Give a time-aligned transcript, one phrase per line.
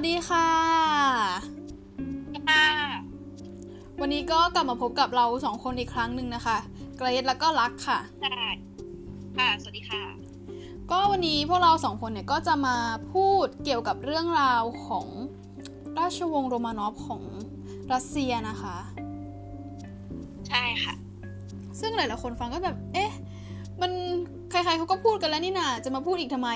[0.00, 0.48] วัสดีค่ะ
[2.48, 2.66] ค่ะ
[4.00, 6.56] วันนี้ก็กลับมาพบกับเราสองคนอีกครั้งหนึ่งนะคะ
[6.96, 8.44] เกรซแล้วก็รักค่ะได้
[9.38, 10.02] ค่ะ สวัสดีค่ะ
[10.90, 12.76] ก็วันนี้พวกเราสองคนเนี่ยก็จะมา
[13.12, 15.06] พูดเกี่ยวกับเรื่องราวของ
[15.98, 17.22] ราชวงศ์โรมานอฟของ
[17.92, 18.76] รัสเซียนะคะ
[20.48, 20.94] ใช่ค่ะ
[21.80, 23.10] ซึ่งหลายๆคนฟังก็แบบ เอ๊ะ
[23.80, 23.92] มัน
[24.50, 26.50] ใครๆเขาก็พูดกันแล้วนี่นาจะมาพูดอีกทำไม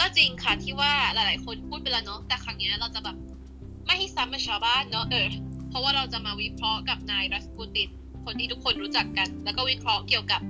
[0.00, 3.16] ก็จริงค่ะที่ว่าหลาย ๆ คนพูดไปแล้วเนาะแต่ครั้งนี้เราจะแบบ
[3.86, 5.28] ไม่ให้ซ้ำกับชาวบ้านเนาะเออ
[5.68, 7.88] เพราะว่าเราจะมาวิเคราะห์กับนายรัสปูติน
[8.24, 10.40] คนที่ทุกคนรู้จักกัน แล้วก็วิเคราะห์เกี่ยวกับ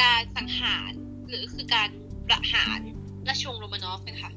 [0.00, 0.90] การสังหาร
[1.28, 1.88] หรือคือการ
[2.28, 2.78] ประหาร
[3.28, 4.30] ราชวงศ์โรมานอฟกันค่ะ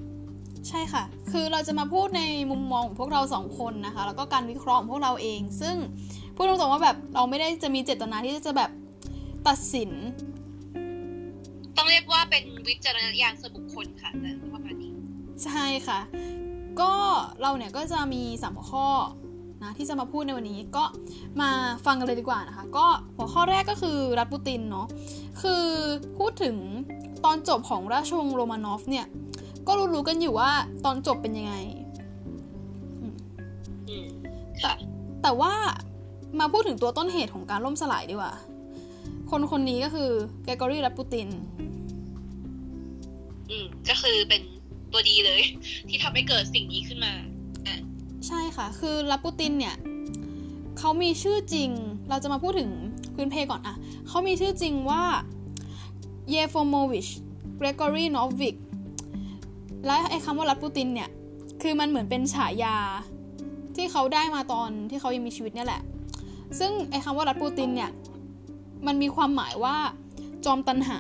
[0.68, 5.76] ใช่ค่ะ คือเราจะมาพูดในมุมมองของพวกเราสองคนนะคะ แล้วก็การวิเคราะห์ของพวกเราเอง ซึ่ง
[6.36, 8.72] พูดตรงๆว่าแบบเราไม่ได้จะมีเจตนาที่จะแบบ
[9.48, 9.92] ตัดสิน
[11.78, 14.92] ต้องเรียกว่าเป็นวิจารณญาณส่วนบุคคลค่ะนะประมาณนี้
[15.44, 16.00] ใช่ค่ะ
[16.82, 16.92] ก็
[17.42, 18.88] เราเนี่ยก็จะมีสามหัวข้อ
[19.64, 20.84] นะที่จะมาพูดในวันนี้ก็
[21.42, 21.50] มา
[21.86, 22.86] ฟังกันเลยดีกว่านะคะ ก็
[23.18, 24.88] หัวข้อแรกก็คือรัฐปูตินเนาะ
[25.42, 25.66] คือ
[26.18, 26.56] พูดถึง
[27.26, 29.06] ตอนจบของราชวงศ์โรมานอฟเนี่ย
[29.68, 30.52] ก็รู้ๆกันอยู่ว่า
[30.86, 31.54] ตอนจบเป็นยังไง
[33.90, 34.08] อืม
[34.64, 34.74] ค่ะ
[35.22, 35.54] แต่ว่า
[36.40, 38.34] มาพูดถึงตัวต้นเหตุของการล่มสลายดีกว่า
[39.34, 40.12] คนคนนี้ก็คือ
[40.46, 41.28] แกกอรี่รัตปูติน
[43.50, 44.42] อืม ก็คือเป็น
[44.92, 45.42] ตัวดีเลย
[45.90, 47.14] ที่ทำให้เกิดสิ่งนี้ขึ้นมา
[47.68, 47.76] อะ
[48.28, 49.76] ใช่ค่ะ คือรัตปูตินเนี่ย
[50.80, 51.70] เขามีชื่อจริง
[52.10, 52.70] เราจะมาพูดถึง
[53.16, 53.76] พื้นเพก่อนอะ
[54.08, 55.04] เขามีชื่อจริงว่า
[56.30, 57.08] เยฟโมวิช
[57.58, 58.56] เกรกอรีนอฟวิก
[59.86, 61.10] และไอ้คำว่ารัตปูตินเนี่ย
[61.62, 62.78] คือมันเหมือนเป็นฉายา
[63.76, 65.82] ที่เขาได้มาตอนที่เขายังมีชีวิตเนี่ยแหละ
[66.60, 67.92] ซึ่งไอ้คำว่ารัสปูตินเนี่ย
[68.88, 69.76] มันมีความหมายว่า
[70.46, 71.00] จอมตัณหา รัสปู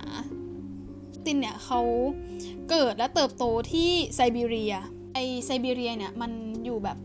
[1.25, 1.81] ตินเนี่ยเขา
[2.69, 4.75] เกิดและเติบโตที่ไซบีเรีย
[5.13, 6.31] ไอ้ไซบีเรียเนี่ยมัน
[6.65, 6.97] อยู่แบบ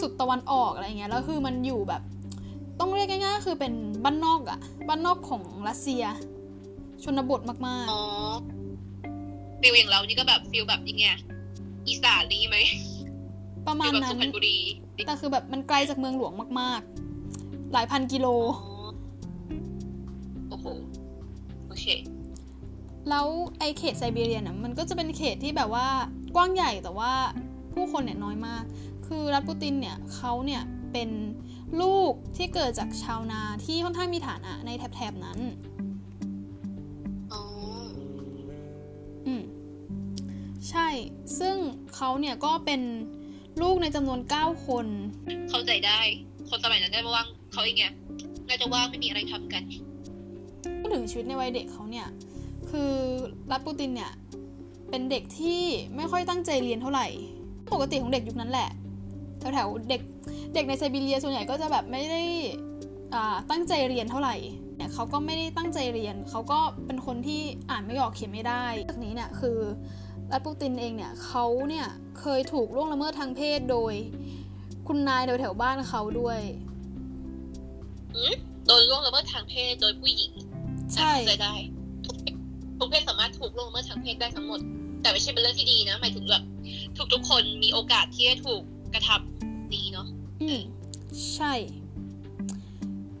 [0.00, 2.02] สุดตะวันออกอะไรเงี้ย แล้วคือมันอยู่แบบ
[2.80, 3.72] ต้องเรียกง่ายๆคือเป็น
[4.04, 6.04] บ้านนอกอะบ้านนอกของรัสเซีย
[7.04, 8.02] ชนบทมากอ๋อ
[9.60, 11.06] feel อย่างเรานี่ก็แบบ feel แบบยังไง
[11.86, 14.58] อีสานนี่ไหมๆประมาฟิณลแบบนั้สุนพรรณบุรี
[15.06, 16.80] แต่คือแบบมันไกลจากเมืองหลวงมาก
[17.26, 18.26] ๆ หลายพันกิโล
[21.84, 21.88] เค
[23.10, 23.26] แล้ว
[23.58, 25.88] ไอเขตไซบีเรียน่ะมันก็จะเป็นเขตที่แบบว่า
[26.34, 27.12] กว้างใหญ่แต่ว่า
[27.72, 28.62] ผู้คนเนี่ยน้อยมาก
[29.06, 30.62] คือรัฐปูตินเนี่ยเขาเนี่ย
[30.92, 31.10] เป็น
[31.80, 35.38] ลูกที่เกิดจากชาวนาที่ค่อนข้างมีฐานะในแถบๆนั้น
[37.32, 37.42] อ๋อ
[39.26, 39.42] อืม
[40.68, 40.88] ใช่
[41.38, 41.56] ซึ่ง
[41.94, 42.80] เขาเนี่ยก็เป็น
[43.62, 44.86] ลูกในจำนวน9คน
[45.50, 46.00] เข้าใจได้
[46.48, 47.84] คนสมัยนั้นได้ว่างเขาเองไง
[48.48, 49.62] น่าจะว่างไม่มีอะไรทำกัน
[50.80, 52.06] พูดถึงชีวิตในวัยเด็กเขาเนี่ย
[52.70, 52.92] คือ
[53.50, 54.12] รัฐปูตินเนี่ย
[54.90, 55.62] เป็นเด็กที่
[55.96, 57.06] ไม่ค่อยตั้งใจเรียนเท่าไหร่
[57.72, 58.70] ปกติของเด็กยุคนั้นแหละ
[59.40, 60.02] แถวๆเด็ก
[60.54, 62.22] เด็กในไซบีเรียส่วนใหญ่ก็จะแบบไม่ได้
[63.50, 64.36] ตั้งใจเรียนเท่าไหร่
[64.76, 69.58] เนี่ยเขาก็ไม่ได้ตั้งใจเรียน เขาก็เป็นคนที่อ่านไม่ออกเขียนไม่ได้จากนี้เนี่ยคือ
[70.32, 71.86] รัฐปูตินเองเนี่ยเขาเนี่ย
[72.20, 73.94] เคยถูกล่วงละเมิดทางเพศโดย
[74.86, 76.40] คุณนายแถวๆบ้านเขาด้วย
[78.66, 80.32] โดนล่วงละเมิดทางเพศโดยผู้หญิง
[80.94, 81.54] ใช่เข้าใจได้
[82.06, 82.34] ทุกเพศ
[82.78, 84.60] ทุกเพศสามารถถูกล่วงละเมิดทางเพศได้ทั้งหมด
[85.02, 86.42] แต่ไม่ใช่เป็นเรื่องที่ดีนะหมายถึงแบบ
[87.12, 88.62] ทุกๆคนมีโอกาสที่จะถูก
[88.94, 90.06] กระทำนี้เนาะ
[90.42, 90.60] อืม
[91.34, 91.52] ใช่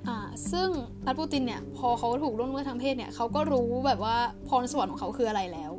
[0.06, 0.18] อ่า
[0.52, 0.68] ซึ่ง
[1.06, 4.16] รัฐปูตินเนี่ย พอเขาถูกล่วงละเมิดทางเพศเนี่ยเขาก็รู้แบบว่า
[4.48, 5.72] พรสวรรค์ของเขาคืออะไรแล้ว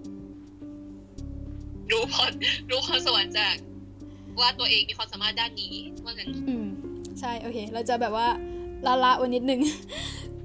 [1.92, 2.32] รู้พร
[2.70, 3.56] รู้พรสวรรค์จาก
[4.40, 5.74] ว่าตัวเองมีความสามารถด้านนี้
[6.04, 6.66] ว่างั้นอืม
[7.20, 8.28] ใช่โอเค เราจะแบบว่า
[8.86, 9.62] ละละไว้นิดนึง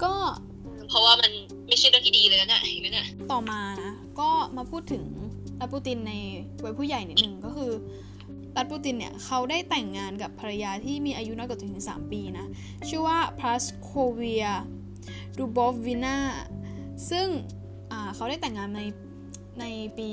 [0.03, 0.13] ก็
[0.91, 1.31] เพราะว่ามัน
[1.67, 5.03] ไม่ใช่เรื่องที่ดีเลยนะเนี่ยนั้นน่ะต่อมานะก็มาพูดถึง
[5.59, 6.13] รัฐปูตินใน
[6.63, 7.71] วัยผู้ใหญ่นิดนึงก็คือ
[8.55, 12.45] รัฐปูตินเนี่ยเขาได้แต่งงานกับภรรยาที่มีอายุน้อยกว่าถึง3ปีนะ
[12.87, 14.45] ชื่อว่าพลาสโคเวีย
[15.37, 16.17] ดูบอฟวินา
[17.09, 17.27] ซึ่ง
[18.15, 18.81] เขาได้แต่งงานใน
[19.59, 19.65] ใน
[19.97, 20.11] ปี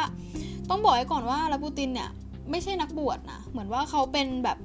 [0.69, 2.09] ต้องบอกไว้ก่อนว่ารัสปูตินเนี่ย
[2.51, 4.57] ไม่ใช่นักบวชนะ เหมือนว่าเขาเป็นแบบ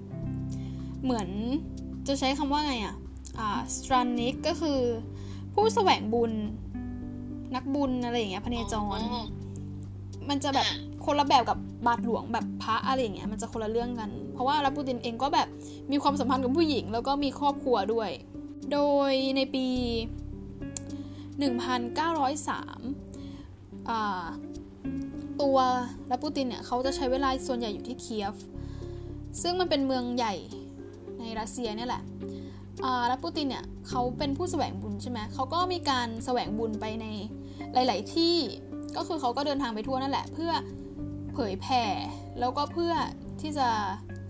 [1.04, 1.28] เหมือน
[2.08, 2.96] จะใช้คำว่าไงอะอ่า
[3.76, 4.80] สตรานิกก็คือ
[5.54, 6.32] ผู้แสวงบุญ
[7.54, 9.24] นักบุญอะไรอย่างเงี้ยพเนจรอ๋อ
[10.28, 15.48] มันจะแบบอ่าคนละแบบกับบาทหลวงแบบพระอะไรอย่างเงี้ยมันจะคนละเรื่องกัน เพราะว่าลาปูตินเองก็แบบ
[15.92, 18.10] มีความสัมพันธ์กับผู้หญิง แล้วก็มีครอบครัวด้วย
[18.72, 18.78] โด
[19.10, 19.66] ยในปี
[21.32, 24.24] 1903อ่า
[25.40, 25.56] ตัว
[26.10, 28.34] ลาปูตินเนี่ยเขาจะใช้เวลาส่วนใหญ่อยู่ที่เคียฟ
[29.42, 30.34] ซึ่งมันเป็นเมืองใหญ่
[31.18, 32.02] ในรัสเซียเนี่ยแหละ
[32.84, 37.06] อ่าลาปูตินเนี่ยเขาเป็นผู้แสวงบุญใช่ไหมเขาก็มีการแสวงบุญไปใน
[37.74, 38.36] หลาย ๆ ที่
[38.96, 40.52] ก็คือเขาก็เดินทางไปทั่วนั่นแหละ เพื่อ
[41.32, 41.84] เผยแผ่
[42.40, 42.94] แล้วก็เพื่อ
[43.40, 43.68] ที่จะ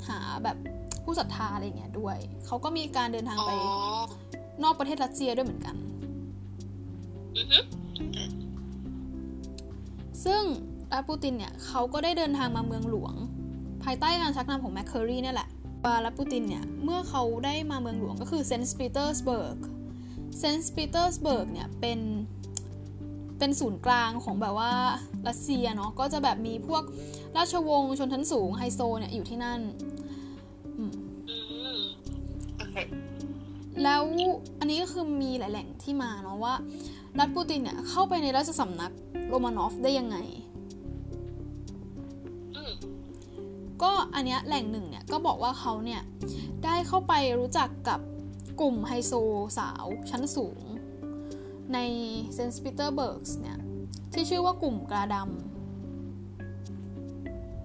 [0.08, 0.56] หาแบบ
[1.04, 2.16] ผู้ศรัทธาอะไรอย่างเงี้ยด้วย
[2.46, 3.52] เขาก็มีการเดินทางอ๋อไป
[4.62, 5.74] นอกประเทศรัสเซียด้วยเหมือนกัน
[7.36, 7.58] อือฮึ
[10.24, 10.42] ซึ่ง
[10.92, 13.14] รัสปูตินเนี่ยเขาก็ได้เดินทางมาเมืองหลวง
[13.84, 15.48] ภายใต้การชักนำของแมคเคอรีเนี่ยแหละ
[15.84, 19.58] ว่ารัสปูตินเนี่ย เมื่อเขาได้มาเมืองหลวงก็คือเซนต์ปีเตอร์สเบิร์ก
[20.38, 22.00] เซนต์ปีเตอร์สเบิร์กเนี่ยเป็น
[23.38, 24.72] เป็นศูนย์กลางของแบบว่า
[25.28, 26.82] รัสเซียเนาะ ก็จะแบบมีพวก
[27.36, 29.60] ราชวงศ์ชนชั้นสูงไฮโซเนี่ยอยู่ที่นั่น
[33.82, 34.02] แล้ว
[34.58, 36.54] อันนี้ก็คือมีหลายแหล่งที่มาเนาะว่า
[37.18, 38.92] รัสปูตินเนี่ยเข้าไปในราชสำนัก
[39.28, 40.16] โรมานอฟได้ยังไง
[43.82, 46.02] ก็อันเนี้ยแหล่งหนึ่งเนี่ยก็บอกว่าเขาเนี่ย
[46.64, 48.00] ได้เข้าไปรู้จักกับ
[48.60, 49.12] กลุ่มไฮโซ
[49.58, 50.60] สาวชั้นสูง
[51.74, 51.78] ใน
[52.34, 53.58] เซนต์ปีเตอร์สเบิร์กเนี่ย
[54.12, 55.16] ที่ชื่อว่ากลุ่มกระด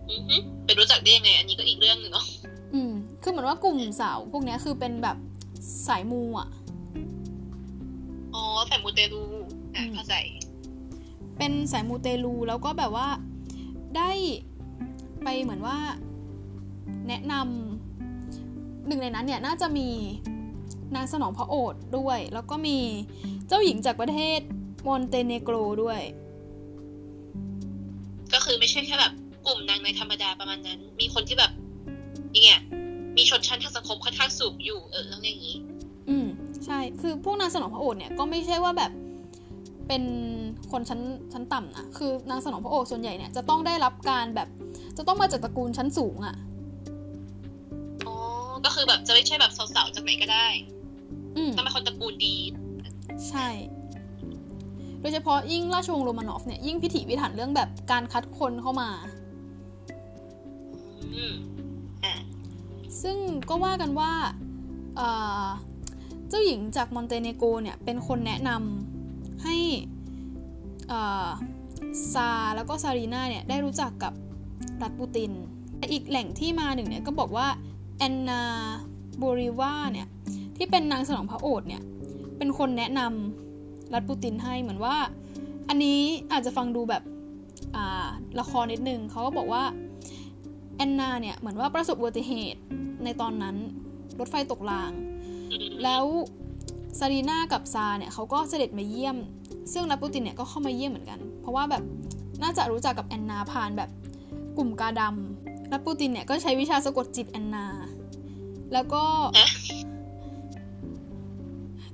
[0.09, 5.17] อือฮึไปรู้จักได้ยังไงอันนี้ก็อีกเรื่องหนึ่งเนาะำอืมคือเหมือนว่ากลุ่มสาวพวกเนี้ยคือเป็นแบบ
[5.87, 6.49] สายมูอะ
[8.35, 9.21] อ๋อแต่มูเตลู
[9.75, 10.15] อะอืมเข้าใจ
[11.37, 13.07] เป็นสายมูเตลูแล้วก็แบบว่า
[13.97, 14.11] ได้
[15.23, 15.77] ไปเหมือนว่า
[17.07, 19.89] แนะนำหนึ่งในนั้นเนี่ยน่าจะมี
[20.95, 22.77] นางสนองพระโอษฐ์ด้วย แล้วก็มี
[23.47, 24.39] เจ้าหญิงจากประเทศ
[24.87, 26.01] มอนเตเนโกรด้วย
[28.33, 29.13] ก็คือไม่ใช่แค่แบบ
[29.45, 31.51] กลุ่มนางในธรรมดาประมาณนั้น มีคนที่แบบ
[32.35, 32.51] ยังไง
[33.17, 35.57] มีชนชั้นทางสังคมค่อนข้างสูงอยู่เออต้องอย่างนี้
[36.09, 36.27] อืม
[36.65, 38.91] ใช่ คือพวกนางสนองพระโอษฐ์เนี่ยก็ไม่ใช่ว่าแบบ
[39.87, 40.03] เป็น
[40.71, 41.01] คนชั้น
[41.33, 44.47] ชั้นต่ำนะคือนางสนองพระโอษฐ์ส่วนใหญ่เนี่ยจะต้องได้รับการแบบ
[44.97, 46.35] จะต้องมาจากตระกูลชั้นสูงอะ่ะ
[48.07, 48.15] อ๋อ
[48.65, 50.47] ก็คือแบบจะไม่ใช่แบบสาวๆจากไหนก็ได้
[51.37, 52.35] อืมต้องเป็นคนตระกูลดี
[53.29, 53.47] ใช่
[55.01, 58.89] โดยเฉพาะยิ่งราชวงศ์โรมานอฟเนี่ยยิ่งพิถีพิถันเรื่องแบบการคัดคนเข้ามา
[61.15, 61.33] อืม
[62.03, 62.13] อ่า
[63.01, 63.17] ซึ่ง
[63.49, 64.11] ก็ว่ากันว่า
[64.95, 65.07] เอ่
[65.43, 65.45] อ
[66.29, 69.55] เจ้าหญิงจากมอนเตเนโกรเนี่ยเป็นคนแนะนำให้
[70.89, 71.27] เอ่อ
[72.13, 74.13] ซาร์แล้วก็ซารีนาเนี่ยได้รู้จักกับ
[74.81, 75.31] รัสปูติน
[75.91, 77.47] อีกแหล่งที่มาหนึ่งเนี่ยก็บอกว่า
[77.97, 78.41] แอนนา
[79.17, 80.07] โบริวาเนี่ย
[80.57, 81.83] ที่เป็นนางสนองพระโอษฐ์เนี่ย
[82.37, 84.95] เป็นคนแนะนำรัฐปูตินให้เหมือนว่า
[85.69, 85.99] อันนี้
[86.31, 87.03] อาจจะฟังดูแบบ
[87.75, 88.07] อ่า
[88.39, 89.63] ละครนิดนึงเขาก็บอกว่า
[90.75, 92.61] แอนนาเนี่ยเหมือนว่าประสบอุบัติเหตุ
[93.03, 93.55] ในตอนนั้น
[94.19, 94.91] รถไฟตกราง
[95.83, 96.03] แล้ว
[96.99, 99.17] ซารีนากับซาเนี่ยเขาก็เสด็จมาเยี่ยม
[99.73, 101.83] ซึ่งรัสปูตินเนี่ยก็เข้ามาเยี่ยมเหมือนกัน เพราะว่าแบบ
[102.43, 103.89] น่าจะรู้จักกับแอนนาผ่านแบบ
[104.57, 107.65] กลุ่มกาดำรัสปูตินเนี่ยก็ใช้วิชาสะกดจิตแอนนา
[108.73, 109.03] แล้วก็
[109.37, 109.47] อะ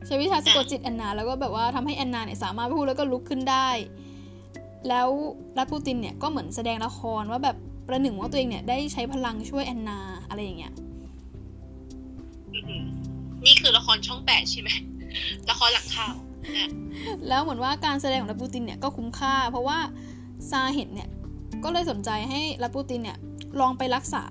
[0.06, 3.70] ใช้วิชาสะกดจิตแอนนา แล้วก็แบบว่าทำให้แอนนาเนี่ยสามารถพูดแล้วก็ลุกขึ้นได้
[4.90, 5.10] แล้ว
[5.58, 10.74] รัสปูตินเนี่ยก็เหมือนแสดงละครว่าแบบประหนึ่งว่าตัวเองเนี่ยได้ใช้พลังช่วยแอนนาอะไรอย่างเงี้ย
[12.54, 12.86] อืม
[13.46, 14.70] นี่คือละครช่องแปดใช่ไหม
[15.50, 16.68] ละครหลังข่าวอะ
[17.28, 19.78] แล้วเหมือนว่าการแสดงของลาปูตินเนี่ยก็คุ้มค่า เพราะว่า
[20.50, 21.10] ซาเห็นเนี่ย
[21.64, 23.18] ก็เลยสนใจให้ลาปูตินเนี่ย
[23.60, 24.24] ลองไปรักษา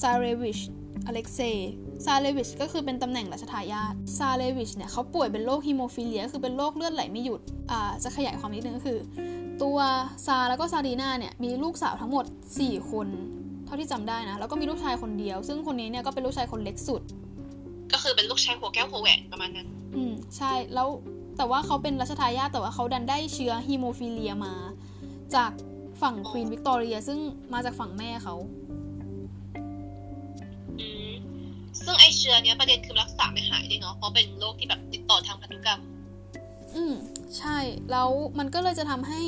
[0.00, 0.58] ซาเรวิช
[1.06, 1.72] อเล็กเซย์
[2.04, 8.98] ซาเรวิชก็คือเป็นตำแหน่งรัชทายาทซาเรวิชเนี่ยเขาป่วยเป็นโรคฮีโมฟิเลีย คือเป็นโรคเลือดไหลไม่หยุด อ่า จะขยายความนิดนึงก็คือ
[9.62, 9.78] ตัว
[10.26, 12.24] ซาร์แล้วก็ซารีนาเนี่ยมีลูกสาวทั้งหมด
[12.58, 13.08] 4 คน
[13.66, 17.02] เท่าที่จำได้นะ แล้วก็มีลูกชายคนเดียว ซึ่งคนนี้เนี่ยก็เป็นลูกชายคนเล็กสุด
[17.92, 20.88] ก็คือเป็นลูกชายหัวแก้วหัวแหวนประมาณนั้น อืม ใช่ แล้ว
[21.36, 24.54] แต่ว่าเขาเป็นรัชทายาทแต่ว่าเขาดันได้เชื้อฮีโมฟิเลียมา
[25.34, 25.50] จาก
[26.02, 27.18] ฝั่งควีนวิกตอเรียซึ่ง
[27.52, 28.34] มาจากฝั่งแม่เขา
[30.80, 31.12] อืม
[31.84, 35.80] ซึ่งไอเชื้อเนี้ยประเด็นคือรักษาไม่หายด้วยเนาะเพราะเป็นโรคที่แบบติดต่อทางพันธุกรรม
[36.76, 36.94] อืม
[37.38, 37.58] ใช่
[37.90, 39.20] แล้วมันก็เลยจะทำให้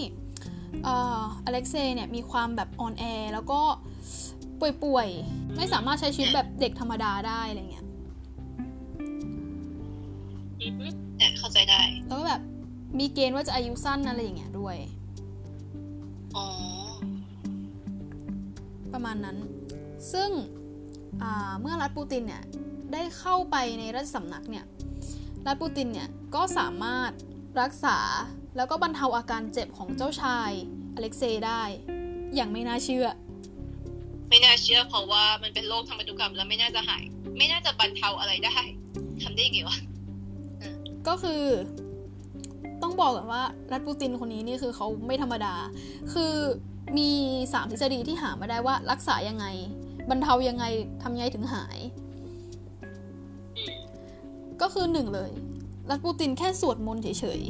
[0.85, 3.61] เอ่ออเล็กเซย์เนี่ยมีความแบบอ่อนแอแล้วก็
[4.83, 7.87] ป่วยๆ ไม่สามารถใช้ชีวิตแบบเด็กธรรมดาได้อะไรเงี้ย
[10.61, 12.43] อือฮึเนี่ยเข้าใจได้ แล้วก็แบบ
[12.99, 14.77] มีเกณฑ์ว่าจะอายุสั้นอะไรอย่างเงี้ยด้วย
[16.37, 16.47] อ๋อ
[18.93, 19.37] ประมาณนั้น
[20.13, 20.31] ซึ่ง
[21.23, 22.43] อ่าเมื่อรัฐปูตินเนี่ย
[22.93, 24.65] ได้เข้าไปในราชสำนักเนี่ย
[25.47, 27.11] รัฐปูตินเนี่ยก็สามารถ
[27.61, 27.99] รักษา
[28.57, 30.51] แล้วก็บรรเทาอาการเจ็บของเจ้าชาย
[30.95, 31.63] อเล็กเซย์ได้
[32.35, 33.07] อย่างไม่น่าเชื่อ
[34.29, 37.03] ไม่น่าเชื่อเพราะว่ามันเป็นโรคทางพันธุกรรมแล้วไม่น่าจะหาย
[37.39, 38.57] ไม่น่าจะบรรเทาอะไรได้
[39.23, 39.79] ทำได้ยังไงวะ
[41.09, 41.45] ก็คือ
[42.85, 45.55] ต้องบอกก่อนว่ารัฐปูตินคนนี้นี่คือเขาไม่ธรรมดา
[46.13, 46.35] คือ
[46.99, 47.11] มี
[47.53, 49.47] สามทฤษฎีที่หามาได้ว่ารักษายังไง
[50.11, 50.65] บรรเทายังไง
[51.03, 51.79] ทำยังไงถึงหาย
[53.57, 53.75] อืม
[54.61, 55.31] ก็คือหนึ่งเลย
[55.91, 57.41] รัฐปูตินแค่สวดมนต์เฉย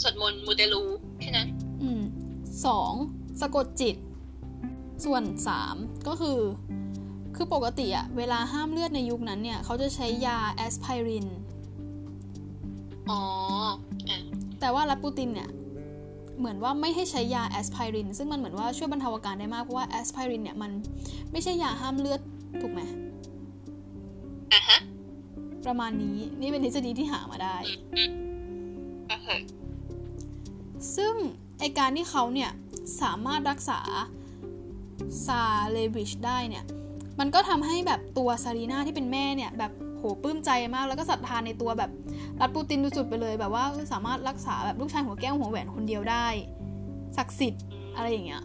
[0.00, 0.82] สวดมนต์มูเตลู
[1.20, 2.02] แค่นั้นๆอืม
[2.66, 2.92] สอง
[3.40, 3.96] สะกดจิต
[5.04, 5.76] ส่วนสาม
[6.08, 6.38] ก็คือ
[7.36, 11.26] คือปกติอะเวลาห้ามเลือดในยุคนั้นเนี่ย เขาจะใช้ยาแอสไพริน
[13.10, 13.20] อ๋อ
[14.08, 14.18] อะ
[14.60, 15.48] แต่ว่ารัสปูตินเนี่ย
[16.38, 20.70] เหมือนว่าไม่ให้ใช้ยาแอสไพรินซึ่งมันเหมือนว่าช่วยบรรเทาอาการได้มาก เพราะว่าแอสไพรินเนี่ยมัน
[21.32, 22.20] ไม่ใช่ยาห้ามเลือด
[22.60, 22.80] ถูกไหม
[24.52, 24.78] อะฮะ
[25.66, 27.56] ประมาณนี้นี่เป็นทฤษฎีที่หามาได้
[27.96, 28.10] อืม
[29.08, 29.28] โอเค
[30.96, 31.14] ซึ่ง
[31.58, 32.50] ไอการที่เขาเนี่ย
[33.02, 33.80] สามารถรักษา
[35.26, 36.64] ซาเลวิชได้เนี่ย
[37.20, 41.90] มันก็ทำให้แบบตัวซารีนาที่เป็นแม่เนี่ย แบบ โหปลื้มใจมากแล้วก็ศรัทธานในตัวแบบ
[42.40, 46.26] รัฐปูตินสุดๆไปเลยแบบว่าสามารถรักษาแบบลูกชายหัวแก้วหัวแหวนคนเดียวได้
[47.16, 47.64] ศักดิ์สิทธิ์
[47.96, 48.42] อะไรอย่างเงี้ย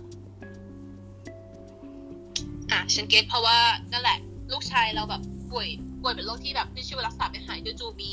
[2.72, 3.58] อะฉันเก็ตเพราะว่า
[3.92, 4.18] นั่นแหละ
[4.52, 5.68] ลูกชายเราแบบป่วย
[6.02, 8.12] ป่วยเป็นโรคที่แบบขึ้นชื่อว่ารักษาไม่หายจู่ๆมี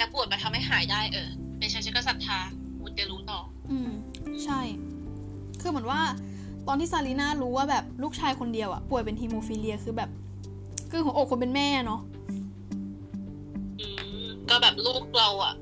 [0.00, 2.38] นักบวชมาทำให้หายได้เออเป็นฉันฉันก็ศรัทธา
[2.80, 3.40] มูเตลูต่อ
[3.70, 3.90] อืม
[4.44, 4.60] ใช่
[5.60, 6.00] คือเหมือนว่า
[6.66, 10.10] ตอนที่ซารีนารู้ว่าแบบลูกชายคนเดียวอะป่วยเป็นฮีโมฟิเลียคือแบบ
[10.90, 12.09] คือหัวอกคนเป็นแม่อะเนาะอืม
[14.50, 15.54] ก็แบบลูกเราอะ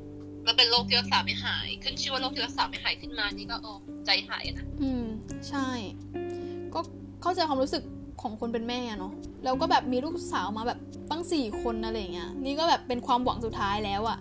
[0.46, 3.72] มันเป็นโรคที่รักษาไม่หาย ขึ้นชื่อว่าโรคที่รักษาไม่หายขึ้นมานี่ก็โอ้
[4.06, 5.04] ใจหายอะนะอืม
[5.48, 5.68] ใช่
[6.74, 6.80] ก็
[7.22, 7.82] เข้าใจความรู้สึก
[8.22, 9.12] ของคนเป็นแม่อะเนาะ
[9.44, 10.78] แล้วก็แบบมีลูกสาวมาแบบ
[11.10, 14.18] ตั้งสี่คนอะไรอย่างเงี้ยนี่ก็แบบเป็นความหวังสุดท้ายแล้วอะ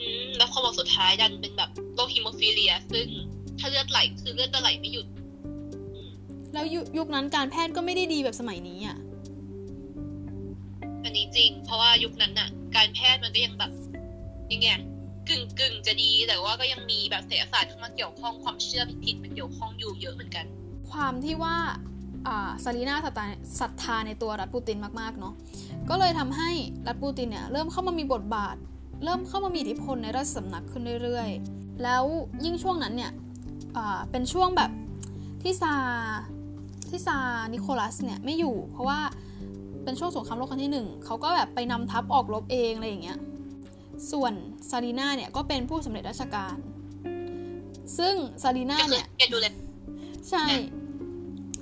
[0.00, 3.06] อืมแล้วความหวังสุดท้ายดันเป็นแบบโรคฮีโมฟิเลีย ซึ่ง
[3.58, 5.06] ถ้าเลือดไหลคือเลือดจะไหลไม่หยุด
[6.52, 8.96] แล้วยุยุคนั้นการแพทย์ก็ไม่ได้ดีแบบสมัยนี้อะ
[11.04, 13.72] อันนี้จริง เพราะว่ายุคนั้นน่ะ การแพทย์มันก็ยังแบบ
[14.52, 14.68] ยังไง
[15.28, 20.44] กึ่งกึ่งจะดีแต่ว่าก็ยังมีแบบเศรษฐศาสตร์เข้ามาเกี่ยวข้องความเชื่อผิดๆมันเกี่ยวข้องอยู่เยอะเหมือนกัน
[20.90, 21.56] ความที่ว่า
[22.64, 23.24] ซารีนาศรัทธา
[23.60, 25.34] ศรัทธาในตัวรัสปูตินมากๆเนาะ
[25.88, 26.50] ก็เลยทำให้
[26.86, 28.56] รัสปูตินเนี่ยเริ่มเข้ามามีบทบาท
[29.04, 32.04] เริ่มเข้ามามีอิทธิพลในราชสำนักขึ้นเรื่อยๆ แล้ว
[32.44, 33.12] ยิ่งช่วงนั้นเนี่ย
[34.10, 34.70] เป็นช่วงแบบ
[35.42, 35.74] ที่ซาร์
[36.88, 37.16] ที่ซาร์
[37.52, 39.00] นิโคลัสเนี่ยไม่อยู่ เพราะว่า
[39.88, 43.18] เป็นช่วงสงครามโลกครั้งที่หนึ่งเขาก็แบบไปนำทัพออกรบเองอะไรอย่างเงี้ย
[44.10, 44.32] ส่วน
[44.70, 46.56] ซารีนาเนี่ยก็เป็นผู้สำเร็จราชการ
[47.98, 49.52] ซึ่งซารีนาก็คือเนี่ยแกดูเลย
[50.30, 50.44] ใช่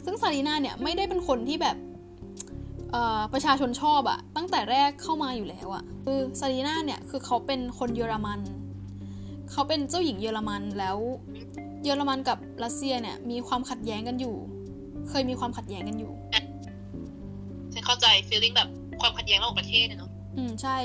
[0.04, 1.76] ซึ่งซารีนาเนี่ยไม่ได้เป็นคนที่แบบ
[2.92, 8.40] เอ่อประชาชนชอบอะตั้งแต่แรกเข้ามาอยู่แล้วอะคือซารีนาเนี่ยคือเขาเป็นคนเยอรมัน
[9.50, 10.96] เขาเป็นเจ้าหญิงเยอรมันแล้ว
[11.84, 14.36] เยอรมันกับรัสเซียเนี่ยมีความขัดแย้งกันอยู่
[15.08, 16.12] เคยมีความขัดแย้งกันอยู่
[17.76, 18.68] ฉันเข้าใจ feeling แบบ
[19.00, 20.76] ความขัดแย้งระหว่างประเทศอะเนาะอืมใช่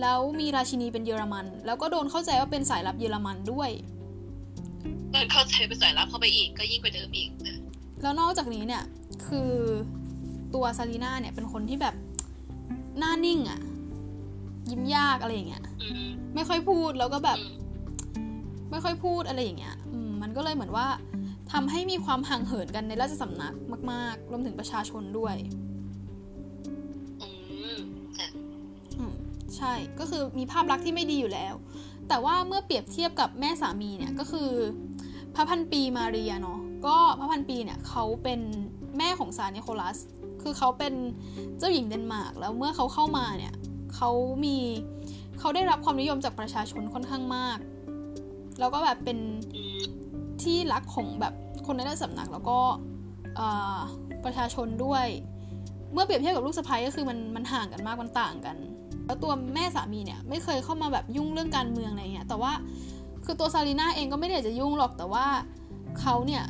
[0.00, 3.70] แล้วมีราชินีเป็นเยอรมัน แล้วก็โดนเข้าใจว่าเป็นสายลับเยอรมันด้วย
[5.12, 7.58] เดินเข้าใจไปสายลับเข้าไปอีกก็ยิ่งกว่าเดิมอีกเออ
[8.02, 8.82] แล้วนอกจากนี้เนี่ย
[9.26, 9.52] คือ
[10.54, 11.94] ตัวซารีนาเนี่ยเป็นคนที่แบบ
[12.98, 13.60] หน้านิ่งอะ
[14.70, 17.54] ยิ้มยากอะไรอย่างเงี้ยอืมไม่ค่อยพูดแล้วก็แบบอืม
[18.70, 20.86] ไม่ค่อยพูดอะไรอย่างเงี้ยอืมมันก็เลยเหมือนว่า
[21.52, 23.54] ทำให้มีความห่างเหินกันในราชสำนัก
[23.92, 25.36] มาก ๆ รวมถึงประชาชนด้วย
[29.56, 31.54] ใช่ก็คือมีภาพลักษณ์ที่ไม่ดีอยู่แล้ว
[32.08, 34.50] แต่ว่าเมื่อเปรียบเทียบกับแม่สามีเนี่ยก็คือ
[35.34, 38.40] พระพันปีมาเรียเนาะก็พระพันปีเนี่ยเขาเป็น
[38.98, 39.98] แม่ของซารนิโคลัส
[40.42, 40.94] คือเขาเป็น
[41.58, 43.54] เจ้าหญิงเดนมาร์กแล้วเมื่อเขาเข้ามาเนี่ย
[43.94, 44.10] เขา
[44.44, 44.56] มี
[45.38, 47.58] เขาได้รับความนิยมจากประชาชนค่อนข้างมาก
[48.58, 49.18] แล้วก็แบบเป็น
[50.42, 51.34] ที่รักของแบบ
[51.66, 52.58] คนในราชสำนักแล้วก็
[54.24, 55.06] ประชาชนด้วย
[55.92, 58.56] เมื่อเปรียบเทียบกับลูกสะใภ้ก็คือมันมันห่างกันมากมันต่างกัน
[59.06, 62.52] แล้วตัวแม่สามีเนี่ยไม่เคยเข้ามาแบบยุ่งเรื่องการเมืองอะไรเงี้ยแต่ว่า
[63.24, 65.26] คือตัวซารีนาเองก็ไม่ได้อยากจะยุ่งหรอกแต่ว่า
[66.00, 66.42] เขาเนี่ย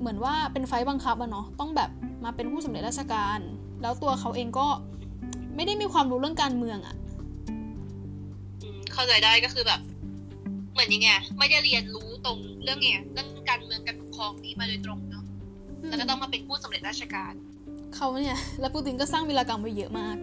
[0.00, 1.90] เหมือนว่าเป็นไฟล์บังคับอะเนาะต้องแบบ
[2.24, 3.38] มาเป็นผู้สำเร็จราชการ
[3.82, 4.66] แล้วตัวเขาเองก็
[5.56, 6.96] ไม่ได้มีความรู้เรื่องการเมืองอะ
[8.62, 9.80] อืมเข้าใจได้ก็คือแบบ
[10.72, 15.24] เหมือนยังไงไม่ได้เรียนรู้ตรงเรื่องไงเรื่องการเมืองการปกครองนี้มาโดยตรงเนาะ
[15.88, 17.32] แล้วก็ต้องมาเป็นผู้สำเร็จราชการ
[17.94, 20.16] เขาเนี่ย และปูตินก็สร้างวีรกรรมไว้เยอะมาก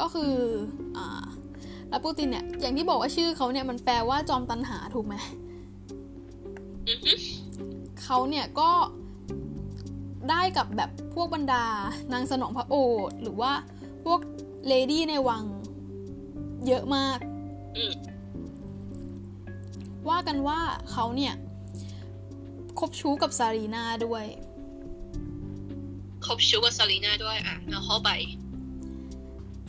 [0.00, 0.34] ก็คือ
[0.96, 1.24] อ่า
[2.04, 5.14] ปูตินเนี่ย อย่างที่บอกว่าชื่อเขาเนี่ยมันแปลว่าจอมตันหาถูกไหม
[8.02, 8.70] เขาเนี่ยก็
[10.30, 11.64] ได้กับแบบพวกบรรดา
[12.12, 12.74] นางสนองพระโอ
[13.08, 13.52] ษฐ์หรือว่า
[14.04, 14.20] พวก
[14.66, 15.44] เลดี้ในวัง
[16.66, 17.18] เยอะมาก
[20.08, 20.60] ว่ากันว่า
[20.90, 21.34] เขาเนี่ย
[22.78, 24.24] คบชู้กับซารีนาด้วย
[26.26, 28.10] คบชู้กับซารีนาด้วยอะเอาเข้าไป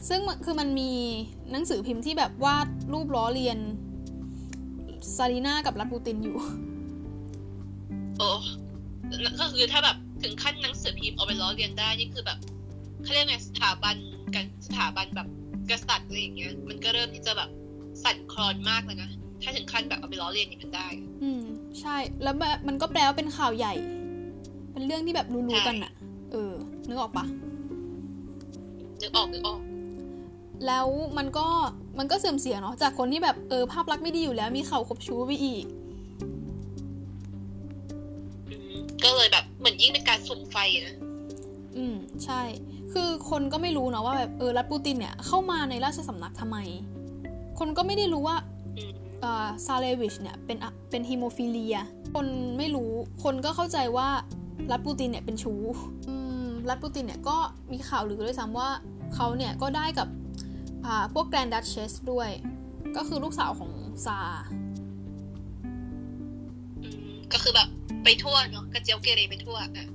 [0.07, 0.91] ซึ่งมันคือมันมี
[1.51, 3.59] หนังสือพิมพ์ที่แบบวาดรูปล้อเลียน
[5.15, 6.37] ซารีนากับรัสปูตินอยู่
[8.17, 8.29] โอ้
[9.39, 12.37] ก็คือถ้าแบบถึงขั้นหนังสือพิมพ์เอาไปล้อเลียนได้นี่คือแบบ
[13.03, 13.95] เขาเรียกไงสถาบัน
[14.35, 15.27] กันสถาบันแบบ
[15.69, 17.49] กษัตริย์อะไรอย่างเงี้ยมันก็เริ่มที่จะแบบ
[18.03, 19.09] สั่นคลอนมากเลยนะ
[19.41, 20.87] ถ้าถึงขั้นแบบเอาไปล้อเลียนอย่างนั้นได้
[21.23, 21.41] อืม
[21.81, 23.73] ใช่แล้วแบบมันก็แปลว่าเป็นข่าวใหญ่
[24.73, 25.91] เป็นเรื่องที่แบบรู้ๆกันอะ
[26.31, 26.53] เออ
[26.87, 27.25] นึกออกปะ
[29.01, 29.59] นึกออกนึกออก
[30.65, 30.87] แล้ว
[31.17, 31.47] มันก็
[31.99, 35.65] มันก็เสื่อมเสียเนาะจากคนที่แบบเออภาพลักษณ์ไม่ดีอยู่แล้วมีข่าวคบชู้ไปอีก
[38.49, 40.55] อืมก็เลยแบบเหมือนยิ่งเป็นการสุ่มไฟ
[40.87, 40.95] นะ
[41.77, 41.95] อืม
[42.25, 42.41] ใช่
[42.93, 46.57] คือคนก็ไม่รู้เนาะว่าแบบเออรัสปูตินเนี่ยเข้ามาในราชสำนักทำไม
[47.59, 48.37] คนก็ไม่ได้รู้ว่า
[48.77, 51.77] อืมเอ่อซาเลวิชเนี่ยเป็นอะเป็นฮีโมฟิเลีย
[52.13, 52.91] คนไม่รู้
[53.23, 54.09] คนก็เข้าใจว่า
[54.71, 55.61] รัสปูตินเนี่ยเป็นชู้
[56.07, 57.37] อืมรัสปูตินเนี่ยก็
[57.71, 58.69] มีข่าวลือด้วยซ้ำว่า
[59.15, 60.26] เขาเนี่ยก็ได้กับอ่า
[61.13, 62.29] พวกแกรนดัชเชสด้วย
[62.95, 63.71] ก็คือลูกสาวของ
[64.05, 64.19] ซา
[66.83, 67.69] อืมก็คือแบบ
[68.03, 69.87] ไปทั่วเนาะกระเจียวเกเรไปทั่วอะ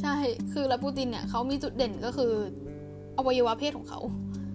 [0.00, 0.14] ใช่
[0.52, 2.32] คือรัสปูตินเนี่ยเขามีจุดเด่นก็คือ
[3.16, 4.00] อวัยวะเพศของเขา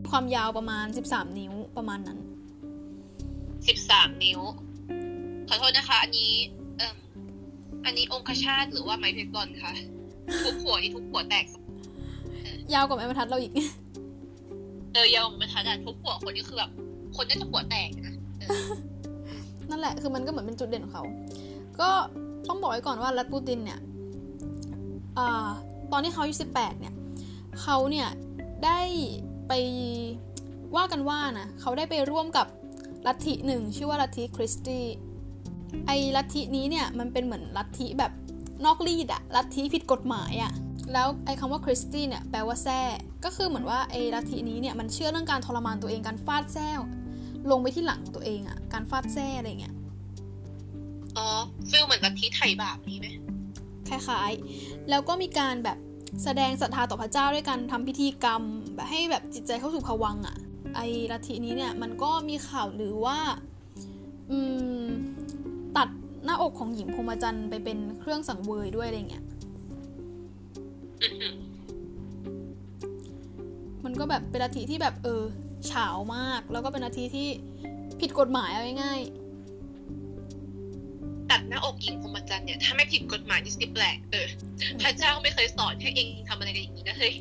[0.09, 2.19] ความยาวประมาณ 13 นิ้วประมาณนั้น
[3.67, 4.39] สิบสามนิ้ว
[5.47, 6.31] ขอโทษนะคะ อันนี้
[6.77, 6.95] เอ่ม
[7.85, 9.73] อันนี้องคชาตหรือว่าไม้เพกอนคะ
[10.43, 11.45] ทุกหัวนี่ทุกหัวแตก
[12.73, 13.53] ยาวกว่าไม้บรรทัดเราอีก
[14.93, 16.71] เออยาวมันทัดอะทุกหัวคนนี่คือแบบ
[17.15, 18.15] คนน่าจะหัวแตกนะ
[19.69, 21.03] นั่นแหละคือมันก็เหมือนเป็นจุดเด่นของเขา
[21.79, 21.89] ก็
[22.47, 23.79] ต้องบอกไว้ก่อนว่ารัสปูตินเนี่ย
[25.17, 25.19] อ
[25.91, 26.93] ตอนที่เขาอายุ18เนี่ย
[27.61, 28.07] เขาเนี่ย
[28.65, 28.79] ได้
[29.47, 29.53] ไป
[30.75, 32.47] ว่ากันว่านะเขาได้ไปร่วมกับ
[33.07, 34.85] ลัทธิหนึ่งชื่อว่าลัทธิคริสตี้
[35.87, 38.11] ไอลัทธินี้เนี่ยมันเป็นเหมือนลัทธิแบบ
[38.65, 40.51] นอกรีดอะลัทธิผิดกฎหมายอะ
[40.93, 42.79] แล้วไอ้คำว่าคริสตี้เนี่ยแปลว่าแท้
[43.25, 46.69] ก็คือเหมือนว่าไอ้ลัทธินี้เนี่ยมันเชื่อเรื่องการทรมานตัวเองการฟาดแท้
[47.51, 49.75] ลงไปที่หลังของตัวเองอะการฟาดแท้อะไรเงี้ย
[51.17, 51.27] อ๋อ
[51.69, 53.07] ฟิลเหมือนลัทธิไถ่บาปนี้ไหม
[53.87, 55.77] คล้ายๆ แล้วก็มีการแบบ
[56.23, 58.41] แสดงศรัทธาต่อพระเจ้าด้วยการทำพิธีกรรม
[58.75, 60.35] แบบให้แบบจิตใจเข้าสู่ภวังค์อะ
[60.75, 60.79] ไอ
[61.11, 63.17] ลัทธินี้เนี่ยมันก็มีข่าวหรือว่า
[64.31, 64.39] อื
[64.83, 64.85] ม
[65.77, 65.89] ตัด
[66.25, 69.40] หน้าอกของหญิงพรหมจรรย์ไปเป็นเครื่องสังเวยด้วยอะไรเงี้ยอือหือ
[73.85, 75.23] มันก็แบบเป็นลัทธิที่แบบเออ
[75.67, 77.27] เฉาวมาก แล้วก็เป็นลัทธิที่
[78.01, 79.01] ผิดกฎหมายเอาง่าย
[81.31, 84.27] ตัดหน้าอกหญิงพรหมจรรย์เนี่ยถ้าไม่ผิดกฎหมายนี่สิแปลกเออ
[84.81, 87.13] พระเจ้าไม่เคยสอนให้เองทำอะไรกันอย่างนี้นะเฮ้ย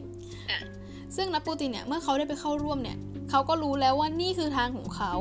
[0.58, 2.98] ๆซึ่งนับปูตินเนี่ยเมื่อเขาได้ไปเข้าร่วมเนี่ย
[3.30, 5.14] เขาก็รู้แล้วว่านี่คือทางของเขา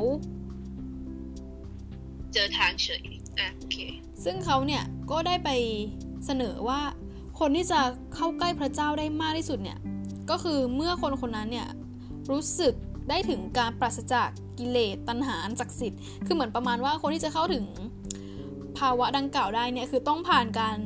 [2.32, 3.06] เจอทางเฉย
[3.38, 3.76] อะโอเค
[4.24, 5.50] ซึ่งเขาเนี่ยก็ได้ไป
[6.26, 6.80] เสนอว่า
[7.40, 7.80] คนที่จะ
[8.14, 9.78] เข้าใกล้พระเจ้าได้มากที่สุดเนี่ย
[10.30, 11.68] ก็คือเมื่อคนคนนั้นเนี่ย
[12.30, 12.74] รู้สึก
[13.08, 17.64] ได้ถึงการปราศจากกิเลสตัณหาอันศักดิ์สิทธิ์คือเหมือนประมาณว่าคนที่จะเข้าถึง
[18.78, 20.76] ภาวะดังกล่าวได้เนี่ยคือต้องผ่านการ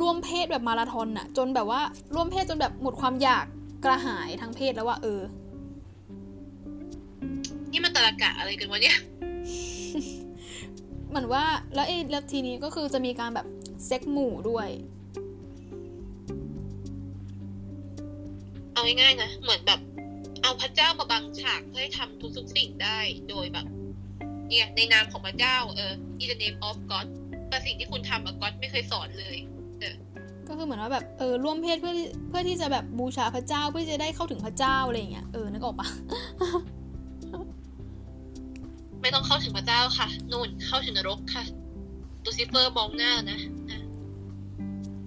[0.00, 1.80] ร่วมเพศแบบมาราธอนน่ะจนแบบว่า
[2.14, 3.44] ร่วมเพศจนแบบหมดความอยาก
[3.84, 5.20] กระหายทางเพศแล้วว่าเออ
[7.72, 8.98] นี่มันตรากะอะไรกันวะเนี่ย
[11.08, 13.46] เหมือนว่าแล้วไอ้แล้วทีนี้ก็คือจะมีการแบบ
[13.86, 14.68] เซ็กหมู่ด้วย
[18.74, 19.80] เอาง่ายๆนะเหมือนแบบ
[20.42, 23.66] เอาพระเจ้ามาบังฉากเพื่อให้ทำทุกๆสิ่งได้โดยแบบ
[24.48, 27.06] เนี่ยในนามของพระเจ้าเออ in the name of God
[27.48, 29.36] แต่สิ่งที่คุณทำอะ God ไม่เคยสอนเลย
[30.48, 31.94] ก็คือเหมือนว่าแบบเออร่วมเพศเพื่อ
[32.28, 35.88] เพื่อที่จะแบบบูชาพระเจ้าเพื่อจะได้เข้าถึงพระเจ้าอะไรอย่างเงี้ยเออนึกออกปะ
[39.02, 41.44] ไม่ต้องเข้าถึงพระเจ้าค่ะนู่นเข้าถึงนรกค่ะ
[42.24, 43.78] ลูซิเฟอร์มองหน้าแล้วนะอะ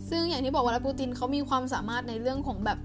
[0.10, 2.80] ซึ่งอย่างที่บอกว่ารัสปูตินเขามีความสามารถในเรื่องของแบบ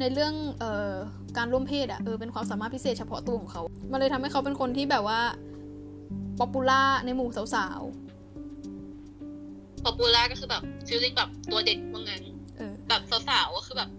[0.00, 0.94] ในเรื่องเอ่อ
[1.36, 5.20] การร่วมเพศอะเออเป็นความสามารถพิเศษเฉพาะตัวของเขา มันเลยทำให้เขาเป็นคนที่แบบว่า
[6.38, 13.90] popular ในหมู่สาวๆ popular ก็คือแบบ feeling แบบตัวเด็ดว่างั้นๆเออแบบสาวๆก็คือแบบ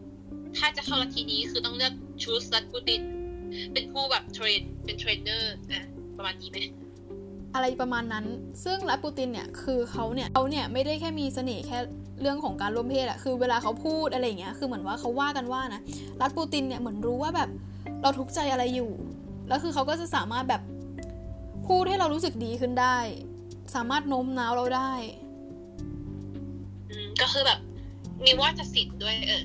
[0.57, 3.01] ถ้าจะเข้าลัทธินี้คือต้องเลือกชูรัสปูติน
[3.73, 6.57] เป็นผู้แบบ train เป็นเทรนเนอร์นะประมาณนี้ไหม
[7.55, 8.25] อะไรประมาณนั้น
[8.63, 11.77] ซึ่งรัสปูตินเนี่ยคือเขาเนี่ยเขาเนี่ยไม่ได้แค่มีเสน่ห์แค่
[12.21, 15.81] เรื่องของการร่วมเพศอะคือเวลาเขาพูดอะไรอย่างเงี้ยคือเหมือนว่าเขาว่ากันว่านะ
[16.21, 17.49] รัสปูตินเนี่ยเหมือนรู้ว่าแบบ
[18.01, 18.91] เราทุกข์ใจอะไรอยู่
[19.47, 20.61] แล้วคือเขาก็จะสามารถแบบ
[21.67, 22.97] พูดให้เรารู้สึกดีขึ้นได้
[23.75, 24.91] สามารถโน้มน้าวเราได้
[26.89, 27.59] อืมก็คือแบบ
[28.25, 29.43] มีวาทศิลป์ด้วยเออ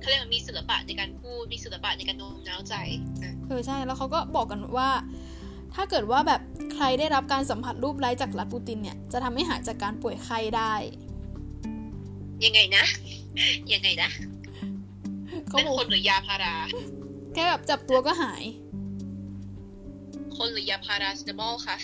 [0.00, 2.74] เขาเรียกว่ามีศิลปะในการพูดมีศิลปะในการโน้มน้าวใจ
[3.22, 4.90] อะเออใช่แล้วเขาก็บอกกันว่า
[5.74, 6.40] ถ้าเกิดว่าแบบ
[6.74, 10.74] ใครได้รับการสัมผัสรูปไร้จากรัสปูตินเนี่ย จะทำให้หายจากการป่วยไข้ได้
[12.44, 12.84] ยังไงนะ
[13.72, 14.10] ยังไงนะ
[15.48, 16.54] เขาเป็นบอกคนหรือยาพารา
[17.34, 18.42] แค่แบบจับตัวก็หาย
[20.36, 21.76] คนหรือยาพาราเซตามอลค่ะ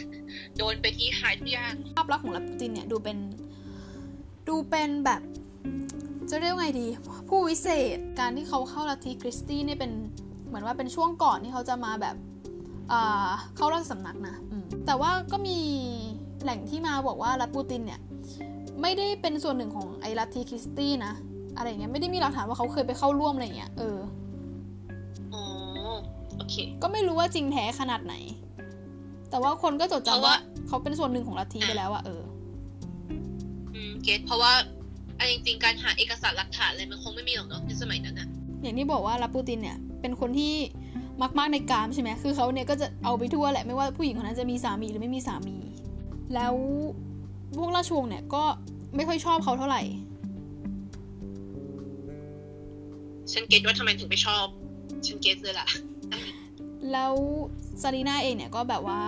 [0.57, 3.18] โดนไปที่หายทุกอย่าง ภาพลักษณ์ของรัสปูตินเนี่ยดูเป็น
[4.49, 5.22] ดูเป็นแบบ
[6.31, 6.87] จะเรียกว่าไงดี
[7.29, 9.92] ผู้วิเศษการที่เขาเข้าลัทธิคริสตี้เนี่ยเป็น
[10.46, 12.36] เหมือนว่าเป็นช่วงก่อนที่เขาจะมาแบบอ่า
[13.57, 15.59] เข้าราชสำนักนะอืมแต่ว่าก็มี
[16.42, 18.01] แหล่งที่มาบอกว่ารัสปูตินเนี่ย
[18.83, 21.12] ไม่ได้เป็นส่วนหนึ่งของไอ้ลัทธิคริสตี้นะ
[21.57, 23.99] อะไรอย่างเงี้ยไม่ได้มีหลักฐานว่าเขาเคยไปเข้าร่วมอะไรอย่างเงี้ยเออ
[25.35, 25.42] อ๋อ
[26.37, 28.14] โอเค ก็ไม่รู้ว่าจริงแท้ขนาดไหน
[29.31, 30.37] แต่ว่าคนก็จดเพราะจำว่าว่า
[30.68, 32.22] เขาเป็นส่วนหนึ่งของลัทธิไปแล้วอะเออ
[33.75, 34.53] อืมเก็ตเพราะว่า
[35.18, 38.29] อันจริงๆการหาเอกสารหลักฐานอะไรมันคงไม่มีหรอกเนาะในสมัยนั้นอะ
[38.62, 40.55] อย่างที่บอกว่ารัสปูตินเนี่ย เป็นคนที่
[41.38, 45.57] มากๆในกามใช่ไหมคือเขาเนี่ยก็จะเอาไปทั่วแหละไม่ว่าผู้หญิงคนนั้นจะมีสามีหรือไม่มีสามี
[46.35, 46.55] แล้ว
[47.59, 48.42] พวกราชวงศ์เนี่ยก็
[48.96, 49.83] ไม่ค่อยชอบเขาเท่าไหร่
[53.33, 54.46] ฉัน get ว่าทำไมถึงไม่ชอบ
[55.07, 55.66] ฉัน get เลยล่ะ
[56.92, 57.14] แล้ว
[57.83, 59.00] ซารีนาเองเนี่ยก็แบบว่า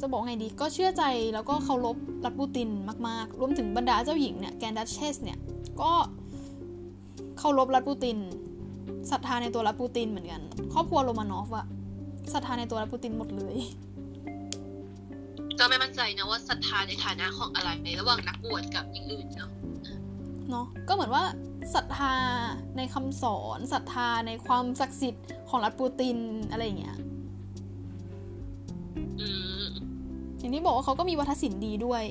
[0.00, 1.02] จะบอกไงดีก็เชื่อใจ
[1.34, 2.68] แล้วก็เคารพรัสปูติน
[3.08, 5.38] มากๆ รวมถึงบรรดาเจ้าหญิงเนี่ย Grand Duchess เนี่ย
[5.80, 5.92] ก็
[7.38, 8.16] เคารพรัสปูติน
[9.10, 10.42] ศรัทธาในตัวรัสปูตินเหมือนกัน
[10.74, 11.66] ครอบครัวโรมานอฟอะ
[12.34, 13.56] ศรัทธาในตัวรัสปูตินหมดเลย
[15.58, 19.50] ก็ไม่มั่นใจนะว่าศรัทธาในฐานะของอะไรในระหว่างนักบวชกับอย่างอื่นเนาะ
[20.50, 21.24] เนาะก็เหมือนว่า
[21.74, 22.14] ศรัทธา
[22.76, 26.16] ในคำสอนศรัทธาในความศักดิ์สิทธิ์ของรัสปูติน
[26.50, 26.96] อะไรอย่างเงี้ย
[29.20, 29.28] อื
[29.62, 29.64] ม
[30.38, 32.02] อย่างที่บอกว่าเขาก็มีวาทศิลป์ดีด้วย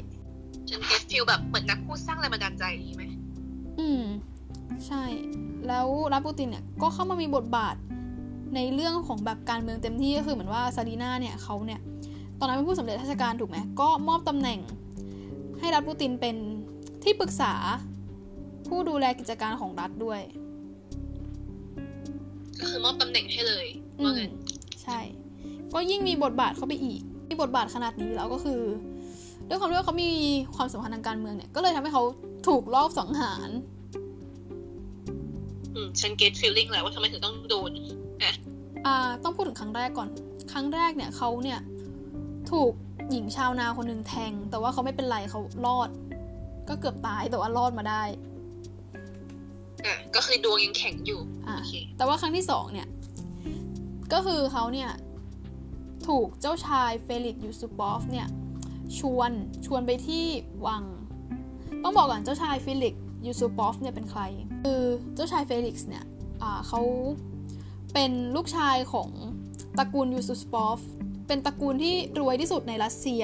[0.69, 3.03] ฉัน get feel แบบเหมือนนักพูดสร้างแรงบันดาลใจดีไหม
[3.79, 4.03] อืม
[4.87, 5.03] ใช่
[5.67, 7.75] แล้วรัสปูตินเนี่ยก็เข้ามามีบทบาท
[8.55, 11.79] ในเรื่องของแบบการเมืองเต็มที่ก็คือเหมือนว่าซารีนาเนี่ยเขาเนี่ย
[12.39, 14.59] ตอนนั้นเป็นผู้สำเร็จราชการถูกไหมก็มอบตำแหน่ง
[15.59, 16.35] ให้รัฐปูตินเป็น
[17.03, 17.53] ที่ปรึกษา
[18.67, 20.21] ผู้ดูแลกิจการของรัฐด้วย
[22.59, 23.65] ก็คือมอบตำแหน่งให้เลย
[23.99, 24.31] อืว่ามงั้น
[24.83, 24.99] ใช่
[25.73, 28.61] ก็ยิ่งมีบทบาทเข้าไปอีก มีบทบาทขนาดนี้แล้วก็คือ
[29.47, 30.09] ด้วยความที่ว่าเขามี
[30.55, 32.03] ความสัมพันธ์ทางการเมืองเนี่ย ก็เลยทำให้เขา
[32.47, 33.80] ถูกลอบสังหารอื
[35.81, 37.71] มฉันเก็ตฟีลลิ่งแหละว่าทำไมถึงต้องโดน
[38.85, 40.09] อ่า ต้องพูดถึงครั้งแรกก่อน
[40.51, 41.59] ครั้งแรกเนี่ยเขาเนี่ย
[42.51, 42.71] ถูก
[43.11, 45.89] หญิงชาวนาคนหนึ่งแทง แต่ว่าเขาไม่เป็นไรเขารอด
[46.69, 48.03] ก็เกือบตายแต่ว่ารอดมาได้
[49.85, 52.87] อะก็คือดวงยังแข็งอยู่อ่าโอเคแต่ว่าครั้งที่สองเนี่ย
[54.13, 54.89] ก็คือเขาเนี่ย
[56.07, 58.27] ถูกเจ้าชายเฟลิกซ์ยูซูปอฟเนี่ย
[58.99, 59.31] ชวน
[59.65, 60.25] ชวนไปที่
[60.67, 60.83] วัง
[61.83, 64.21] ต้องบอกก่อนเจ้าชายเฟลิกซ์ ยูซูปอฟเนี่ยเป็นใคร
[64.63, 64.81] คือ
[65.15, 66.03] เจ้าชายเฟลิกซ์เนี่ย
[66.41, 66.81] อ่าเขา
[67.93, 69.09] เป็นลูกชายของ
[69.77, 70.79] ตระกูลยูซูปอฟ
[71.27, 73.23] เป็นตระกูลที่รวยที่สุดในรัสเซีย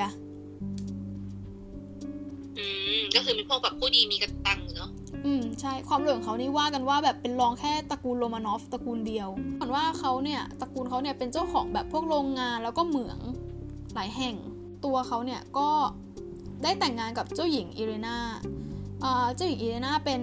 [2.57, 2.65] อื
[2.97, 4.89] ม ก็คือเป็นพวกแบบผู้ดีมีกระตังเนาะ
[5.25, 13.19] อืม ใช่ ความรวยของเขานี่ว่ากันว่าแบบเป็นรองแค่ตระกูลโรมานอฟตระกูลเดียวเหมือนว่าเขาเนี่ยตระกูลเขาเนี่ยเป็นเจ้าของแบบพวกโรงงานแล้วก็เหมือง
[13.93, 14.36] หลายแห่ง
[14.86, 15.69] ตัวเขาเนี่ยก็
[16.63, 18.66] ได้แต่งงานกับเจ้าหญิงอิเรนาอ่า
[19.36, 20.21] เจ้าหญิงอิเรนาเป็น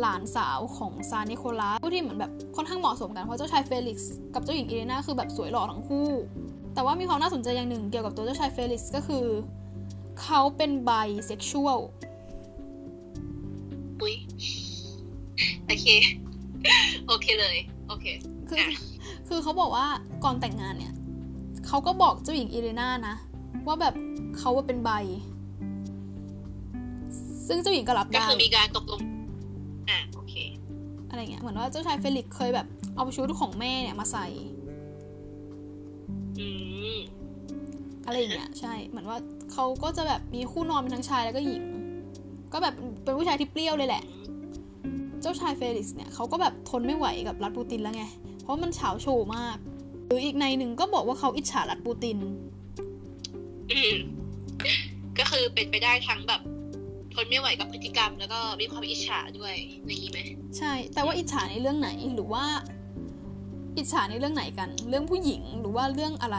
[0.00, 6.08] หลานสาวของซาร์นิโคลัสผู้ที่เหมือนแบบค่อนข้างเหมาะสมกันเพราะเจ้าชายเฟลิกซ์กับเจ้าหญิงอิเรนาคือแบบสวยหล่อทั้งคู่
[6.74, 9.24] แต่ว่ามีความน่าสนใจอย่างหนึ่งเกี่ยวกับตัวเจ้าชายเฟลิกซ์ก็คือ
[10.22, 10.90] เขาเป็นไบ
[11.26, 11.80] เซ็กชวล
[14.00, 14.14] อุ้ย
[15.66, 15.86] โอเค
[17.06, 17.56] โอเคเลย
[17.88, 18.06] โอเค
[18.48, 18.70] คืออะ
[19.28, 19.86] คือเขาบอกว่า
[20.24, 20.92] ก่อนแต่งงานเนี่ย
[21.66, 23.16] เขาก็บอกเจ้าหญิงอิเรนานะ
[23.66, 23.94] ว่าแบบ
[24.38, 24.90] เขาว่าเป็น bi
[27.46, 29.00] ซึ่งเจ้าหญิงก็รับก็ได้คือมีการตกลง
[29.90, 30.34] อะโอเค
[31.10, 34.26] อะไรเงี้ยเหมือนว่าเจ้าชายเฟลิกซ์เคยแบบเอาชุดของแม่เนี่ยมาใส่
[36.38, 36.48] อื
[36.94, 36.96] ม
[38.06, 39.18] อะไรอย่างเงี้ยใช่ เหมือนว่า
[39.52, 41.62] เขาก็จะแบบมีคู่นอนเป็นทั้งชายแล้วก็หญิง
[42.52, 44.02] ก็แบบเป็นผู้ชายที่เปรี้ยวเลยแหละ
[45.22, 48.04] เจ้าชายเฟลิกซ์เนี่ยเขาก็แบบทนไม่ไหวกับรัสปูตินแล้วไง
[48.42, 49.56] เพราะมันฉาวโฉ่มาก
[50.06, 52.18] หรืออีกนัยหนึ่งก็บอกว่าเขาอิจฉารัสปูติน
[53.72, 53.96] อืม
[55.18, 56.40] ก็คือเป็นไปได้ทั้งแบบ
[57.14, 59.54] ทนไม่ไหวกับพฤติกรรม แล้วก็มีความอิจฉาด้วย
[59.86, 60.20] อย่างนี้ไหม
[60.58, 62.44] ใช่ แต่ว่าอิจฉาในเรื่องไหนหรือว่า
[63.78, 66.38] อิจฉาในเรื่องไหนกัน เรื่องผู้หญิงหรือว่าเรื่องอะไร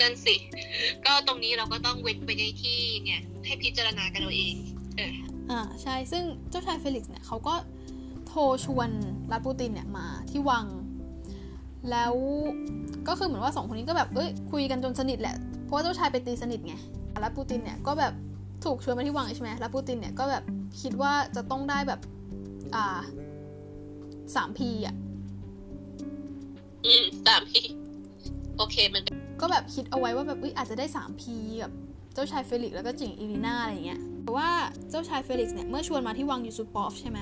[0.00, 0.36] นั่นสิ
[1.06, 4.54] ก็ตรงนี้เราก็ต้องเว้นไว้ในที่เนี่ย ให้พิจารณากันเอาเอง
[4.96, 5.12] เออ
[5.50, 7.54] อ่าใช่ซึ่งเจ้าชายเฟลิกซ์เนี่ยเขาก็
[8.26, 8.90] โทรชวน
[9.32, 10.66] รัสปูตินเนี่ยมาที่วัง
[11.90, 12.14] แล้ว
[13.08, 16.74] ก็คือเหมือนว่าสองคนนี้ก็แบบเอ้ยคุยกันจนสนิทแหละ เพราะว่าเจ้าชายไปตีสนิทไง
[17.22, 18.12] รัสปูตินเนี่ยก็แบบ
[18.64, 20.44] ถูกชวนมาที่วังใช่ไหมรัสปูตินเนี่ยก็แบบ
[20.80, 22.00] คิดว่าจะต้องได้แบบ
[22.74, 23.00] อ่า
[24.34, 24.94] สาม P อะ
[26.84, 27.64] อืมตามที่
[28.56, 29.02] โอเคมัน
[29.40, 31.72] ก็แบบคิดเอาไว้ว่าแบบเอ้ยอาจจะได้สาม P กับ
[32.14, 34.48] เจ้าชายเฟลิกซ์แล้วก็เจ้าหญิงอิเรนาอะไรอย่างเงี้ยแต่ว่า
[34.90, 37.18] เจ้าชายเฟลิกซ์เนี่ยเมื่อชวนมาที่วังยูซูปอฟใช่ไหม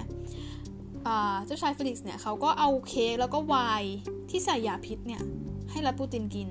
[1.06, 3.94] อ่าเจ้าชายเฟลิกซ์เนี่ยเขาก็เอาเค้กแล้วก็ไวน์
[4.30, 5.22] ที่ใส่ยาพิษเนี่ย
[5.70, 6.48] ให้รัสปูตินกิน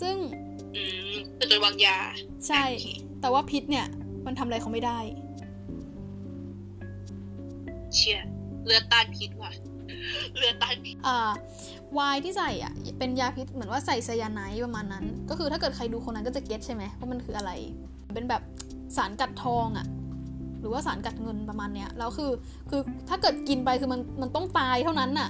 [0.00, 0.16] ซึ่ง
[0.76, 1.98] อืมเป็นโดยวางยา
[2.48, 2.64] ใช่
[3.20, 3.86] แต่ว่าพิษเนี่ย
[4.26, 4.98] มันทำอะไรเขาไม่ได้
[7.94, 8.20] เชีย
[8.64, 9.52] เลือดต้านพิษว่ะ
[10.36, 11.30] เลือดต้านพิษอ่า
[11.98, 17.50] วายที่ใส่อะ เป็นยาพิษเหมือนว่าใส่ไซยาไนด์ประมาณนั้น ก็คือถ้าเกิดใครดูคนนั้นก็จะเก็ตใช่ไหมว่ามันคืออะไร
[18.14, 18.42] เป็นแบบ
[18.96, 19.86] สารกัดทองอะ
[20.60, 22.30] หรือว่าสารกัดเงินประมาณเนี้ยแล้วคือ
[22.70, 25.28] คือถ้าเกิดกินไปคือมันมันต้องตายเท่านั้นน่ะ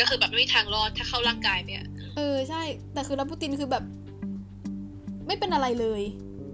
[0.00, 3.84] ก็คือแบบไม่มีทางรอดถ้าเข้าร่างกายไปอะเออใช่ แต่คือรัปูตินคือแบบ
[5.26, 6.02] ไม่เป็นอะไรเลย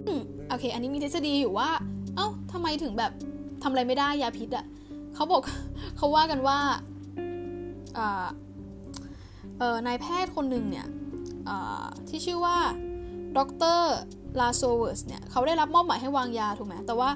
[0.07, 1.69] อืมโอเค อันนี้มีทฤษฎีอยู่ว่า
[2.15, 3.11] เอ้าทำไมถึงแบบ
[3.63, 4.65] ทำอะไรไม่ได้ยาพิษอะ่ะ
[5.15, 5.41] เขาบอก
[5.97, 6.57] เขาว่ากันว่า
[7.97, 8.25] อ่า
[9.59, 10.87] เออนายแพทย์คนหนึ่งเนี่ย
[11.49, 12.57] อ่าที่ชื่อว่า
[13.37, 13.39] ด
[13.75, 13.77] ร
[14.39, 17.09] ลาโซเวิร์สเนี่ยเขาได้รับมอบหมายให้วางยาถูกไหมแต่ว่า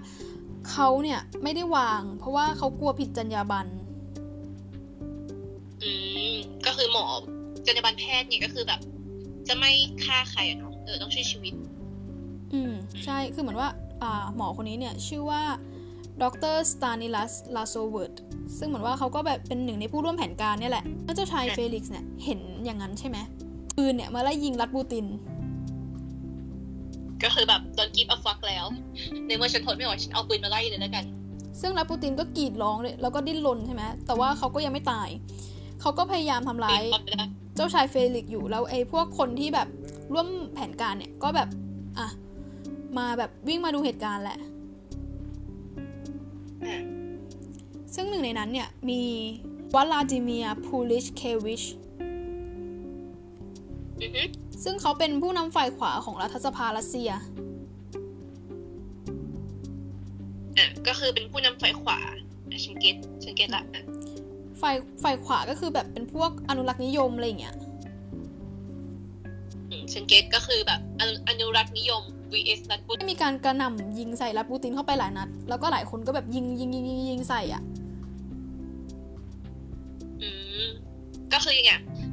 [0.72, 3.70] เขาเนี่ยไม่ได้วาง เพราะว่าเขากลัวผิดจรรยาบรรณ
[5.84, 5.92] อื
[6.32, 7.06] มก็คือหมอ
[7.66, 8.80] จรรยาบรรณแพทย์เนี่ยก็คือแบบ
[9.48, 9.72] จะไม่
[10.04, 11.54] ฆ่าใครอะเนาะเออต้องช่วยชีวิต
[12.54, 12.74] อืม
[13.06, 13.70] ใช่คือเหมือนว่า
[14.04, 15.44] อ่าหมอคนนี้เนี่ยชื่อว่า
[16.22, 18.14] ดรสตานิลัสลาโซเวิร์ด
[18.58, 23.18] ซึ่งเหมือนว่าเขาก็แบบเป็นหนึ่งในผู้ร่วมแผนการเนี่ยแหละเมื่อเจ้าชายค่ะเฟลิกซ์เนี่ยเห็นอย่างนั้นใช่ไหม
[23.78, 25.06] ปืนเนี่ยมาไล่ยิงรัสปูติน
[27.24, 28.66] ก็คือแบบ don't give a fuck แล้ว
[29.28, 31.04] ในเมื่อฉันทนไม่ไหวฉันเอาปืนมาไล่เลยแล้วกัน
[31.62, 35.10] ซึ่งรัสปูตินก็กรีดร้องเลยแล้วก็ดิ้นรนใช่ไหมแต่ว่าเขาก็ยังไม่ตาย
[35.82, 39.68] เขาก็พยายามทำร้ายเป็นความไปได้เจ้าชายเฟลิกซ์อยู่แล้วไอ้พวกคนที่แบบ
[40.14, 41.50] ร่วมแผนการเนี่ยก็แบบ
[41.98, 42.08] อะ
[42.98, 44.38] มาแบบวิ่งมาดูเหตุการณ์แหละ
[46.66, 46.82] อะ
[47.96, 49.02] ซึ่งหนึ่งในนั้นเนี่ยมี
[49.76, 51.64] วลาดิเมียพูลิชเควิช
[54.02, 54.24] อือฮึ
[54.64, 57.12] ซึ่งเขาเป็นผู้นำฝ่ายขวาของรัฐสภารัสเซีย
[60.58, 62.00] อะก็คือเป็นผู้นำฝ่ายขวา
[62.50, 63.84] อะฉันเก็ตฉันเก็ตละอะ
[64.62, 67.56] ฝ่ายฝ่ายขวาก็คือแบบเป็นพวกอนุรักษ์นิยมอะไรอย่างเงี้ย
[69.70, 77.62] อืมฉันเก็ตก็คือแบบอนุอนุรักษ์นิยม vs รัฐพุทธมีการกระหน่ำยิงใส่รัสปูตินเข้าไปหลายนัด แล้วก็หลายคนก็แบบยิงยิงยิงยิงยิงใส่อะ
[80.22, 80.30] อื
[80.64, 80.68] ม
[81.34, 81.72] ก็คือยังไง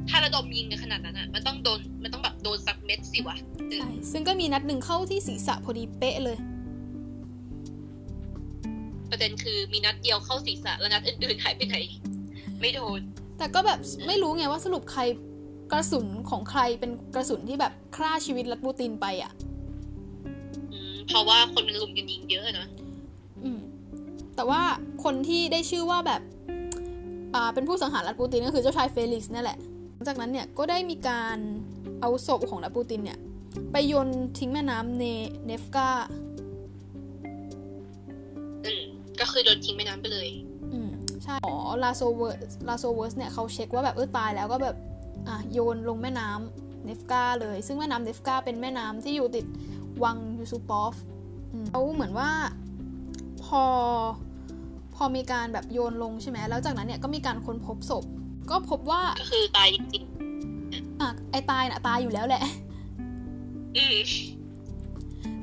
[0.09, 3.37] ถ้าระดมยิงกันขนาดนั้นอะ มันต้องโดน มันต้องแบบโดนสักเม็ดสิวะ
[3.69, 6.37] เออใช่ซึ่งก็มีนัดหนึ่งเข้าที่ศีรษะพอดีเป๊ะเลย
[9.09, 11.77] ประเด็นคือมีนัดเดียวเข้าศีรษะแล้วนัดอื่นๆหายไปไหน
[12.61, 13.01] ไม่โดน
[13.37, 15.01] แต่ก็แบบไม่รู้ไงว่าสรุปใคร
[15.71, 19.31] กระสุนของใครเป็นกระสุนที่แบบฆ่าชีวิตรัสปูตินไปอะ
[20.73, 22.69] อืมเพราะว่าคนมันลุมกันยิงเยอะอะเนอะ
[23.43, 23.59] อืม
[24.35, 24.61] แต่ว่า
[25.03, 26.21] คนที่ได้ชื่อว่าแบบ
[27.35, 29.57] อ่า เป็นผู้สังหารรัสปูตินก็คือเจ้าชายเฟลิกซ์นั่นแหละ
[29.93, 31.37] หลังจากนั้นเนี่ยก็ได้มีการ
[32.01, 33.19] เอาศพของรัสปูตินเนี่ย
[33.71, 35.03] ไปโยนทิ้งแม่น้ำเน
[35.45, 35.89] เนฟกา
[38.65, 38.83] อืม
[39.19, 40.46] ก็คือโดนทิ้งแม่น้ำไปเลยอืม
[41.23, 44.75] ใช่อ๋อลาโซเวอร์ลาโซเวิร์สเนี่ยเขาเช็คว่าแบบเออตายแล้วก็แบบ
[45.27, 49.45] อะโยนลงแม่น้ำเนฟกาเลย ซึ่งแม่น้ำเนฟกาเป็นแม่น้ำที่อยู่ติด
[50.03, 50.95] วังยูซูปอฟ
[51.51, 52.29] อืมเขาเหมือนว่า
[53.45, 53.63] พอ
[54.95, 58.03] พอมีการแบบโยนลงใช่ไหมแล้วจากนั้นเนี่ยก็มีการค้นพบศพ
[58.49, 60.03] ก็พบว่าก็คือตายจริง
[61.01, 63.97] อะไอตายน่ะตายอยู่แล้วแหละๆอืม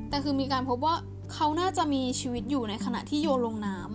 [0.09, 0.95] แต่คือมีการพบว่า
[1.33, 3.94] เขาน่าจะมีชีวิตอยู่ในขณะที่โยนลงน้ำอ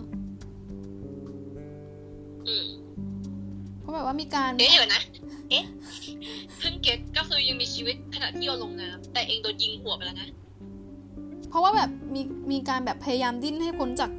[3.79, 5.01] เพราะแบบว่ามีการ เอ๊ะเดี๋ยวนะ
[5.49, 5.63] เอ๊ะ
[6.59, 10.29] เพิ่งเก็ตก็คือยังมีชีวิตขณะที่โยนลงน้ำแต่เองโดนยิงหัวไปแล้วนะ
[11.49, 14.11] เพราะว่าแบบมีมีการแบบพยายามดิ้นให้พ้นจาก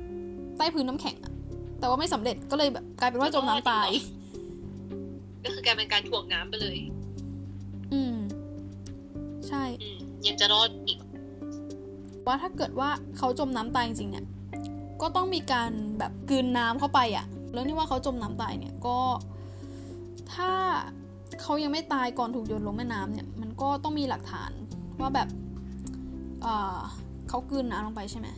[0.57, 1.33] ใต้พื้นน้ำแข็งอะ
[1.79, 3.89] แต่ว่าไม่สำเร็จก็เลยแบบกลายเป็นว่าจมน้ำตาย
[5.45, 6.77] ก็คือการเป็นการถ่วงน้ำไปเลย
[7.93, 8.17] อืม
[9.49, 10.99] ใช่อืมยังจะรอดอีก
[12.27, 14.27] ว่าถ้าเกิดว่าเขาจมน้ำตายจริงๆเนี่ย
[15.01, 18.99] ก็ต้องมีการแบบกลืนน้ำเข้าไปอะเรื่องที่ว่าเขาจมน้ำตายเนี่ยก็
[20.35, 20.51] ถ้า
[21.43, 24.51] เขายังไม่ตายก่อนถูกโยนลงแม่น้ำเนี่ยมันก็ต้องมีหลักฐาน
[25.01, 25.29] ว่าแบบ
[26.43, 26.77] เอ่อ
[27.29, 28.29] เขากลืนน้ำลงไปใช่ไหม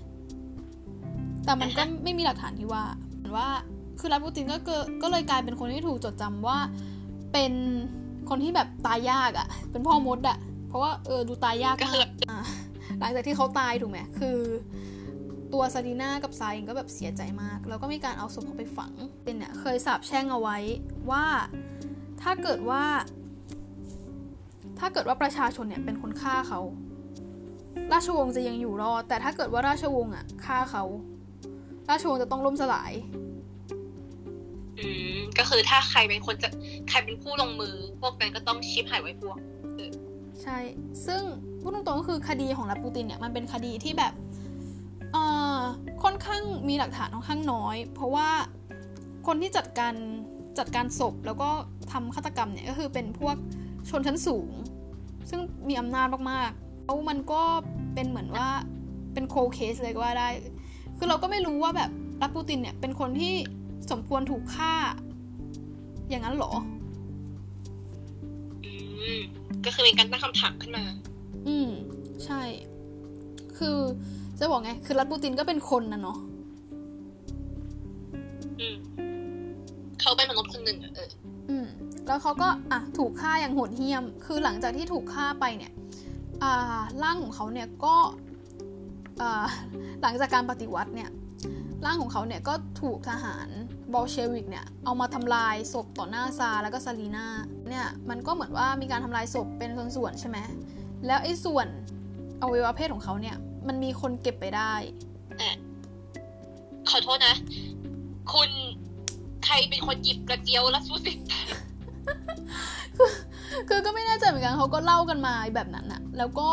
[1.45, 2.83] แต่มันก็ไม่มีหลักฐานที่ว่า
[3.17, 3.49] เหมือนว่า
[4.01, 6.59] คือรัสปูตินก็เกิก็เลยกลายเป็นคนที่ถูกจดจำว่า
[7.33, 7.53] เป็น
[8.29, 12.41] คนที่แบบตายยากอะ่ะ เป็นพ่อมดอะ่ะ เพราะว่าเออดูตายยากก็มาคือกอะ
[12.99, 14.39] หลังจากที่เขาตายถูกไหมคือ
[15.55, 18.93] ตัวซาดีนากับไซเองก็แบบเสียใจมาก แล้วก็มีการเอาศพเขาไปฝัง
[19.25, 20.57] เป็นเนี่ยเคยสาบแช่งเอาไว้
[21.11, 21.25] ว่า
[22.23, 22.85] ถ้าเกิดว่า
[24.79, 26.61] ถ้าเกิดว่าประชาชนเนี่ยเป็นคนฆ่าเขา
[27.93, 30.85] ราชวงศ์จะยังอยู่รอด แต่ถ้าเกิดว่าราชวงศ์อะฆ่าเขา
[31.91, 32.93] ราชวงศ์จะต้องล่มสลาย
[34.79, 36.49] อืมก็คือถ้าใครเป็นคนจะ
[36.89, 39.37] ใครเป็นผู้ลงมือ พวกนั้นก็ต้องชิปหายไว้พวก
[40.43, 40.59] ใช่
[41.07, 41.23] ซึ่ง
[41.61, 44.24] พูดตรงๆก็คือคดีของรัสปูตินเนี่ยมันเป็นคดีที่แบบเอ่อ
[46.03, 48.29] ค่อนข้างมีหลักฐานค่อนข้างน้อย เพราะว่า
[49.27, 49.95] คนที่จัดการ
[50.59, 51.51] จัดการศพแล้วก็
[51.93, 53.37] ทำฆาตกรรมเนี่ยก็คือเป็นพวก
[53.91, 54.51] ชนชั้นสูง
[55.31, 57.43] ซึ่งมีอำนาจมากๆแล้วมันก็
[57.95, 58.49] เป็นเหมือนว่า
[59.15, 60.29] เป็นโคเคสเลยก็ว่าได้
[60.99, 63.35] คือเราก็ไม่รู้ว่าแบบรัสปูตินเนี่ยเป็นคนที่
[63.91, 64.75] สมควรถูกฆ่า
[66.09, 66.53] อย่างนั้นเหรอ
[68.65, 68.73] อื
[69.19, 69.21] ม
[69.65, 70.85] ก็คือเป็นการตั้งคำถามขึ้นมา
[71.47, 71.71] อืม
[72.25, 72.43] ใช่
[73.59, 73.79] คือ
[74.39, 76.19] จะบอกไง คือรัสปูตินก็เป็นคนนะเนาะ
[78.61, 78.77] อืม
[80.01, 81.09] เขาเป็นมนุษย์คนหนึ่งอะเออ
[81.51, 81.67] อืม
[82.07, 85.73] แล้วเขาก็อะถูกฆ่าอย่างโหดเหี้ยม คือหลังจากที่ถูกฆ่าไปเนี่ย
[86.43, 87.97] อ่าร่างของเขาเนี่ยก็
[89.21, 89.47] อ่า
[90.03, 91.11] หลังจากการปฏิวัติเนี่ย
[91.85, 93.49] ร่างของเขาเนี่ยก็ถูกทหาร
[93.93, 97.27] บอลเชวิกเนี่ยเอามาทำลายศพต่อหน้าซาแล้วก็ซาลีนา
[97.69, 100.39] เนี่ยมันก็เหมือนว่ามีการทำลายศพเป็นส่วนๆใช่ไหม
[101.07, 101.67] แล้วไอ้ส่วน
[102.43, 103.37] อวัยวะเพศของเขาเนี่ย
[103.69, 104.73] มันมีคนเก็บไปได้
[106.91, 107.35] ขอโทษนะ
[108.33, 108.51] คุณ
[109.45, 111.13] ใครเป็นคนหยิบกระเจียวแล้วสู้สิ
[113.69, 116.49] คือก็ไม่แน่ใจเหมือนกันเขาก็เล่ากันมาแบบนั้นอะแล้วก็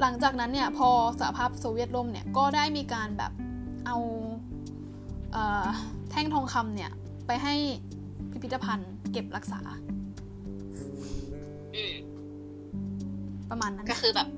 [0.00, 0.88] หลังจากนั้นเนี่ยพอ
[1.20, 3.32] สหภาพโซเวียตล่มเนี่ยก็ได้มีการแบบ
[3.86, 3.96] เอา
[5.32, 5.66] เอ่อ
[6.10, 6.90] แท่งทองคำเนี่ย
[7.26, 7.54] ไปให้
[8.30, 9.60] พิพิธภัณฑ์เก็บรักษา
[11.74, 11.94] อืม
[13.50, 14.28] ประมาณนั้นก็คือแบบ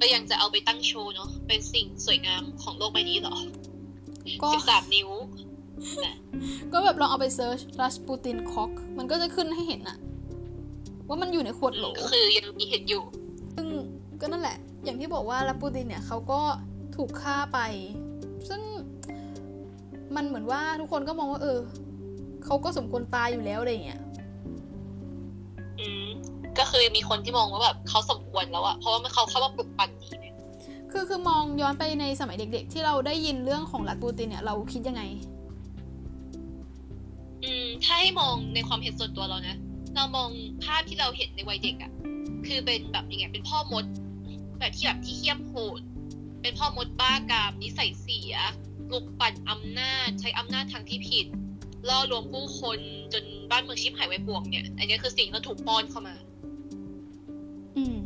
[0.00, 3.36] ก็ยังจะเอาไปตั้งโชว์เนาะเป็นสิ่งสวยงามของโลกใบนี้เหรอ
[4.42, 5.08] ก็สิบสามนิ้ว
[6.72, 9.98] ก็แบบลองเอาไปเซิร์ชรัสปูตินคอกมันก็จะขึ้นให้เห็นอะ
[11.08, 13.02] ว่ามันอยู่ในขวดโหลก็คือยังมีเห็นอยู่
[13.54, 13.66] ซึ่ง
[14.20, 16.40] ก็นั่นแหละ อย่างที่บอกว่ารัสปูตินเนี่ยเขาก็
[16.96, 17.58] ถูกฆ่าไป
[18.48, 18.60] ซึ่ง
[20.16, 21.58] มันเหมือนว่าทุกคนก็มองว่า เออ
[22.44, 24.00] เขาก็สมควรตายอยู่แล้วอะไรอย่างเงี้ย
[25.80, 26.08] อืม
[26.58, 30.34] ก็คือมีคนที่มองว่าแบบเขาสมควรแล้วอะเพราะว่าเขาเข้ามาปลุกปั่นนี้เนี่ย
[30.92, 35.02] คือคือมองย้อนไปในสมัยเด็ก ๆ ที่เราได้ยินเรื่องของรัสปูตินเนี่ยเราคิดยังไง
[37.44, 39.56] อืมถ้าให้มองในความเห็นส่วนตัวเรานะ
[39.94, 40.30] เรามอง
[40.64, 41.92] ภาพที่เราเห็นในวัยเด็กอะ
[42.46, 43.84] คือเป็นแบบยังไงเป็นพ่อมด
[44.58, 45.80] แบบที่แบบที่เหี้ยมโหด
[46.42, 48.34] เป็นพ่อมดบ้ากามนิสัยเสีย
[48.88, 51.26] ปลุกปั่นอำนาจ ใช้อำนาจทางที่ผิด
[51.88, 52.78] ล่อลวงผู้คน
[53.12, 56.14] จนบ้านเมืองชิบหายไว้ปวงเนี่ย อันนี้คือสิ่งที่ถูกป้อนเข้ามา
[57.76, 57.96] อืม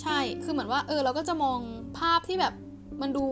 [0.00, 1.58] ใช่ คือเหมือนว่า เออ เราก็จะมอง
[1.98, 2.54] ภาพที่แบบ
[3.02, 3.24] มันดู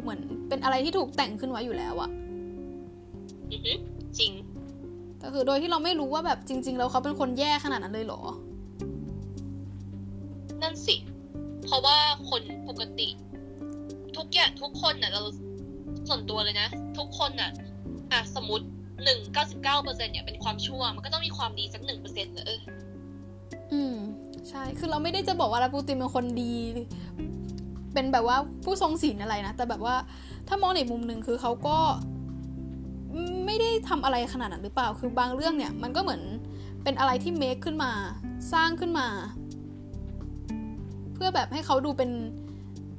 [0.00, 2.10] เหมือนเป็นอะไรที่ถูกแต่งขึ้นไว้อยู่แล้วอะ
[3.50, 3.72] อือฮึ
[4.18, 4.32] จริง
[5.18, 8.20] แต่คือโดยที่เราไม่รู้ว่าแบบจริง ๆ แล้วเขาเป็นคนแย่ขนาดนั้นเลยเหรอ
[10.62, 10.96] นั่นสิ
[11.64, 11.96] เพราะว่า
[12.30, 13.08] คนปกติ
[14.16, 15.22] ทุกอย่างทุกคนน่ะ เรา
[16.08, 17.50] ส่วนตัวเลยนะ ทุกคนน่ะ
[18.12, 18.66] อะสมมติ
[19.04, 22.60] หนึ่งเก้าสิบเก้าเปอร์เซ็นเนี่ยเป็นความชั่ว มันก็ต้องมีความดีสักหนึ่งเปอร์เซ็นต์เออ
[23.72, 23.96] อืม
[24.48, 26.54] ใช่ คือเราไม่ได้จะบอกว่ารัสปูตินเป็นคนดี
[27.94, 29.96] เป็นแบบว่าผู้ทรงศีลอะไรนะ แต่แบบว่า
[30.48, 31.76] ถ้ามองในมุมหนึ่งคือเขาก็
[33.46, 36.22] ไม่ได้ทำอะไรขนาดนั้นหรือเปล่า คือบางเรื่องเนี่ย มันก็เหมือน
[36.84, 37.92] เป็นอะไรที่ make ขึ้นมา
[38.52, 39.06] สร้างขึ้นมา
[41.14, 42.10] เพื่อแบบให้เขาดูเป็น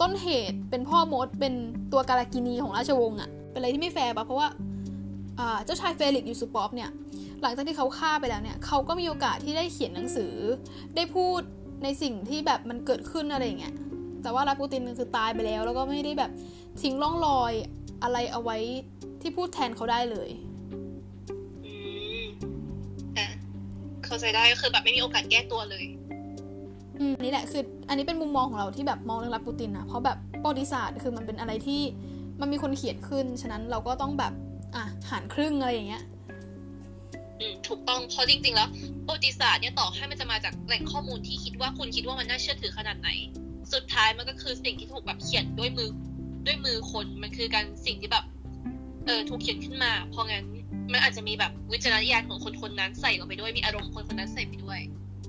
[0.02, 1.54] ต้นเหตุ เป็นพ่อมด เป็น
[1.92, 4.48] ตัวกาลกิณีของราชวงศ์อะเป็นอะไรที่ไม่แฟร์ปะเพราะว่า
[5.66, 6.90] เจ้าชายเฟลิกซ์ยูซูปอฟเนี่ย
[7.42, 10.34] หลังจากที่เขาฆ่าไปแล้วเนี่ยเขาก็มีโอกาสที่ได้เขียนหนังสือ
[10.96, 11.42] ได้พูด
[11.84, 13.76] ในสิ่งที่แบบมันเกิดขึ้นอะไรอย่างเงี้ย
[14.24, 16.32] แต่ว่ารัสปูตินคือตายไปแล้ว แล้วก็ไม่ได้แบบ
[16.82, 17.54] ทิ้งร่องรอย
[18.04, 18.58] อะไรเอาไว้
[19.22, 20.30] ที่พูดแทนเขาได้เลย
[21.66, 21.74] อื
[22.22, 22.24] ม
[23.18, 23.28] อะ
[24.06, 25.86] เข้าใจได้ก็คือแบบไม่มีโอกาสแก้ตัวเลย
[27.00, 31.82] อืมนี่แหละคือ อันนี้เป็นมุมมองของเราที่แบบมองเรื่องรัสปูตินนะเพราะแบบประวัติศาสตร์คือมันเป็นอะไรที่
[32.42, 34.34] มันมีคนเขียนขึ้น ฉะนั้นเราก็ต้องแบบ
[34.76, 36.04] อะหารครึ่งอะไรอย่างเงี้ย
[37.40, 38.70] อืมถูกต้องเพราะจริง ๆ แล้ว
[39.06, 43.10] ประวัติศาสตร์เนี่ยต่อให้มันจะมาจากแหล่งข้อมูลที่คิดว่าคุณคิดว่ามันน่าเชื่อถือขนาดไหน
[43.74, 45.90] สุดท้ายมันก็คือสิ่งที่ถูกแบบเขียนด้วยมือ
[46.46, 48.26] ด้วยมือคนมันคือการสิ่งที่แบบ
[49.06, 50.46] เออถูกเขียนขึ้นมา เพราะงั้น
[50.92, 54.80] มันอาจจะมีแบบวิจารณญาณของคนคนนั้นใส่ลงไปด้วยมีอารมณ์คนคนนั้นใส่ไปด้วย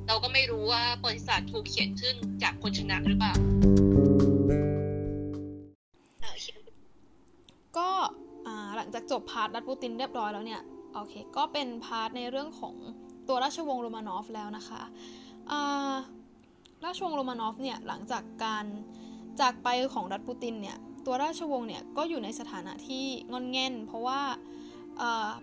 [0.06, 3.34] เราก็ไม่รู้ว่าประวัติศาสตร์ถูกเขียนขึ้นจากคนชนะหรือเปล่า
[6.20, 6.52] เออคิด
[7.76, 8.21] ก็อ่า
[8.76, 10.60] หลังจากจบพาร์ทาร์ทรัสปูตินเรียบร้อยแล้วเนี่ย
[10.94, 12.74] โอเคก็เป็น part ในเรื่องของ
[13.28, 14.82] ตัวราชวงศ์โรมานอฟแล้วนะคะ
[16.84, 18.64] ราชวงศ์โรมานอฟเนี่ยหลังจากการ
[19.40, 24.20] จากไปของรัสปูตินเนี่ยตัวราชวงศ์เนี่ยก็อยู่ในสถานะที่ง่อนแง่น เพราะว่า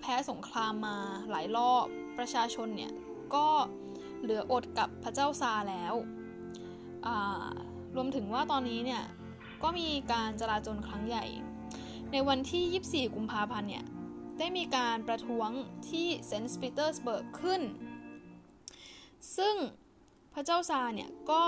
[0.01, 0.97] แพ้สงครามมา
[1.31, 1.85] หลายรอบ
[2.17, 2.91] ประชาชนเนี่ย
[3.33, 3.45] ก็
[4.21, 5.93] เหลืออดกับพระเจ้าซาแล้ว
[7.95, 9.03] รวมถึงว่าตอนนี้เนี่ย
[9.63, 11.25] ก็มีการจลาจลครั้งใหญ่
[12.11, 13.85] ในวันที่ 24 กุมภาพันธ์เนี่ย
[14.39, 15.49] ได้มีการประท้วง
[15.89, 17.61] ที่เซนต์ปีเตอร์สเบิร์กขึ้น
[19.37, 19.55] ซึ่ง
[20.33, 21.43] พระเจ้าซาเนี่ย ก็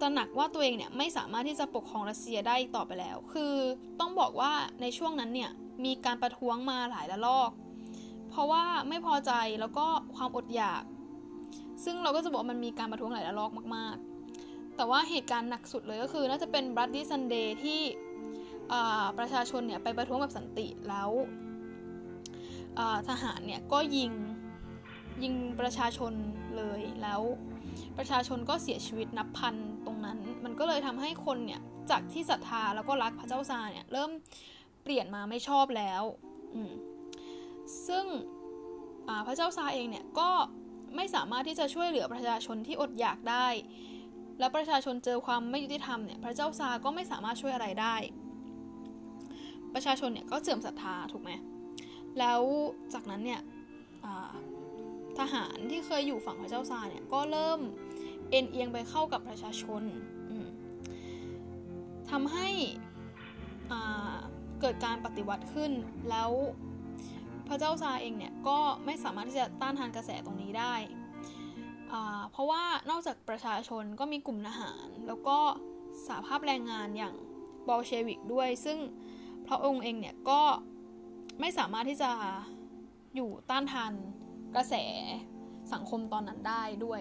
[0.00, 3.54] ตระหนักว่าตัวเองเนี่ย ไม่สามารถที่จะปกครองรัสเซียได้ต่อไปแล้ว คือ
[4.00, 5.50] ต้องบอกว่าในช่วงนั้นเนี่ย
[5.84, 7.50] มีการประท้วงมาหลายระลอก
[8.30, 10.82] เพราะว่าไม่พอใจแล้วก็ความอดอยาก
[11.84, 13.96] ซึ่งเราก็จะบอกมันมีการประท้วงหลายระลอกมาก
[14.36, 17.80] ๆ แต่ว่าเหตุการณ์หนักสุดเลยก็คือน่าจะเป็นบัตดี้ซันเดย์ที่
[19.18, 21.10] ประชาชนเนี่ยไปประท้วงแบบสันติแล้ว
[23.08, 24.12] ทหารเนี่ยก็ยิง
[25.22, 26.12] ยิงประชาชน
[26.56, 27.22] เลยแล้ว
[27.98, 29.54] ประชาชนก็เสียชีวิตนับพัน
[29.86, 31.60] ตรงนั้น มันก็เลยทำให้คนเนี่ย
[31.90, 34.10] จากที่ศรัทธาแล้วก็รักพระเจ้าซาเนี่ยเริ่ม
[34.82, 36.02] เปลี่ยนมาไม่ชอบแล้ว
[37.88, 38.06] ซึ่ง
[39.26, 40.30] พระเจ้าซาเองเนี่ยก็
[40.96, 43.46] ไม่สามารถที่จะช่วยเหลือประชาชนที่อดอยากได้
[44.38, 47.96] และประชาชนเจอความไม่ยุติธรรมเนี่ยพระเจ้าซาก็ไม่สามารถช่วยอะไรได้
[49.74, 51.30] ประชาชนเนี่ยก็เสื่อมศรัทธาถูกไหม
[52.18, 52.42] แล้ว
[52.94, 53.40] จากนั้นเนี่ย
[55.18, 57.60] ทหารที่เคยอยู่ฝั่งพระเจ้าซาเนี่ยก็เริ่ม
[58.30, 59.82] เอ็นเอียงไปเข้ากับประชาชน
[62.10, 62.48] ทำให้
[64.60, 65.72] เกิดการปฏิวัติขึ้น
[66.10, 66.30] แล้ว
[67.48, 70.74] พระเจ้าซาเองเนี่ยก็ไม่สามารถที่จะต้านทานกระแสตรงนี้ได้
[72.30, 75.38] เพราะว่านอกจากประชาชนก็มีกลุ่มทหาร แล้วก็
[76.08, 77.14] สาภาพแรงงานอย่าง
[77.68, 78.78] บอลเชวิกด้วย ซึ่ง
[79.52, 80.40] ระองค์เองเนี่ยก็
[81.40, 82.10] ไม่สามารถที่จะ
[83.14, 83.92] อยู่ต้านทาน
[84.56, 84.74] กระแส
[85.72, 87.00] สังคมตอนนั้นได้ด้วย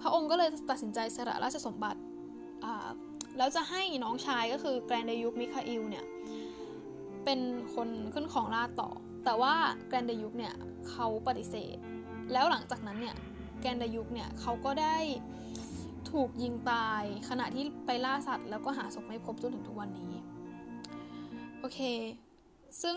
[0.00, 2.00] พระองค์ก็เลยตัดสินใจสละราชสมบัติ
[3.38, 6.04] แล้วจะให้น้องชายก็คือแกรนด์ดยุกมิคาอิลเนี่ย
[7.24, 7.40] เป็น
[7.74, 8.90] คนขึ้นครองราชย์ต่อ
[9.24, 9.54] แต่ว่า
[9.88, 10.54] แกรนด์ดยุกเนี่ย
[10.90, 11.76] เขาปฏิเสธ
[12.32, 13.16] แล้วหลังจากนั้นเนี่ย
[13.60, 14.96] แกรนด์ดยุกเนี่ยเขาก็ได้
[16.10, 20.12] ถูกยิงตายขณะที่ไปล่าสัตว์ แล้วก็หาศพไม่พบจนถึงทุกวันนี้
[21.60, 21.80] โอเค
[22.82, 22.96] ซึ่ง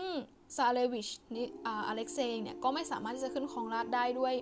[0.56, 4.34] ซาเลวิชนี่อเล็กเซย์เนี่ย ก็ไม่สามารถที่จะขึ้นครองราชได้ด้วย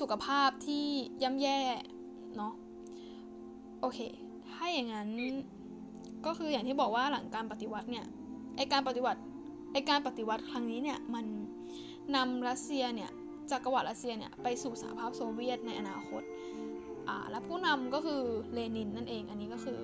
[0.00, 0.86] สุขภาพที่
[1.22, 1.60] ย่ำแย่
[2.36, 2.52] เนาะ
[3.80, 3.98] โอเค
[4.50, 5.10] ถ้าอย่างนั้น
[6.26, 8.06] ก็คืออย่างที่บอกว่าหลังการปฏิวัติเนี่ย
[8.56, 9.20] ไอการปฏิวัติ
[9.72, 11.26] ไอการปฏิวัติครั้งนี้เนี่ยมัน
[12.16, 13.10] นำรัสเซียเนี่ย
[13.50, 16.22] จักรวรรดิรัสเซียเนี่ยไปสู่สหภาพโซเวียตในอนาคต
[17.08, 18.20] อ่าและผู้นำก็คือ
[18.52, 19.78] เลนินนั่นเองอันนี้ก็คือ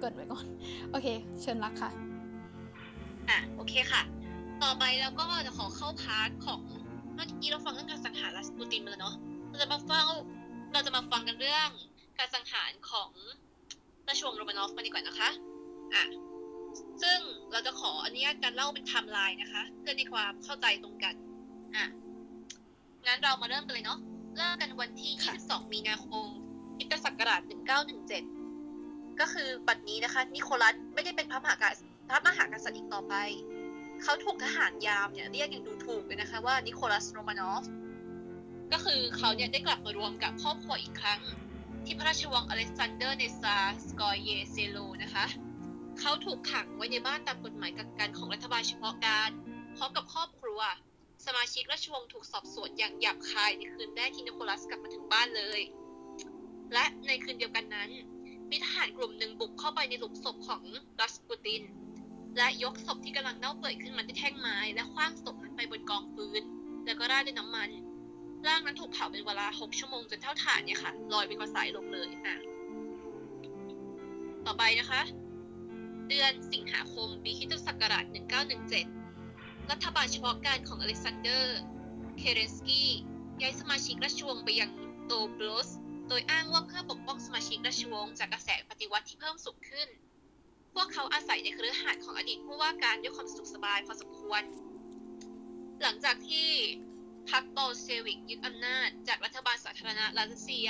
[0.00, 0.44] เกิดไว้ก่อน
[0.90, 1.06] โอเค
[1.40, 2.07] เชิญรักค่ะ
[3.28, 4.02] อะโอเคค่ะ
[4.62, 6.60] ต่อไปเราก็จะขอเข้า part ของ
[7.14, 9.14] เมื่อกี้เราฟังเรื่องการสังหารรัสปูตินมาแล้วเนาะ
[9.50, 10.06] เราจะมาฟัง
[10.72, 11.68] เราจะมาฟังกันเรื่อง
[12.18, 13.10] การสังหารของ
[14.08, 15.30] ราชวงศ์โรมานอฟมาดีกว่านะคะ
[15.94, 16.04] อะ
[17.02, 17.18] ซึ่ง
[17.52, 21.14] เราจะขออนุญาตการเล่าเป็นไทม์ไลน์นะคะ เพื่อให้ความเข้าใจตรงกัน
[21.76, 21.86] อะ
[23.06, 23.98] งั้นเรามาเริ่มกันเลยเนาะ
[24.36, 25.12] เริ่มกันวันที่
[25.42, 26.26] 22 มีนาคม
[26.78, 27.40] พุทธศักราช
[28.50, 33.14] 1917 ก็คือบัดนี้นะคะ นิโคลัสไม่ได้เป็นพระมหากษัตริย์พ ระมหากษัตริย์อีกต่อไป
[34.02, 37.64] เขาถูกทหารยามเนี่ยเรียกอย่างดูถูกเลยนะคะว่านิโคลัสโรมานอฟ
[38.72, 41.20] ก็คือเขาเนี่ยได้กลับมารวมกับครอบครัวอีกครั้ง
[41.84, 43.56] ที่พระราชวังอเล็กซานเดอร์ในซาร์
[43.88, 45.24] สโกเยเซโลนะคะ
[46.00, 49.30] เขาถูกขังไว้ในบ้านตามกฎหมายกักกันของรัฐบาลเฉพาะกาล
[49.76, 50.60] พร้อมกับครอบครัว
[51.26, 55.60] สมาชิกราชวงศ์ถูกสอบสวนอย่างหยาบคายในคืนแรกที่นิโคลัสกลับมาถึงบ้านเลย
[56.72, 57.90] และในคืนเดียวกันนั้น
[58.50, 60.62] มีทหารกลุ่มหนึ่งบุกเข้าไปในหลุมศพของ
[61.00, 61.62] รัสปูติน
[62.38, 66.42] และยกศพที่กำลังเน่าเปื่อยขึ้นมาที่แท่งไม้ และคว้างศพนั้นไปบนกองฟืน
[66.86, 67.70] แล้วก็ราดด้วยน้ำมัน
[68.46, 72.36] ร่างนั้นถูกเผาเป็นเวลาหกชั่วโมงจนเท่าฐานเนี่ยค่ะลอยไปกับสายลมเลยอะ
[74.46, 75.02] ต่อไปนะคะ
[76.08, 78.04] เดือนสิงหาคมปีคิตศักราช
[78.88, 81.58] 1917 รัฐบาลเฉพาะการของอเล็กซานเดอร์
[82.18, 82.90] เคเรนสกี้
[83.40, 84.70] ย้ายสมาชิกราชวงศ์ไปยัง
[85.06, 85.68] โตบลส
[86.08, 89.88] โดยอ้างว่าเพื่อปกป้องสมาชิกราชวงศ์จากกระแสปฏิวัติที่เพิ่มสูงขึ้น
[90.74, 94.42] พวกเขาอาศัยในเครือข่ายของอดีตผู้ว่าการด้วยความสุขสบายพอสมควร
[95.82, 96.48] หลังจากที่
[97.30, 100.68] พรรคบลเซวิกยึดอำนาจจากรัฐบาลสาธารณรัฐรัสเซีย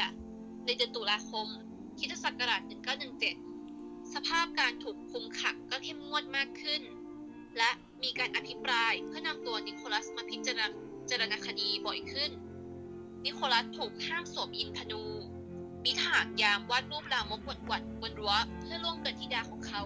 [0.64, 1.46] ในเดือนตุลาคม
[1.98, 2.62] คิศักราช
[3.36, 6.82] 1917 สภาพการถูกคุมขังก็เข้มงวดมากขึ้น
[7.58, 7.70] และ
[8.02, 12.30] มีการอภิปรายเพื่อนำตัวนิโคลัสมาพิจารณาคดีบ่อยขึ้น
[13.24, 15.02] นิโคลัสถูกห้ามสวมยินธนู
[15.84, 19.82] มีทหารยามวาดรูปลามกวดวัดบนรั้วเพื่อล่วงเกินธิดาของเขา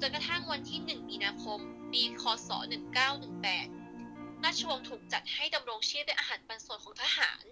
[0.00, 1.58] จนกระทั่งวันที่ 1 มีนาคม
[1.92, 2.50] ปี คศ
[3.26, 7.44] 1918 ราชวงศ์ถูกจัดให้ดำรงชีพด้วยอาหารปันส่วนของทหาร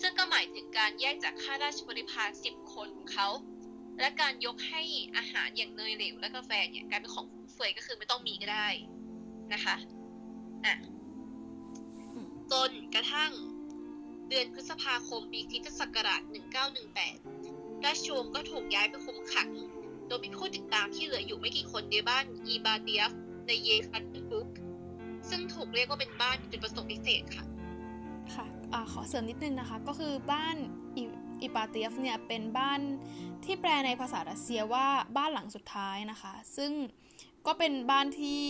[0.00, 3.28] ซึ่งก็หมายถึงการแยกจากข้าราชบริพาร 10 คนของเขา
[4.00, 4.82] และการยกให้
[5.16, 8.68] อาหารอย่างเนยเหลวและกาแฟเนี่ยกลายเป็นของฟุ่มเฟือยก็คือไม่ต้องมีก็ได้
[9.52, 9.76] นะคะ
[10.66, 10.74] อะ
[12.52, 13.32] จนกระทั่ง
[14.28, 16.22] เดือนพฤษภาคมปีคริสตศักราช
[17.02, 19.50] 1918 ราชวงศ์ก็ถูกย้ายไปคุมขัง
[20.06, 23.12] โดยมีผู้ติดตามที่เหลืออยู่ไม่กี่คนในบ้านอีบาเดียฟ
[23.46, 24.48] ในเยคันบุก
[25.30, 27.44] ซึ่งถูกเรียกว่าเป็นบ้านจุดประสงค์พิเศษค่ะ
[28.34, 30.56] ค่ะอ่าขอเสริมนิดนึงนะคะ ก็คือบ้าน
[30.96, 31.02] อิ
[31.42, 32.80] อิปาเตียฟเนี่ยเป็นบ้าน
[33.44, 36.72] ที่แปลในภาษารัสเซียว่าบ้านหลังสุดท้ายนะคะ ซึ่ง
[37.46, 38.40] ก็เป็นบ้านที่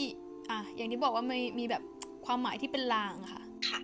[0.50, 1.82] อะอย่างที่บอกว่ามีมีแบบ
[2.26, 3.80] ความหมายที่เป็นลางค่ะ ค่ะ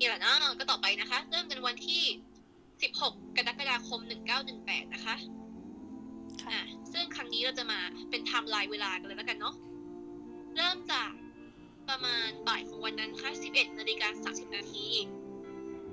[0.00, 2.02] นี่แหละนะก็ต่อไปนะคะ เริ่มกันวันที่
[2.68, 4.00] 16 กรกฎาคม
[4.46, 5.14] 1918 นะคะ
[6.42, 7.80] ค่ะอะซึ่งครั้งนี้เราจะมา
[8.10, 9.54] เป็นไทม์ไลน์เวลากันเลยแล้วกันเนาะ
[10.56, 11.10] เริ่มจาก
[11.88, 14.88] ประมาณบ่ายของวันนั้นค่ะ 11 นาฬิกา 30 นาที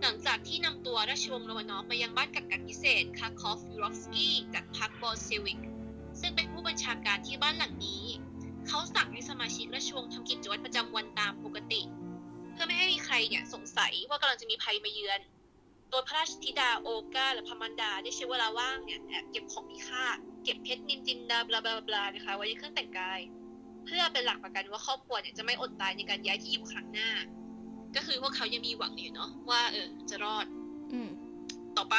[0.01, 5.60] หลังจากที่นำตัวราชวงศ์โรมานอฟมายังบ้านกักกันพิเศษยาคอฟยูรอฟสกี้จากพรรคบอลเซวิก
[6.20, 8.03] ซึ่งเป็นผู้บัญชาการที่บ้านหลังนี้
[8.68, 15.20] เขาสั่งให้สมาชิกราชวงศ์ทำกิจวัตรประจำวันตามปกติเพื่อไม่ให้มีใครเนี่ยสงสัยว่ากำลังจะมีภัยมาเยือน
[15.89, 20.05] โดยพระราชธิดาโอกาและพระมันดาได้ใช้เวลาว่างเนี่ยแอบเก็บของมีค่า
[20.43, 23.20] เก็บเพชรนินจินดาบลาบลาบลานะคะไว้ในเครื่องแต่งกาย
[23.86, 27.10] เพื่อเป็นหลักประกันว่าครอบครัวเนี่ยจะไม่อดตายในการย้ายที่อยู่ครั้งหน้า
[27.95, 30.45] ก็คือพวกเขายังมีหวังอยู่เนาะว่าเออจะรอด
[30.93, 31.10] อืม
[31.78, 31.97] ต่อไป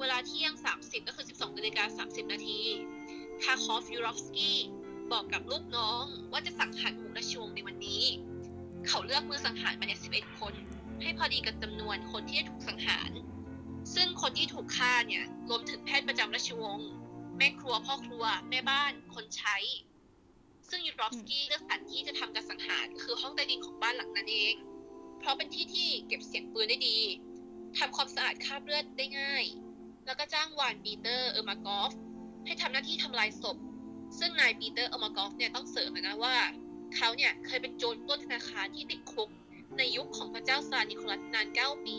[0.00, 2.60] เวลาเที่ยง 30 ก็คือ 12นาฬิกา30 นาที
[3.42, 4.58] คาคอฟยูรอฟสกี้
[5.12, 8.04] บอกกับลูกน้องว่าจะสังหารหมู่ราชวงศ์ในวันนี้
[8.88, 10.54] เขาเลือกมือสังหารมาเนี่ย11คน
[11.02, 13.10] ให้พอดีกับจำนวนคนที่ถูกสังหาร
[13.94, 16.90] ซึ่งคนที่ถูกฆ่าเนี่ยรวมถึงแพทย์ประจำราชวงศ์
[17.36, 19.56] แม่ครัวพ่อครัว แม่บ้านคนใช้
[20.68, 24.54] ซึ่งยูรอฟสกี้เลือกสถานที่จะทำการสังหารก็คือห้องใต้ดินของบ้านหลังนั้นเอง
[25.18, 26.98] เพราะเป็นที่ที่เก็บเสียงปืนได้ดี
[27.78, 29.44] ทำความสะอาดคราบเลือดได้ง่าย
[30.06, 31.92] แล้วก็จ้างวานปีเตอร์เออร์มากอฟ
[32.46, 33.56] ให้ทำหน้าที่ทำลายศพ
[34.18, 36.36] ซึ่งนายปีเตอร์เออร์มากอฟเนี่ยต้องเสริมเลยนะว่า
[36.96, 39.28] เขาเนี่ยเคยเป็นโจรปล้นธนาคารที่ติดคุก
[39.78, 41.96] ในยุคของพระเจ้าซาร์นิโคลัสนาน9ปี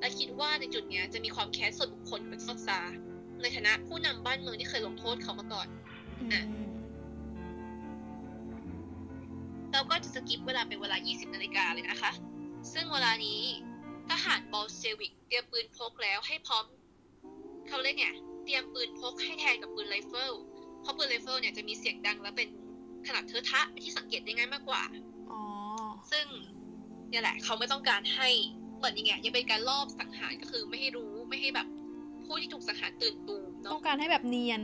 [0.00, 2.96] และคิดว่าในจุดเนี้ยจะมีความแค้นส่วนบุคคลกับซอกซาร์
[3.40, 5.68] ในฐานะผู้นำบ้านเมืองที่เคยลงโทษเขามาก่อน
[6.32, 6.46] อืม
[9.72, 12.12] เราก็จะ skip เวลาเป็นเวลา 20 นาฬิกาเลยนะคะ
[12.72, 13.40] ซึ่งเวลานี้
[14.10, 16.64] ทหารบอลเซวิกเตรียมปืนพกแล้วให้พร้อม
[17.68, 18.14] เขาเรียกเนี่ย
[18.44, 20.32] เตรียมปืนพกให้แทนกับปืนไรเฟิล
[20.80, 22.48] เพราะปืนไรเฟิลเนี่ยจะมีเสียงดังและเป็น
[23.06, 24.82] ขนาดเทอะทะเป็นที่สังเกตได้ง่ายมากกว่า
[25.30, 25.42] อ๋อ
[26.12, 26.26] ซึ่ง
[27.10, 28.28] เนี่ยแหละ เขาไม่ต้องการให้
[28.76, 31.66] เหมือนอย่างเงี้ยยังเป็นการลอบสังหารก็คือไม่ให้รู้ไม่ให้แบบ
[32.26, 34.60] ผู้ที่ถูกสังหารตื่นตูมเนาะต้องการให้แบบเนียน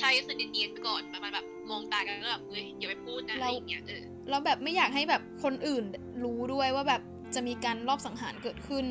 [0.00, 5.84] ใช่ก็คือเนียนๆไปก่อนประมาณแบบมองตากันแล้วแบบเฮ้ยอย่าไปพูดนะอะไรอย่างเงี้ยเออแล้วแบบไม่อยากให้แบบคนอื่น
[6.24, 7.02] รู้ด้วยว่าแบบ
[7.34, 8.86] จะมีการลอบสังหารเกิดขึ้น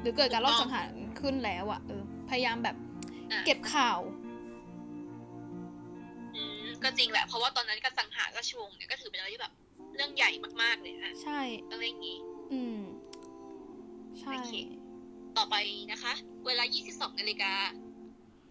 [0.00, 0.88] หรือเกิดการลอบสังหาร
[1.20, 2.76] ขึ้นแล้วอะเออพยายามแบบ
[3.32, 4.23] อะเก็บข่าวอืม
[6.84, 9.52] ก็จริงแหละ เพราะว่าตอนนั้นการสังหารราชวงศ์เนี่ยก็ถือเป็นอะไรที่แบบ
[9.94, 10.30] เรื่องใหญ่
[10.62, 12.18] มากๆเลยอะใช่อะไรอย่างงี้
[12.52, 12.80] อืม
[14.20, 14.54] ใช่โอเค
[15.36, 15.54] ต่อไป
[15.92, 16.12] นะคะ
[16.46, 17.52] เวลา 22นาฬิกา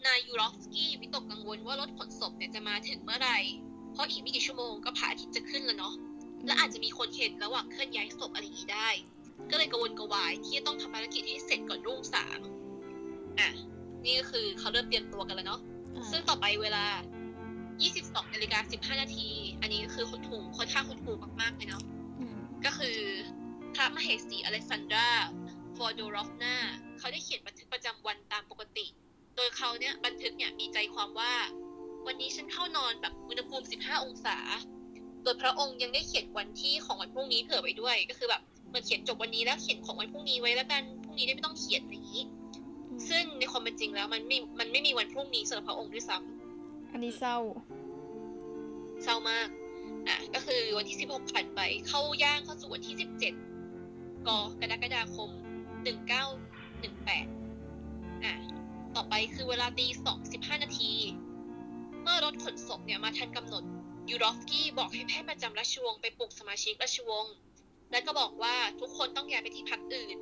[0.05, 3.37] นายยูรอฟสกี้วิตกกังวลว่ารถขนศพเนี่ยจะมาถึงเมื่อไหร่
[3.93, 5.93] เพราะอีกไม่กี่ชั่วโมงก็พระอาทิตย์จะขึ้นแล้วเนาะ
[6.45, 8.89] และอาจจะมีคนเห็นระหว่างเคลื่อนย้ายศพอะไรอย่างนี้ได้
[9.51, 12.39] ก็เลยกังวลกระวายที่จะต้องทำภารกิจให้เสร็จก่อนรุ่งสาง
[13.39, 13.49] อะ
[14.05, 15.61] นี่ก็คือเขาเริ่มเตรียมตัวกันแล้วเนาะ
[15.95, 16.85] อ่าซึ่งต่อไปเวลา
[17.81, 19.29] 22นาฬิกา15 นาที
[19.61, 21.83] อันนี้ก็คือคุณถูกค่อนข้างคุณถูกมากๆเลยเนาะ
[22.19, 22.97] อืมก็คือ
[23.73, 25.09] พระมเหสีอเล็กซานดรา
[25.77, 26.55] ฟอร์โดรอฟนา
[26.99, 28.85] เขาได้เขียนบันทึกประจำวันตามปกติ
[29.35, 31.33] โดยเขาเนี่ยบันทึกเนี่ยมีใจความว่า
[32.07, 34.37] วันนี้ฉันเข้านอนแบบอุณหภูมิ 15 องศา
[35.23, 42.23] โดยพระองค์ยังได้เขียนวันที่ของวันพรุ่งนี้เผื่อไว้ด้วย ก็คือแบบเหมันเขียนจบวันนี้แล้วเขียนของวันพรุ่งนี้ไว้แล้วกันพรุ่งนี้ได้ไม่ต้องเขียนอะไรอย่างนี้
[43.09, 46.42] ซึ่งในความเป็นจริงแล้วมันไม่มันไม่มีวันพรุ่งนี้สำหรับพระองค์ด้วยซ้ำ
[46.93, 47.37] อันนี้เศร้า
[49.03, 49.47] เศร้ามาก
[50.07, 54.29] อะ ก็คือวันที่16ผ่านไป เข้าย่างเข้าสู่วันที่17ก
[54.61, 55.29] กรกฎาคม
[56.21, 58.33] 1918อะ
[58.95, 59.85] ต่อไปคือเวลาตี
[60.15, 60.91] 2 15นาที
[62.01, 63.63] เมื่อรถขนศพเนี่ยมาทันกำหนด
[64.09, 67.33] ยูรอฟกี้บอกให้แพทย์ประจำราชวงศ์ไปปลุกสมาชิกราชวงศ์
[67.91, 70.17] และก็บอกว่าทุกคนต้องย้ายไปที่พักอื่น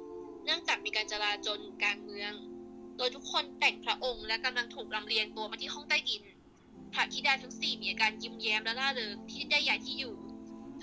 [0.45, 2.33] เนื่องจากมีการจลาจลกลางเมือง
[2.97, 6.21] โดยทุกคนแต่งพระองค์และกำลังถูกลำเลียงตัวมาที่ห้องใต้ดิน
[6.93, 10.13] พระธิดาทั้งสี่มีอาการยิ้มแย้มและร่าเริงที่ได้ย้ายที่อยู่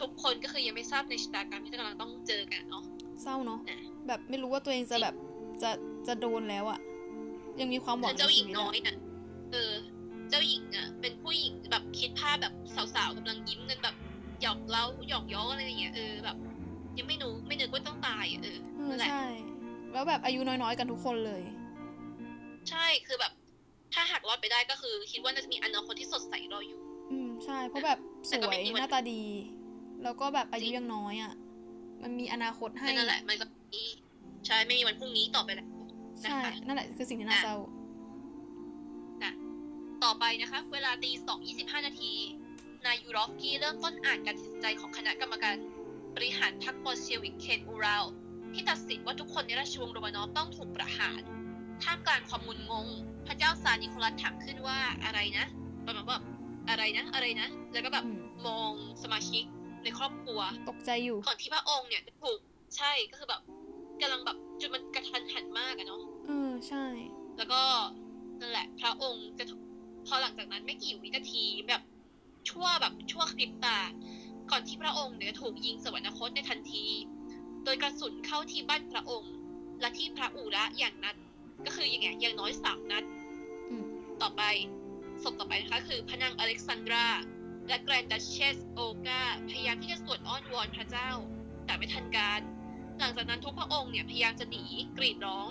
[0.00, 2.84] ทุกคนก็คือยังไม่ทราบในชะตากรรมที่กำลังต้องเจอกันเนาะ
[3.22, 5.14] เศร้าเนาะอะแบบไม่รู้ว่าตัวเองจะแบบ
[5.62, 5.70] จะ
[6.06, 6.80] จะโดนแล้วอะ
[7.60, 8.96] ยังมีความหวังเจ้าหญิงใชีวิตน้อยอะน่ะ
[9.52, 9.72] เออ
[10.30, 12.54] เจ้าหญิงอะเป็นผู้หญิงแบบคิดภาพแบบ
[12.94, 13.96] สาวๆกำลังยิ้มกันแบบ
[14.42, 16.36] หยอกเล้าหยอกย้ออะไรอย่างเงี้ยเออแบบ
[16.98, 19.24] ยังไม่รู้ไม่นึกว่าต้องตายอะเออเออนั่นแหละใช่
[19.92, 21.42] แล้วแบบอายุน้อยๆกันทุกคนเลย
[22.70, 23.32] ใช่คือแบบ
[23.94, 26.80] ถ้าหากรอดไปได้ก็คือ คิดว่าน่าจะมีอนาคตที่สดใสรออยู่
[27.10, 29.22] อืมใช่ เพราะแบบสแต่ก็วไม่ยมีวันหน้าตาดี
[30.02, 31.32] แล้วก็แบบอายุจริงยังน้อยอะ
[32.02, 33.82] มันมีอนาคตให้นั่นแหละมันก็มี
[34.46, 35.66] ใช่ไม่มีวันพรุ่งนี้ต่อไปแล้ว
[36.20, 37.56] ใช่นะคะนั่นแหละคือสิ่งที่น่าอะเศร้า
[40.04, 42.12] ต่อไปนะคะ เวลาตีสองยี่สิบห้านาที
[42.86, 45.56] นายยูรอฟกี้เริ่มต้นอ่านการตัดสินใจของคณะกรรมการ
[46.16, 48.04] บริหารพรรคบอลเชวิกเคนอูราว
[48.54, 51.20] ที่ตัดสินว่าทุกคนในราชวงศ์โรมานอฟต้องถูกประหาร
[51.82, 52.86] ท่ามกลางความงุนงง
[53.28, 55.46] พระเจ้าซาร์นิโคลัสถามขึ้นว่าอะไรนะ
[55.86, 56.18] ประมาณว่า
[56.68, 58.72] อะไรนะ อะไรนะ แล้วก็แบบอืมมอง
[59.02, 59.44] สมาชิก
[59.84, 62.38] ในครอบครัว ตกใจอยู่ก่อนที่พระองค์เนี่ยจะถูก
[62.76, 63.42] ใช่ก็คือแบบ
[64.00, 66.84] กำลังแบบจุดมันกระทันหันมากอะเนาะเออใช่
[67.36, 67.60] แล้วก็
[68.40, 69.62] นั่นแหละ พระองค์จะถูก
[70.06, 71.82] พอหลังจากนั้นไม่กี่วินาทีแบบ
[72.48, 73.78] ชั่วแบบชั่วคลิปตา
[74.50, 76.84] ก่อนที่พระองค์เนี่ยจะถูกยิงสวรรคตในทันที
[77.64, 79.32] โดยกระสุนเข้าที่บ้านพระองค์
[79.80, 81.16] และที่พระอูระอย่างนัด
[81.66, 83.17] ก็คืออย่างเงี้ยอย่างน้อยสามนัดอืม
[84.22, 84.42] ต่อไป
[85.22, 87.06] ศพต่อไปนะคะคือพระนางอเล็กซานดรา
[87.68, 91.10] และแกรนดัชเชสโอกาพยายามที่จะสวดอ้อนวอนพระเจ้า
[91.66, 92.40] แต่ไม่ทันการ
[92.98, 94.64] หลังจากนั้นทุกพระองค์เนี่ยพยายามจะหนี
[94.96, 95.50] กรีดร้อง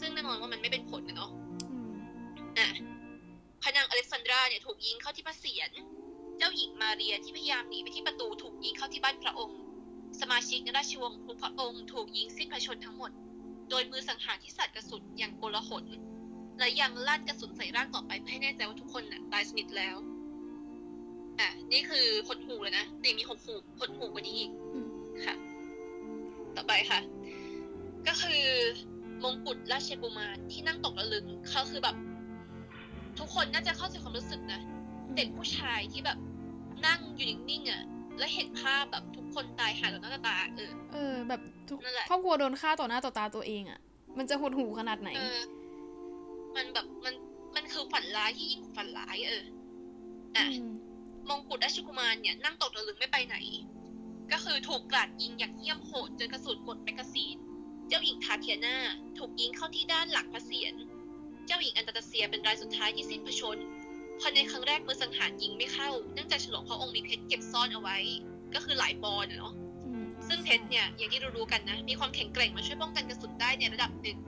[0.00, 1.30] ซึ่งแน่นอนว่ามันไม่เป็นผลนะเนาะ
[1.70, 1.96] อืม
[2.58, 2.68] อะ
[3.62, 5.70] พระนางอเล็กซานดราเนี่ยถูกยิงเข้าที่พระเศียร
[6.38, 9.58] เจ้าหญิงมาเรียที่พยายามหนีไปที่ประตูถูกยิงเข้าที่บ้านพระองค์
[10.20, 13.10] สมาชิกในราชวงศ์ทุกพระองค์ถูกยิงสิ้นพระชนม์ทั้งหมด
[13.70, 15.84] โดยมือสังหารที่สัตว์กระสุนอย่างโกลาหล
[16.58, 19.96] และยังลั่นกระสุนใส่ร่างต่อไปเพื่อให้แน่ใจว่าทุกคนน่ะตายสนิทแล้ว
[21.40, 24.88] อะ นี่คือหดหูเลยนะแต่ยังมีหดหูหดหูกว่านี้อีกอืม
[25.24, 25.34] ค่ะ
[26.56, 27.00] ต่อไปค่ะ
[28.08, 28.42] ก็คือ
[29.24, 31.96] มงกุฎราชกุมารที่นั่งตกระลึงเขาคือแบบ
[33.18, 34.60] ทุกคนน่าจะเข้าใจความรู้สึกนะ
[35.16, 36.18] เด็กผู้ชายที่แบบ
[36.86, 37.82] นั่งอยู่นิ่งๆอะ
[38.18, 43.80] แล้วเห็นภาพแบบทุกคนตายหาต่อหน้าต่อตาเออเออ แบบทุกนั่นแหละครอบครัวโดนฆ่าต่อหน้าต่อตาตัวเองอะ
[44.18, 45.38] มันจะหดหู่ขนาดไหน เออ
[46.56, 47.14] มันแบบมัน
[47.56, 49.44] มันคือฝันร้ายที่ยิ่งกว่าฝันร้าย เออ
[50.36, 50.72] อะอืม
[51.28, 53.36] มงกุฎราชกุมารเนี่ย นั่งตกตะลึงไม่ไปไหน
[54.32, 57.36] ก็คือถูกกราดยิงอย่างเหี้ยมโหดจนกระสุนหมดแมกกาซีน
[57.88, 58.76] เจ้าหญิงทาเทียนา
[59.18, 60.74] ถูกยิงเข้าที่ด้านหลังพระเศียร
[61.46, 63.64] เจ้าหญิงอนาสตาเซียเป็นรายสุดท้ายที่สิ้นพระชนม์
[64.20, 67.98] เพราะในครั้งแรกมือสังหารยิงไม่เข้า เนื่องจากฉลองพระองค์มีเพชรเก็บซ่อนเอาไว้
[68.54, 69.54] ก็คือหลายปอนด์อะเนาะ
[69.86, 74.18] อืมซึ่งเพชรเนี่ยอย่างที่รู้ๆกันนะ มีความแข็งแกร่งมาช่วยป้องกันกระสุนได้ในระดับหนึ่ง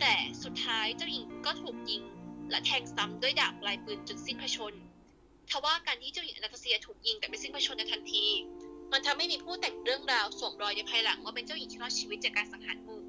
[0.00, 2.02] แต่สุดท้ายเจ้าหญิงก็ถูกยิง
[2.50, 4.82] และแทงซ้ำด้วยดาบปลายปืนจนสิ้นพระชนม์
[5.50, 8.26] ทว่าการที่เจ้าหญิงอนาตาเซียถูกยิงแต่ไม่สิ้นพระชนม์ในทันที
[8.92, 13.02] มันทำให้มีผู้แต่งเรื่องราวสวมรอยในภายหลังว่าเป็นเจ้าหญิงที่รอดชีวิตจากการสังหารหมู่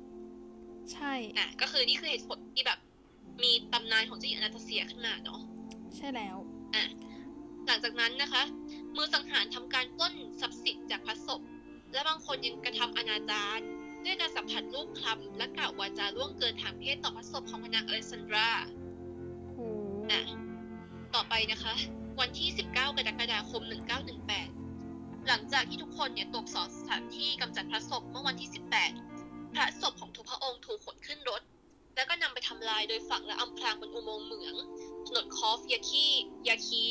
[0.93, 2.79] ใช่อะก็คือนี่คือเหตุผลที่แบบ
[3.43, 5.41] มีตำนานของเจ้าหญิงอนาตาเซียขึ้นมาเนาะ
[5.95, 6.37] ใช่แล้ว
[6.75, 6.83] อะ
[7.67, 8.43] หลังจากนั้นนะคะ
[8.95, 11.41] มือสังหารทำการปล้นทรัพย์สินจากพระศพ
[11.93, 13.59] และบางคนยังกระทำอนาจาร
[14.05, 18.49] ด้วยการสัมผัสรูปคลำและกล่าววาจาล่วงเกินทางเพศต่อพระศพของพระนางอเล็กซานดรา
[19.51, 19.57] โห
[20.11, 20.21] อะ
[21.15, 21.73] ต่อไปนะคะ
[22.19, 23.61] วันที่ 19 กรกฎาคม
[24.45, 28.49] 1918 หลังจากที่ทุกคนเนี่ยตรวจสอบสถานที่กำจัดพระศพเมื่อวันที่
[29.01, 31.41] 18 พระศพของทุกพระองค์ถูกขนขึ้นรถ
[31.95, 34.55] แล้วก็นำไปทำลายโดยฝังและอำพรางบนอุโมงค์เหมือง
[35.07, 36.05] ถนนคอฟยาคี
[36.47, 36.85] ยาคี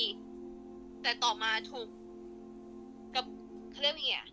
[1.02, 1.88] แต่ต่อมาถูก
[3.14, 3.24] กับ
[3.70, 4.28] เขาเรียกว่าไงอะ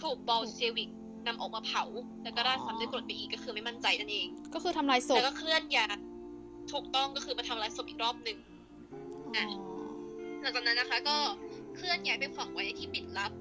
[0.00, 0.90] ถูกบอลเซวิก
[1.26, 1.84] นำออกมาเผา
[2.24, 5.96] แล้วก็ราดซ้ำด้วยกรดไปอีกก็คือไม่มั่นใจนั่นเอง ก็คือทำลายศพแล้วก็เคลื่อนย้าย
[6.72, 8.38] ถูกต้องก็คือมาทำลายศพอีกรอบหนึ่ง
[9.36, 9.46] อ๋อ
[10.40, 11.16] หลังจากนั้นนะคะ ก็
[11.76, 13.32] เคลื่อนย้ายไปฝังไว้ในที่ปิดลับ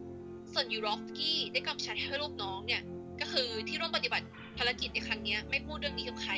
[0.53, 2.81] ส่วนยูรอฟสกี้ได้กำชับให้ลูกน้องเนี่ย
[3.21, 4.25] ก็คือที่ร่วมปฏิบัติ
[4.57, 6.33] ภารกิจในครั้งเนี้ยไม่พูดเรื่องนี้กับใคร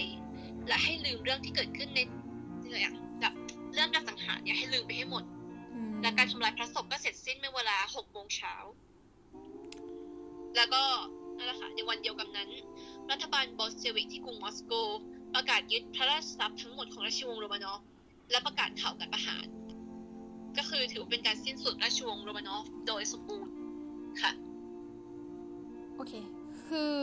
[0.68, 2.00] และให้ลืมเรื่องที่เกิดขึ้นใน
[2.62, 3.34] ที่อะไรอะแบบ
[3.74, 5.24] เรื่องการสังหารเนี่ยให้ลืมไปให้หมด
[5.74, 8.56] อืมและการทำลายพระศพก็เสร็จสิ้นเมื่อเวลา6โมงเช้า
[10.58, 10.84] แล้วก็
[11.38, 12.50] นั่นแหละค่ะในวันเดียวกันนั้น
[13.12, 14.74] รัฐบาลบอลเซวิกที่กรุงมอสโก
[15.34, 17.82] ประกาศยึดพระราชทรัพย์ทั้งหมดของราชวงศ์โรมานอฟ
[18.32, 19.46] และประกาศข่าวการประหาร
[20.58, 23.54] ก็คือถือเป็นการสิ้นสุดราชวงศ์โรมานอฟโดยสมบูรณ์
[24.22, 24.32] ค่ะ
[25.96, 26.14] โอเค
[26.68, 26.94] คือ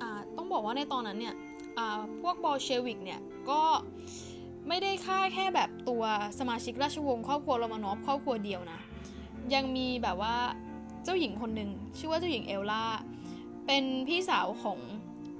[0.00, 1.34] อ่าต้องบอกว่าในตอนนั้นเนี่ย
[1.78, 3.20] อ่าพวกบอลเชวิกเนี่ย
[3.50, 3.60] ก็
[4.68, 6.04] ไม่ได้ฆ่าแค่แบบตัว
[6.38, 8.80] สมาชิกราชวงศ์ครอบครัวโรมานอฟครอบครัวเดียวนะ
[9.54, 10.34] ยังมีแบบว่า
[11.04, 12.84] เจ้าหญิงคนหนึ่งชื่อว่าเจ้าหญิงเอลล่า
[13.72, 14.78] เป็นพี่สาวของ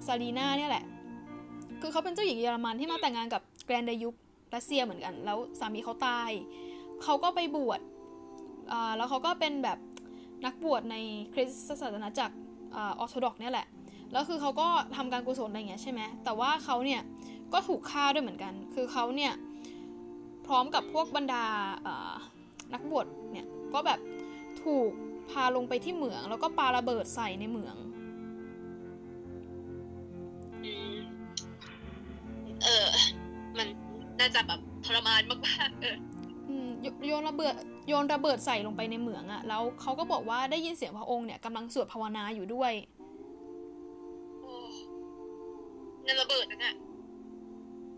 [0.06, 0.84] ซารีนาเนี่ยแหละ
[1.80, 4.14] คือเขาเป็นเจ้าหญิงเยอรมันที่มาแต่งงานกับแกรนด์ดยุค
[4.54, 6.30] รัสเซียเหมือนกัน แล้วสามีเขาตาย
[7.02, 7.80] เขาก็ไปบวช
[8.96, 9.78] แล้วเขาก็เป็นแบบ
[10.46, 10.96] นักบวชใน
[11.32, 12.36] คริสตศาสนาจักร
[12.72, 13.66] ออร์โธดอกเนี่ยแหละ
[14.12, 17.00] แล้วคือเขาก็ทำการกุศลอะไรเงี้ยใช่ไหม แต่ว่าเขาเนี่ย
[17.52, 19.32] ก็ถูกฆ่าด้วยเหมือนกัน คือเขาเนี่ย
[20.46, 21.44] พร้อมกับพวกบรรดา
[22.74, 23.98] นักบวชเนี่ยก็แบบ
[24.64, 24.90] ถูก
[25.30, 27.76] พาลงไปที่เหมือง แล้วก็ปาระเบิดใส่ในเหมือง
[32.64, 32.86] เออ
[33.58, 33.68] มัน
[34.20, 35.96] น่าจะแบบทรมานมากๆเออ
[36.48, 37.54] อืมโยโยนระเบิด
[37.88, 42.72] โยนระเบิดใส่ลงไปในเหมืองอะแล้วเขาก็บอกว่าได้ยินเสียงพระองค์เนี่ยกำลังสวดภาวนาอยู่ด้วย
[44.40, 44.52] โอ้
[46.06, 46.74] นั่นระเบิดนั่นน่ะ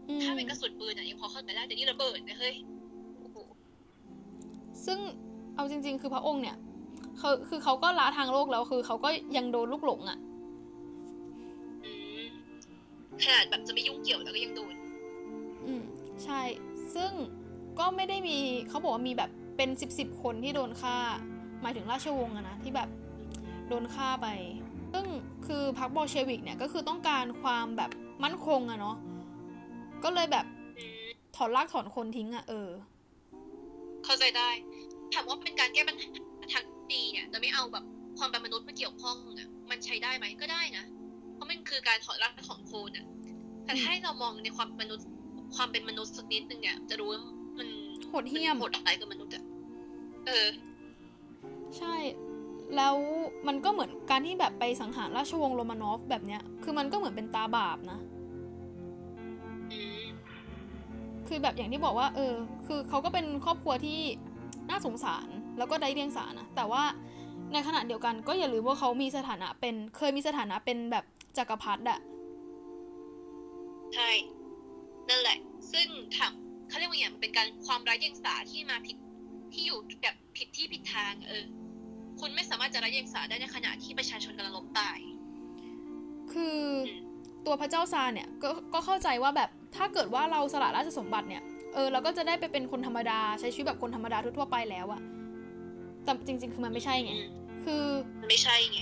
[0.08, 2.54] อืมถ้าเป็นกระสุนปืนอะยังพอเข้าใจได้แต่นี่ระเบิดนะเฮ้ย
[3.20, 3.36] โอ้โห
[4.86, 4.98] ซึ่ง
[5.56, 6.56] เอาจริง ๆ คือพระองค์เนี่ย
[7.20, 10.31] คือคือเขาก็ละทางโลกแล้วคือเขาก็ยังโดนลูกหลงอะอืม
[13.24, 14.74] ขนาดแบบจะไม่ยุ่งเกี่ยวแล้วก็ยังโดน
[15.66, 15.82] อืม
[16.24, 16.40] ใช่
[16.94, 17.12] ซึ่ง
[17.78, 20.96] ก็ไม่ได้มีเขาบอกว่ามีแบบเป็นสิบสิบคนที่โดนฆ่า
[21.62, 22.88] หมายถึงราชวงศ์อะนะที่แบบ
[23.68, 24.28] โดนฆ่าไป
[24.92, 25.06] ซึ่ง
[25.46, 27.90] คือพรรคบอลเชวิกเนี่ยก็คือต้องการความแบบ
[28.24, 28.96] มั่นคงอะเนาะ
[30.04, 30.46] ก็เลยแบบ
[30.78, 31.06] อืม
[31.36, 32.68] ถอนรากถอนคนทิ้งอะเออ
[34.04, 34.50] เข้าใจได้
[35.14, 36.10] ถามว่าเป็นการแก้ปัญหา
[36.52, 37.84] ทางดีเนี่ยจะไม่เอาแบบ
[38.18, 40.84] ความเป็นมนุษย์มาเกี่ยวข้องอะมันใช้ได้ไหมก็ได้นะ
[41.34, 43.06] เพราะมันคือการถอดรากถอนโคนอะ
[43.64, 45.06] แต่ถ้าให้เรามองในความมนุษย์
[45.56, 47.20] ความเป็นมนุษย์สักนิดนึงเนี่ย จะรู้ว่า
[47.58, 47.68] มัน
[48.08, 49.44] โหดเหี้ยมนโหดร้ายกับมนุษย์อะ
[50.26, 50.48] เออ
[51.78, 51.94] ใช่
[52.76, 52.94] แล้ว
[53.46, 57.98] มันก็เหมือนการที่แบบไปสังหารราชวงศ์โรมานอฟแบบเนี้ย คือมันก็เหมือนเป็นตาบาปนะ
[59.72, 60.02] อืม
[61.28, 62.34] คือแบบอย่างที่บอกว่า เออ
[62.66, 64.00] คือเขาก็เป็นครอบครัวที่
[64.70, 66.82] น่าสงสารแล้วก็ได้เดียงสานะแต่ว่า
[67.52, 71.04] ในขณะเดียวกันก็อย่าลืมว่าเขามีสถานะเป็น เคยมีสถานะเป็นแบบ
[71.38, 71.98] จักรพรรดิอะ
[73.95, 74.11] ใช่
[75.09, 75.38] นั่นแหละ
[75.72, 75.86] ซึ่ง
[76.16, 76.32] ถาม
[76.68, 78.97] เขาเรียกว่าอย่างมันเป็นการความไร้เดียงสาที่มาผิด
[79.53, 81.45] ที่อยู่แบบผิดที่ผิดทางเออ
[82.20, 84.99] คุณไม่สามารถจะไร้เดียงสาได้ในขณะที่ประชาชนกำลังล้มตาย
[86.32, 86.59] คือ
[87.47, 91.43] ตัวพระเจ้าซาร์เนี่ยก็ก็เข้าใจว่าแบบถ้าเกิดว่าเราสละราชสมบัติเนี่ย
[91.74, 95.01] เออเราก็จะได้ไปเป็นคนธรรมดาใช้ชีวิตแบบคนธรรมดาทั่วๆไปแล้วอะ
[96.05, 97.28] แต่จริง ๆ คือมันไม่ใช่ไงอืม
[97.64, 97.84] คือ
[98.20, 98.80] มันไม่ใช่ไง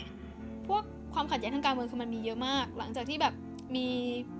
[0.68, 0.82] พวก
[1.14, 3.34] ความขัดแย้งทางการเมืองคือมันมีเยอะมาก หลังจากที่แบบ
[3.76, 3.86] มี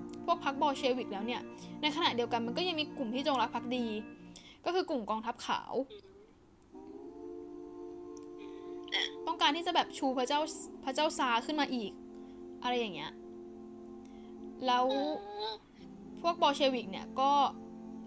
[0.31, 1.41] วกพรรคบอลเชวิกแล้วเนี่ย
[1.81, 3.85] ในขณะเดียวกันมันก็ยังมีกลุ่มที่จงรักภักดี
[4.65, 5.73] ก็คือกลุ่มกองทัพขาว
[9.27, 10.39] ต้องการที่จะแบบชูพระเจ้า
[10.83, 11.91] พระเจ้าซาขึ้นมาอีก
[12.63, 13.11] อะไรอย่างเงี้ย
[14.67, 14.85] แล้ว
[16.21, 17.31] พวกบอลเชวิกเนี่ยก็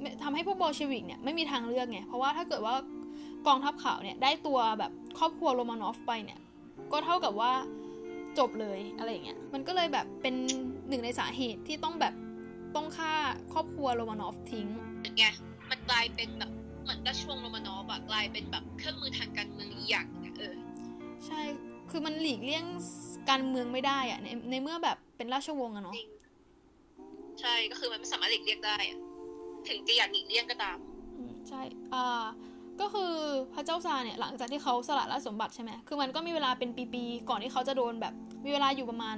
[0.00, 2.74] ไม่ทำให้พวกบอลเชวิกเนี่ยไม่มีทางเลือกไง เพราะว่าถ้าเกิดว่า
[3.46, 6.40] กองทัพขาวเนี่ยได้ตัวแบบครอบครัวโรมานอฟไปเนี่ย
[6.92, 7.52] ก็เท่ากับว่า
[8.38, 10.34] จบเลยอะไรอย่างเงี้ยมันก็เลยแบบเป็น
[10.88, 12.14] หนึ่งในสาเหตุที่ต้องแบบ
[12.76, 13.12] ต้องฆ่า
[13.52, 14.68] ครอบครัวโรมานอฟทิ้ง
[15.16, 15.24] ไง
[15.70, 16.50] มันกลายเป็นแบบ
[16.82, 20.54] เหมือนราชวงศ์โรมานอฟอะกลายเป็นแบบเครื่องมือทางการเมืองอีกอย่างหนึ่งอะเออ
[21.26, 21.40] ใช่
[21.90, 22.64] คือมันหลีกเลี่ยง
[23.30, 26.10] การเมืองไม่ได้อะในในเมื่อแบบเป็นราชวงศ์อะเนาะจริง
[27.40, 28.98] ใช่ก็คือมันไม่สามารถหลีกเลี่ยงได้อะ
[29.68, 30.78] ถึงจะอยากหลีกเลี่ยงก็ตาม
[31.16, 31.62] อืมใช่
[31.94, 32.24] อ่า
[32.80, 33.12] ก็คือ
[33.54, 38.14] พระเจ้าซาเนี่ยหลังจากที่เขาสละราชสมบัติใช่ไหมคือมันก็มีเวลาเป็นปีๆก่อนที่เขาจะโดนแบบ
[38.44, 39.16] มีเวลาอยู่ประมาณ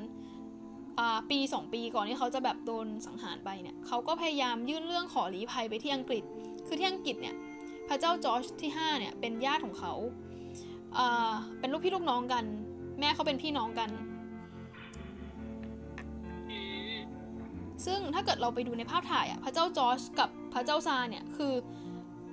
[1.31, 6.23] ปีสองปีก่อนที่เขาจะแบบโดนสังหารไปเนี่ยเขาก็พยายามยื่นเรื่องขอลี้ภัยไปที่อังกฤษ
[6.67, 7.35] คือที่อังกฤษเนี่ย
[7.89, 9.95] พระเจ้าจอร์จที่ห้าเนี่ยเป็นญาติของเขา
[11.61, 12.45] เป็นลูกพี่ลูกน้องกัน
[13.01, 13.91] แม่เขาเป็นพี่น้องกัน
[17.87, 21.53] ซึ่งถ้าเกิดเราไปดูในภาพถ่ายอะพระเจ้าจอร์จกับพระเจ้าซาเนี่ยคือ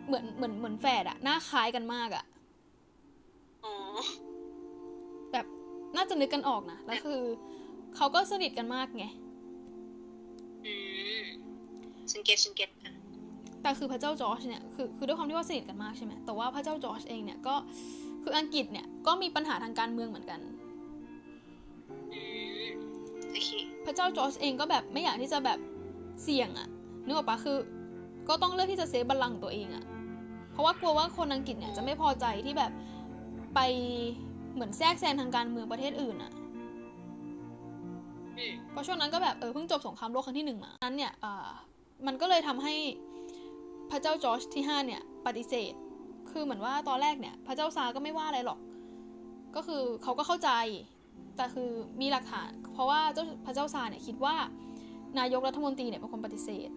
[0.08, 2.26] เหมือนเหมือนเหมือนแฝดอะหน้าคล้ายกันมากอะ
[3.64, 3.74] อ๋อ
[5.32, 5.46] แบบ
[5.96, 7.22] น่าจะนึกกันออกนะแล้วคือ
[7.96, 9.06] เขาก็สนิทกันมากไง
[10.66, 10.74] อื
[11.22, 11.24] ม
[12.12, 12.94] ฉันเก็ตฉันเก็ตอะ
[13.62, 17.56] แต่คือพระเจ้าจอร์จเนี่ยคือคือด้วยความที่ว่าสนิทกันมากใช่ไหมแต่ว่าพระเจ้าจอร์จเองเนี่ยก็
[18.24, 20.40] คืออังกฤษเนี่ยก็มีปัญหาทางการเมืองเหมือนกัน
[22.14, 22.22] อื
[22.64, 22.66] ม
[23.32, 23.50] โอเค
[23.86, 25.60] พระเจ้าจอร์จเองก็แบบไม่อยากที่จะแบบ
[26.24, 26.68] เสี่ยงอะ
[27.06, 27.58] นึกออกปะคือ
[28.30, 29.84] ก็ต้องเลือกที่จะเซฟบัลลังก์ตัวเองอะ
[30.54, 32.72] เพราะว่ากลัวว่าคนอังกฤษเนี่ยจะไม่พอใจที่แบบ
[33.56, 33.60] ไป
[34.54, 36.32] เหมือนแทรกแซงทางการเมืองประเทศอื่นอะ
[38.38, 41.50] อืมเพราะช่วงนั้นก็แบบเออเพิ่งจบสงครามโลกครั้งที่หนึ่งมา นั้นเนี่ยอ่า
[42.08, 42.74] มันก็เลยทำให้
[43.92, 45.74] พระเจ้าจอร์จที่ห้าเนี่ยปฏิเสธ
[46.32, 48.60] คือเหมือนว่าตอนแรกเนี่ยพระเจ้าซาร์ก็ไม่ว่าอะไรหรอก
[49.56, 50.50] ก็คือเขาก็เข้าใจ
[51.38, 51.70] แต่คือ
[52.02, 54.36] มีหลักฐาน เพราะว่าเจ้าพระเจ้าซาร์เนี่ยคิดว่า
[55.20, 56.70] นายกรัฐมนตรีเนี่ยเป็นคนปฏิเสธ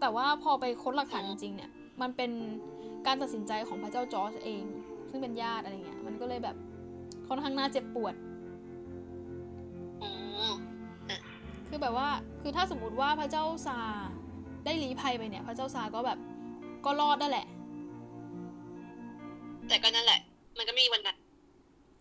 [0.00, 1.70] แต่ว่าพอไปค้นหลักฐานจริงๆเนี่ย
[2.02, 2.30] มันเป็น
[3.06, 4.64] การตัดสินใจของพระเจ้าจอร์จเอง
[5.10, 6.56] ซึ่งเป็นญาติอะไรเงี้ย มันก็เลยแบบ
[7.28, 8.14] ค่อนข้างน่าเจ็บปวด
[10.02, 10.10] อ๋อ
[11.68, 12.08] คือแบบว่า
[12.42, 14.10] คือถ้าสมมุติว่าพระเจ้าซาร์
[14.64, 16.18] ได้ลี้ภัยไปเนี่ย พระเจ้าซาร์ก็แบบ
[16.84, 17.46] ก็รอดได้แหละ
[19.68, 20.20] แต่ก็นั่นแหละ
[20.58, 21.16] มันก็มีวันนั้น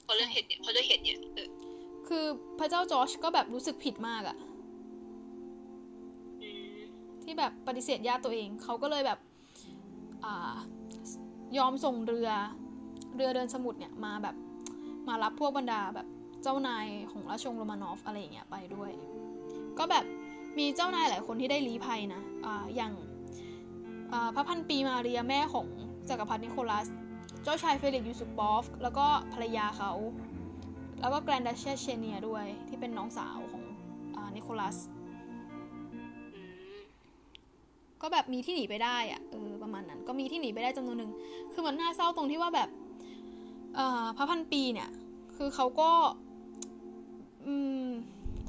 [0.05, 1.49] พอเรื่องเหตุเนี่ยพอเรื่องเหตุเนี่ยเออ
[2.07, 2.25] คือ
[2.59, 4.37] พระเจ้าจอร์จก็แบบรู้สึกผิดมากอะ
[6.41, 6.77] อืม
[7.23, 9.19] ที่แบบปฏิเสธญาติตัวเอง เขาก็เลยแบบ
[11.57, 12.29] ยอมส่งเรือ
[13.15, 14.35] เรือเดินสมุทรเนี่ยมาแบบ
[15.07, 16.07] มารับพวกบรรดาแบบ
[16.43, 18.91] เจ้านายของราชวงศ์โรมานอฟอะไรอย่างเงี้ยไปด้วย
[19.77, 20.05] ก็แบบ
[20.59, 22.93] มีเจ้านายหลายคนที่ได้ลี้ภัยนะอ่าอย่าง
[24.35, 25.67] พระพันปีมาเรียแม่ของ
[26.09, 26.87] จักรพรรดินิโคลัส
[27.43, 29.91] เจ้าชายเฟลิกยูสุปอฟ แล้วก็ภรรยาเขา
[30.99, 33.63] แล้วก็แกรนดัชเชสเชเนียด้วยที่เป็นน้องสาวของ
[34.15, 34.77] อนิโคลัส
[38.01, 41.11] ก็แบบมีที่หนีไปได้อะเออประมาณนั้น ก็มีที่หนีไปได้จำนวนหนึ่ง
[41.53, 42.69] คือมันน่าเศร้าตรงที่ว่าแบบ
[44.17, 44.89] พระพันปีเนี่ย
[45.35, 45.89] คือเขาก็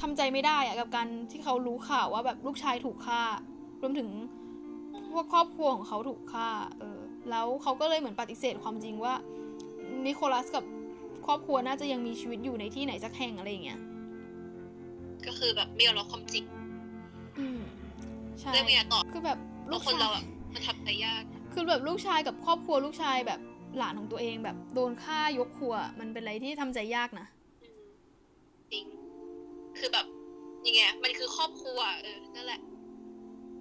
[0.00, 3.22] ทำใจไม่ได้อะกับการที่เขารู้ข่าวว่าแบบลูกชายถูกฆ่า
[3.82, 4.08] รวมถึง
[5.12, 6.48] พวกครอบครัวของเขาถูกฆ่า
[6.78, 7.00] เออ
[7.30, 9.14] แล้วเขาก็เลยเหมือนปฏิเสธความจริงว่า
[10.06, 10.64] นิโคลัสกับ
[11.26, 13.80] ครอบครัวน่าจะยังมีชีวิตอยู่ในที่ไหนสักแห่งอะไรอย่างเงี้ย
[15.26, 16.44] ก็คือแบบไม่ยอมรับความจริง
[18.40, 19.38] ใช่เรื่องไม่ต่อคือแบบ
[19.70, 20.24] ลูกคนเราอะ
[20.54, 21.22] มันทำใจยาก
[21.52, 23.40] คือแบบลูกชายกับครอบครัวลูกชายแบบ
[23.78, 27.26] หลานของตัวเองแบบโดนฆ่ายกครัว มันเป็นอะไรที่ทำใจยากนะ
[28.72, 28.84] จริง
[29.78, 30.06] คือแบบ
[30.66, 32.60] ยังไงมันคือครอบครัวเออนั่นแหละ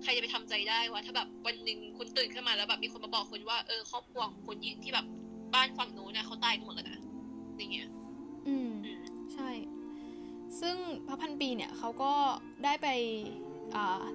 [0.02, 5.06] ใครจะไปทำใจได้วะถ้าแบบวันหนึ่งคุณตื่นขึ้นมาแล้วแบบมีคนมาบอกคุณว่าเออครอบครัวของคนยิงที่แบบ
[5.54, 7.00] บ้านฝั่งโน้นนะเขาตายกันหมดแล้วนะ
[7.58, 7.88] อย่างเงี้ย
[8.48, 8.70] อืม
[9.34, 9.50] ใช่
[10.60, 10.76] ซึ่ง
[11.08, 12.14] พระพันปีเนี่ยเขาก็
[12.64, 12.88] ได้ไป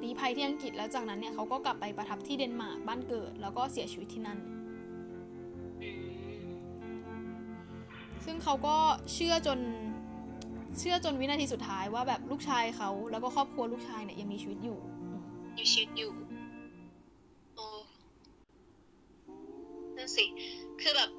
[0.02, 4.38] รีภัยที่อังกฤษแล้วจากนั้นเนี่ยเขาก็กลับไปประทับที่เดนมาร์กบ้านเกิด แล้วก็เสียชีวิตที่นั่น
[8.24, 8.76] ซึ่งเขาก็
[9.12, 9.58] เชื่อจน
[10.78, 14.78] เชื่อจนวินาทีสุดท้ายว่าแบบลูกชายเขาแล้วก็ครอบครัวลูกชายเนี่ยยังมีชีวิตอยู่
[15.58, 16.12] มีชีวิตอยู่
[17.54, 17.66] โอ้
[19.96, 20.24] นั่นสิ
[20.80, 21.10] คือแบบ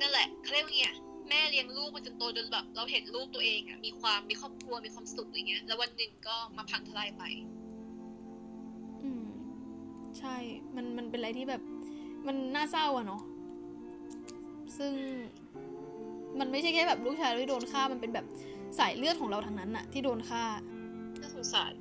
[0.00, 0.86] นั่นแหละเขาเรียกว่าไง
[1.28, 7.22] แม่เลี้ยงลูกมาจนโตจนแบบ เราเห็นลูกตัวเองอะมีความมีครอบครัวมีความสุขอย่างเงี้ยแล้ววันหนึ่งก็มาพังทลายไป
[10.22, 10.36] ใช่
[10.76, 11.62] มันมันเป็นอะไรที่แบบ
[12.26, 13.22] มันน่าเศร้าอะเนาะ
[14.78, 14.92] ซึ่ง
[16.38, 18.26] มันไม่ใช่แค่แบบลูกชายที่โดนฆ่า มันเป็นแบบ
[18.78, 20.42] สายเลือดของเราทั้งนั้นอะที่โดนฆ่า
[21.20, 21.72] น่าสงสาร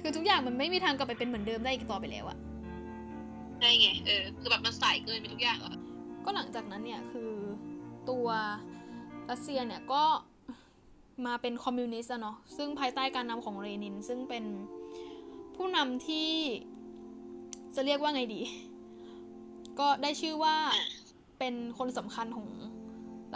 [0.00, 2.38] คือทุกอย่างมันไม่มีทางกลับไปเป็นเหมือนเดิมได้อีกต่อไปแล้วอะ
[3.58, 5.76] ใช่ไง เออ คือแบบมันสายเกินไปทุกอย่างอะ
[6.24, 7.32] ก็หลังจากนั้นเนี่ยคือ
[8.10, 8.26] ตัว
[9.30, 10.02] รัสเซียเนี่ยก็
[11.26, 14.44] มาเป็นคอมมิวนิสต์เนาะซึ่งภายใต้การนำของเรนิน ซึ่งเป็น
[15.56, 16.30] ผู้นำที่
[17.74, 18.40] จะเรียกว่าไงดี
[19.78, 20.56] ก็ได้ชื่อว่า
[21.38, 22.48] เป็นคนสำคัญของ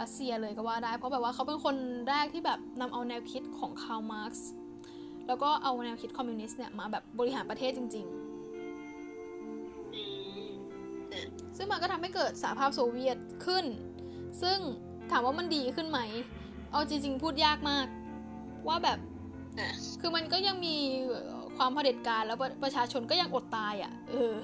[0.01, 1.75] รัสเซียเลยก็ว่าได้ เพราะแบบว่าเขาเป็นคน
[2.09, 4.49] แรกที่แบบนำเอาแนวคิดของคาร์ลมาร์กซ์
[5.27, 8.23] แล้วก็เอาแนวคิดคอมมิวนิสต์เนี่ยมาแบบบริหารประเทศจริง ๆ
[11.57, 13.65] ซึ่งมันก็ทำให้เกิดสหภาพโซเวียตขึ้น
[14.41, 14.57] ซึ่ง
[15.11, 15.99] ถามว่ามันดีขึ้นไหม
[16.71, 17.85] เอาจริง ๆ พูดยากมาก
[18.67, 18.99] ว่าแบบ
[19.99, 20.75] คือมันก็ยังมี
[21.57, 24.35] ความเผด็จการแล้วประชาชนก็ยังอดตายอะ เออ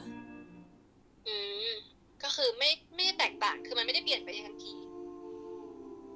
[1.28, 1.36] อื
[1.70, 1.72] ม
[2.24, 4.74] ก็คือไม่ไม่ได้แตกต่างคือมันไม่ได้เปลี่ยนไปในทันที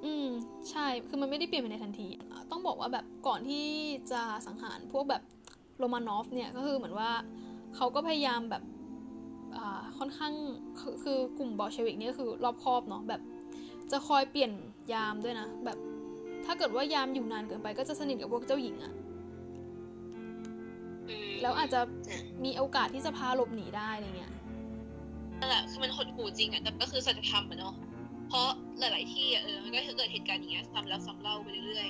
[0.04, 0.28] อืม
[0.70, 2.08] ใช่ คือมันไม่ได้เปลี่ยนไปในทันที
[2.50, 3.66] ต้องบอกว่าแบบก่อนที่
[4.10, 5.22] จะสังหารพวกแบบ
[5.78, 7.10] โรมานอฟเนี่ยก็คือเหมือนว่า
[7.76, 8.62] เขาก็พยายามแบบ
[9.98, 10.32] ค่อนข้าง
[10.80, 13.20] คือคือกลุ่มบอลเชวิกนี่คือรอบคอบเนาะแบบ
[13.90, 14.52] จะคอยเปลี่ยน
[14.92, 15.78] ยามด้วยนะ แบบ
[16.44, 18.92] ถ้าเกิดว่ายามอยู่นานเกินไปก็จะสนิทกับพวกเจ้าหญิงอะ
[21.42, 21.80] แล้วอาจจะ
[22.44, 24.32] มีโอกาสที่จะพาหลบหนีได้อะไรเงี้ย
[25.38, 27.74] นั่นแหละคือมันหดหูจริงอะแต่ก็คือสัจธรรมอะเนาะ
[28.28, 28.48] เพราะ
[28.78, 31.88] หลาย ๆ ที่เออมันก็เกิดเหตุการณ์อย่างเงี้ยซ้ำแล้วซ้ำเล่าไปเรื่อย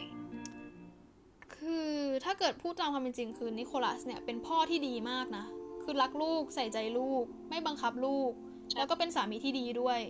[0.77, 1.89] ๆคือ
[2.25, 5.45] ถ้าเกิดพูดตามความเป็นจริงคือนิโคลัสเนี่ยเป็นพ่อที่ดีมากนะ
[5.83, 8.31] คือรักลูกใส่ใจลูก ไม่บังคับลูก
[8.77, 10.01] แล้วก็เป็นสามีที่ดีด้วย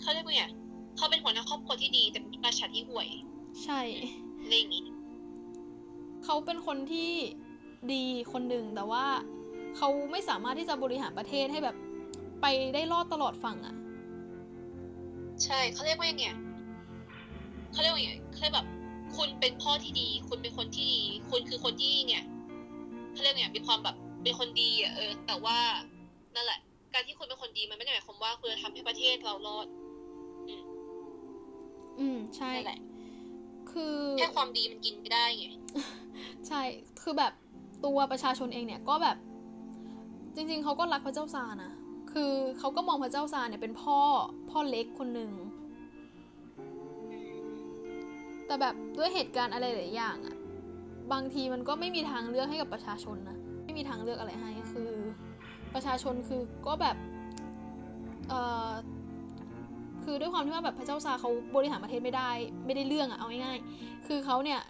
[0.00, 0.44] เขาเรียกว่าไง
[0.96, 3.08] เขาเป็นหัวหน้าครอบครัวที่ดีแต่เป็นราชาที่ห่วย
[3.64, 3.80] ใช่
[4.48, 4.82] ในอย่างนี้
[6.24, 7.10] เขาเป็นคนที่
[7.92, 9.04] ดีคนหนึ่งแต่ว่า
[9.76, 11.76] เขาไม่สามารถที่จะบริหารประเทศให้แบบ
[12.42, 13.74] ไปได้รอดตลอดฝั่งอะ
[15.44, 16.28] ใช่เขาเรียกว่าไง
[17.72, 18.68] เขาเรียกว่าไงเขาเรียกแบบ
[19.16, 22.24] คุณเป็นพ่อที่ดี คุณเป็นคนที่ดี คุณคือคนที่เนี่ย
[23.12, 25.58] เขาเรียกไงมีความแบบเป็นคนดีอะเออ แต่ว่า
[26.34, 26.60] นั่นแหละ
[26.94, 29.66] การที่คุณเป็นคนดีมันไม่ได้หมายความว่าคุณจะทำให้ประเทศเรารอด
[30.48, 30.62] อืม
[31.98, 32.78] อืม ใช่แหละ
[33.72, 35.46] คือแค่ความดีมันกินไม่ได้ไง
[36.48, 36.62] ใช่
[37.02, 37.32] คือแบบ
[37.84, 39.16] ตัวประชาชนเองเนี่ยก็แบบ
[40.34, 41.72] จริง ๆเขาก็รักพระเจ้าซานะ
[42.12, 43.98] คือเขาก็มองพระเจ้าซาเนี่ยเป็นพ่อ
[44.50, 45.30] พ่อเล็กคนหนึ่ง
[48.46, 50.36] แต่แบบด้วยเหตุการณ์อะไรหลายอย่างอะ
[51.12, 54.90] บางทีมันก็ไม่มีทางเลือกให้กับประชาชนนะไม่มีทางเลือกอะไรให้คือ
[55.74, 56.96] ประชาชนคือก็แบบ
[58.28, 58.70] เอ่อ
[60.04, 62.30] คือด้วยความที่ว่าแบบพระเจ้าซาเขาบริหารประเทศไม่ได้
[62.66, 64.60] ไม่ได้เรื่องอะเอาง่ายๆคือเขาเนี่ย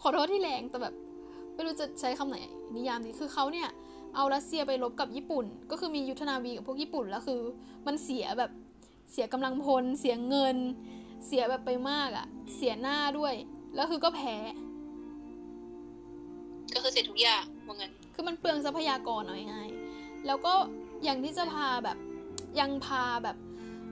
[0.00, 0.94] ขอโทษที่แรงแต่แบบ
[1.54, 2.36] ไม่รู้จะใช้คำไหน
[2.76, 3.68] นิยามดีคือเขาเนี่ย
[4.16, 7.40] เอารัสเซียไปรบกับญี่ปุ่น ก็คือมียุทธนาวีกับพวกญี่ปุ่นแล้วคือ
[7.86, 8.50] มันเสียแบบ
[9.12, 10.56] เสียกำลังพล เสียเงิน
[11.26, 12.26] เสียแบบไปมากอะ
[12.56, 13.34] เสียหน้าด้วย
[13.74, 14.36] แล้วคือก็แพ้
[16.74, 20.52] ก็คือเสร็จทุกอย่างว่างั้นคือมันเปลืองทรัพยากรเอาง่ายๆแล้วก็
[21.04, 21.96] อย่างที่จะพาแบบ
[22.60, 23.36] ยังพาแบบ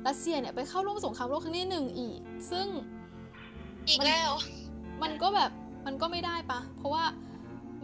[0.06, 2.18] รัสเซียเนี่ยไปเข้าร่วมสงครามโลกครั้งที่หนึ่งอีก
[2.50, 2.66] ซึ่ง
[3.88, 4.30] อีกแล้ว
[5.02, 5.50] มันก็แบบ
[5.86, 7.04] มันก็ไม่ได้ปะ เพราะว่า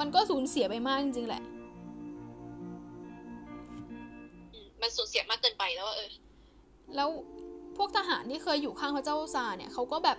[0.01, 1.43] มันก็สูญเสียไปมากจริงๆแหละ
[4.53, 6.11] อืมมันสูญเสียมากเกินไปแล้วว่าเออ
[6.97, 7.09] แล้ว
[7.77, 10.19] พวกทหารที่เคยอยู่ข้างพระเจ้าซาร์เนี่ยเขาก็แบบ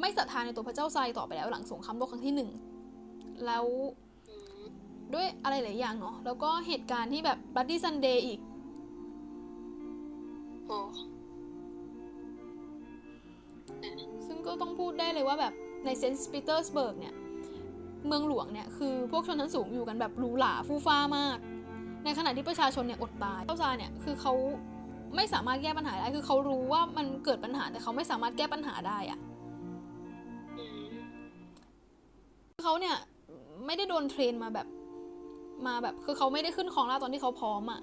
[0.00, 2.50] ไม่ศรัทธาในตัวพระเจ้าซาร์ต่อไปแล้วหลังสงครามโลกครั้งที่หนึ่ง
[3.46, 3.64] แล้ว
[4.28, 4.62] อืม
[5.14, 8.38] ด้วยอะไรหลายอย่างเนาะ แล้วก็เหตุการณ์ที่แบบ Bloody Sunday อีก
[10.68, 10.78] โอ้
[14.26, 15.52] ซึ่งก็ต้องพูดได้เลยว่าแบบ
[15.84, 17.14] ในเซนต์ปีเตอร์สเบิร์กเนี่ย
[18.06, 21.38] เมืองหลวงเนี่ย คือพวกชนชั้นสูงอยู่กันแบบหรูหราฟู่ฟ้ามาก
[22.04, 24.32] ในขณะที่ประชาชนเนี่ยอดตายเจ้าซาร์เนี่ยคือเขา
[25.16, 29.18] ไม่สามารถแก้ปัญหาได้คือเขารู้ว่ามันเกิดปัญหาแต่เขาไม่สามารถแก้ปัญหาได้อะ
[30.58, 30.90] อืม
[32.64, 32.96] เขาเนี่ย
[33.66, 34.66] ไม่ได้โดนเทรนมาแบบ
[35.66, 37.80] มาแบบคือเขาไม่ได้ขึ้นครองราชย์ตอนที่เขาพร้อมอะ่ะ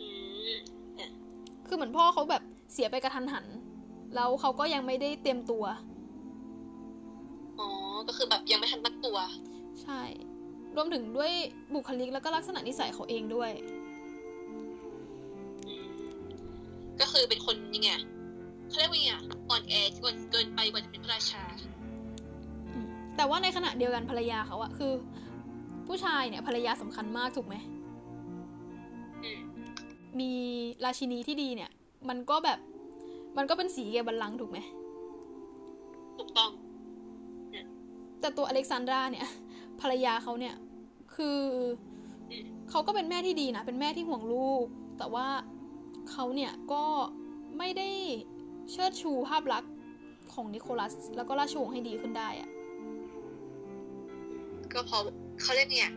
[0.00, 0.08] อื
[0.50, 0.81] ม
[1.72, 2.42] คือเหมือนพ่อเขาแบบ
[2.72, 3.46] เสียไปกระทันหัน
[4.14, 5.64] แล้วเขาก็ยังไม่ได้เตรียมตัว
[7.60, 7.68] อ๋อ
[8.08, 9.18] ก็คือแบบยังไม่ทันตั้งตัว
[9.82, 10.00] ใช่
[10.76, 11.32] รวมถึงด้วย
[11.74, 13.50] บุคลิกแล้วก็ลักษณะนิสัยเขาเองด้วย
[15.66, 15.88] อืม
[17.00, 17.90] ก็คือเป็นคนยังไง
[18.68, 21.44] เขาเรียกว่าไงอะอ่อนแอเกินเกินไปกว่าจะเป็นพระราชา
[23.16, 24.92] แต่ว่าในขณะเดียวกันภรรยาเขาอะคือ
[25.86, 27.81] ผู้ชายเนี่ยภรรยาสำคัญมากถูกไหมอืม
[30.20, 30.32] มี
[30.84, 31.70] ราชินีที่ดีเนี่ย
[32.08, 32.58] มันก็แบบ
[33.36, 34.58] มันก็เป็นสีแก่บัลลังก์ถูกไหม
[36.18, 36.50] ถูกต้อง
[38.20, 39.26] แต่ตัวอเล็กซานดราเนี่ย
[39.80, 40.54] ภรรยาเขาเนี่ย
[41.14, 41.40] คือ
[42.30, 44.66] อืมเขาก็เป็นแม่ที่ดีนะ เป็นแม่ที่ห่วงลูก
[44.98, 45.26] แต่ว่า
[46.10, 46.84] เขาเนี่ยก็
[47.58, 47.90] ไม่ได้
[48.70, 49.72] เชิดชูภาพลักษณ์
[50.32, 52.50] ของนิโคลัส แล้วก็ราชวงศ์ให้ดีขึ้นได้อะ
[54.72, 54.98] ก็เพอ
[55.42, 55.90] เขาเรียกเนี่ย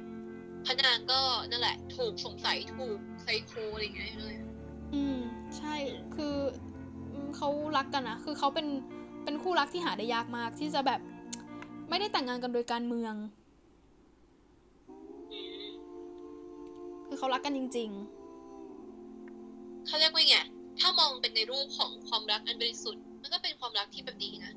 [0.65, 1.19] พระนางก็
[1.51, 4.35] นั่นแหละ ถูกสงสัยถูก ไซโคอะไรอย่างเงี้ยเลย
[4.93, 5.17] อืม
[5.57, 5.75] ใช่
[6.15, 6.35] คือ
[7.11, 8.67] อืมเขารักกันนะ คือเขาเป็น
[9.23, 10.99] เป็นคู่รักที่หาได้ยากมาก ที่จะแบบ
[11.89, 13.15] ไม่ได้แต่งงานกันโดยการเมือง
[15.33, 15.63] อืม
[17.07, 17.91] คือเขารักกันจริง
[19.87, 20.37] เขาเรียกว่าไง
[20.79, 24.53] ถ้ามองเป็นในรูปของความรักอันบริสุทธิ์ มันก็เป็นความรักที่แบบดีนะ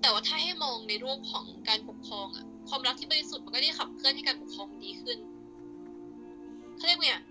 [0.00, 5.18] แต่ว่าถ้าให้มองในรูปของการปกครองอะความรักที่บริสุทธิ์มันก็ได้ขับเคลื่อนให้การปกครองมันดีขึ้น
[6.76, 7.27] เขาเรียกว่าไงแบบ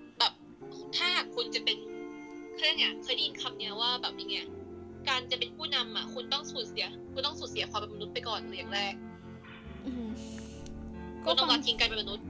[0.95, 1.77] ถ้าหากคุณจะเป็น
[2.53, 4.37] เขาเรียกไงเคยได้ยินคำเนี้ยว่าแบบยังไง
[5.09, 10.09] การจะเป็นผู้นำอะคุณต้องสูญเสีย คุณต้องสูญเสียความเป็นมนุษย์ไปก่อนเลยอย่างแรกๆอืม
[11.23, 12.25] คุก็ณต้อฟังงละทิ้งการเป็นมนุษย์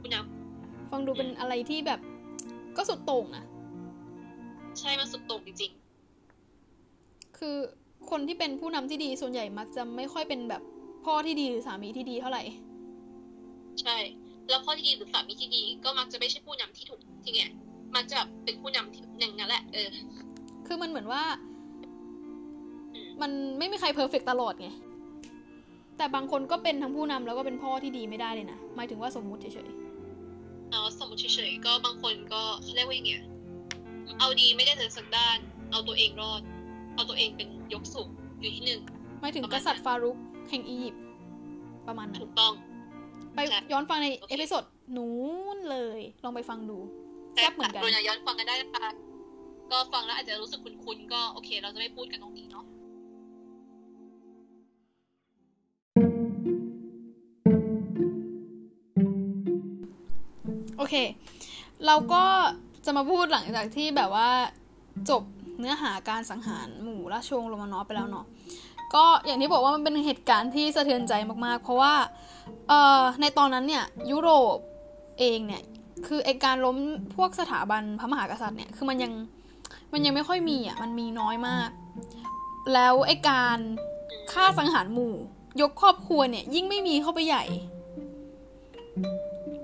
[0.00, 0.16] ผู้น
[0.90, 2.00] ฟังดูเป็นอะไรที่แบบ
[2.76, 5.72] ก็สุดโต่งนะำใช่มันสุดโต่งจริง
[7.38, 7.56] คือ
[8.10, 10.62] คนที่เป็นผู้นำที่ดีส่วนใหญ่มักจะไม่ค่อยเป็นแบบ
[11.04, 13.96] พ่อที่ดีหรือสามีที่ดีเท่าไหร่ๆใช่
[14.48, 17.42] แล้วพ่อที่ดีหรือสามีที่ดี ก็มักจะไม่ใช่ผู้นำที่ถูกที่ไง
[17.94, 19.88] มักจะแบบเป็นผู้นำที่อย่างนั้นแหละ เออ
[20.66, 21.22] คือมันเหมือนว่า
[22.94, 24.68] อืมมันไม่มีใครเพอร์เฟกตลอดไง
[25.96, 29.70] แต่บางคนก็เป็นทั้งผู้นำแล้วก็เป็นพ่อที่ดีไม่ได้เลยนะ หมายถึงว่าสมมุติเฉย
[30.70, 33.22] เอาสมมติเฉยๆก็บางคนก็เขาเรียกว่าอย่างเงี้ย
[34.18, 35.38] เอาดีไม่ได้เลยสักด้าน
[35.70, 36.42] เอาตัวเองรอด
[36.94, 38.08] เอาตัวเองเป็นยกสูง
[38.40, 40.16] อยู่ที่หนึ่งๆหมายถึงประมาณกษัตริย์ฟารุก
[40.50, 41.02] แห่งอียิปต์
[41.86, 42.52] ประมาณนั้นถูกต้อง
[43.34, 44.64] ไปใช่ย้อนฟังในโอเค episode
[44.96, 45.16] นู้
[45.56, 46.78] นเลย ลองไปฟังดู
[47.36, 48.90] แต่แซ่บเหมือนกันโดยย้อนฟังกันได้นะคะ
[49.72, 52.64] ก็ฟังแล้วอาจจะรู้สึกคุ้นๆก็โอเค เราจะไม่พูดกันตรงนี้เนาะ
[60.76, 60.94] โอเค
[61.86, 62.24] เราก็
[62.84, 64.28] จะมาพูดหลังจากที่แบบว่า
[65.10, 65.22] จบ
[65.58, 68.26] เนื้อหาการสังหารหมู่ราชวงศ์โรมานอฟไปแล้วเนาะ
[68.94, 71.12] ก็อย่างที่บอกว่ามันเป็นเหตุการณ์ที่สะเทือนใจ
[71.44, 71.94] มากๆ เพราะว่า
[73.20, 74.58] ในตอนนั้นเนี่ยยุโรป
[75.20, 75.62] เองเนี่ย
[76.06, 76.76] คือไอการล้ม
[77.16, 79.12] พวกสถาบันพระมหากษัตริย์เนี่ยคือมันยัง
[79.92, 81.70] มันยังไม่ค่อยมีอะมันมีน้อยมาก
[82.74, 83.58] แล้วไอการ
[84.32, 85.14] ฆ่าสังหารหมู่
[85.60, 87.44] ยกครอบครัวเนี่ย ยิ่งไม่มีเข้าไปใหญ่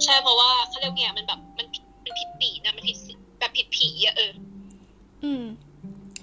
[0.04, 4.32] ใช่เพราะว่าเขาเรียกไงมันแบบมันผิดมันผิดปีนะมันผิดสิแบบผิดผีอะเออ
[5.24, 5.42] อืม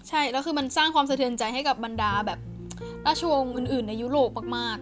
[0.10, 2.40] ใช่แล้วคือมันสร้างความสะเทือนใจให้กับบรรดาแบบ
[3.08, 4.78] ราชวงศ์อื่น ๆ ในยุโรปมาก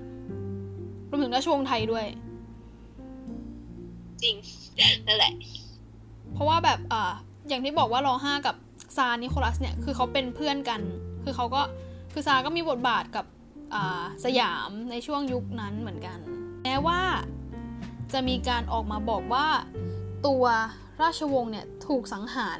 [0.53, 2.05] ๆรวมถึงราชวงศ์ไทยด้วย
[4.23, 4.35] จริง
[5.07, 5.33] นั่นแหละ
[6.33, 7.13] เพราะว่าแบบอ่า
[7.47, 8.55] อย่างที่บอกว่ารอห้ากับ
[8.97, 10.81] ซานิโคลัสเนี่ยคือเขาเป็นเพื่อนกัน
[11.23, 11.61] คือเขาก็
[12.13, 13.25] คือซาก็มีบทบาทกับ
[13.73, 16.17] อ่าสยามในช่วงยุคนั้นเหมือนกัน
[16.63, 17.01] ในแม้ว่า
[18.13, 19.47] จะมีการออกมาบอกว่า
[20.27, 20.43] ตัว
[21.01, 22.59] ราชวงศ์เนี่ยถูกสังหาร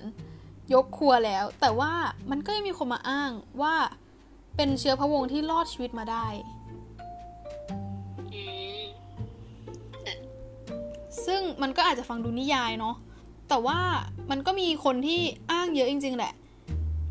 [0.74, 1.94] ยกครัวแล้ว แต่ว่า
[2.30, 3.76] มันก็ยังมีคนมาอ้างว่า
[4.56, 6.28] เป็นเชื้อพระวงศ์ที่รอดชีวิตมาได้
[11.28, 12.96] ซึ่งมันก็อาจจะฟังดูนิยายเนาะ
[13.50, 13.80] แต่ว่า
[14.32, 15.22] มันก็มีคนที่
[15.52, 16.34] อ้างเยอะจริง ๆ แหละ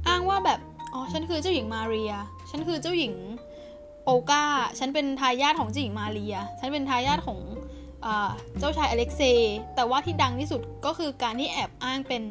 [0.09, 0.61] อ้างว่าแบบ
[0.93, 2.13] อ๋อฉันคือเจ้าหญิงมาเรีย
[2.51, 3.15] ฉันคือเจ้าหญิง
[4.05, 4.45] โอกา
[4.79, 7.39] ฉันเป็นทายาทของเจ้าหญิงมาเรีย ฉันเป็นทายาทของ
[8.05, 12.23] อาเจ้าชายอเล็กเซย์แต่ว่าที่ดังที่สุดก็คือการที่แอบอ้างเป็น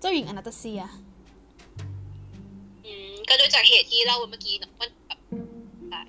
[0.00, 0.82] เจ้าหญิงอนาตาเซีย
[2.86, 5.20] อืมก็ดูจากเหตุที่เล่าเมื่อกี้เนอะมันแบบ
[5.94, 6.08] ตาย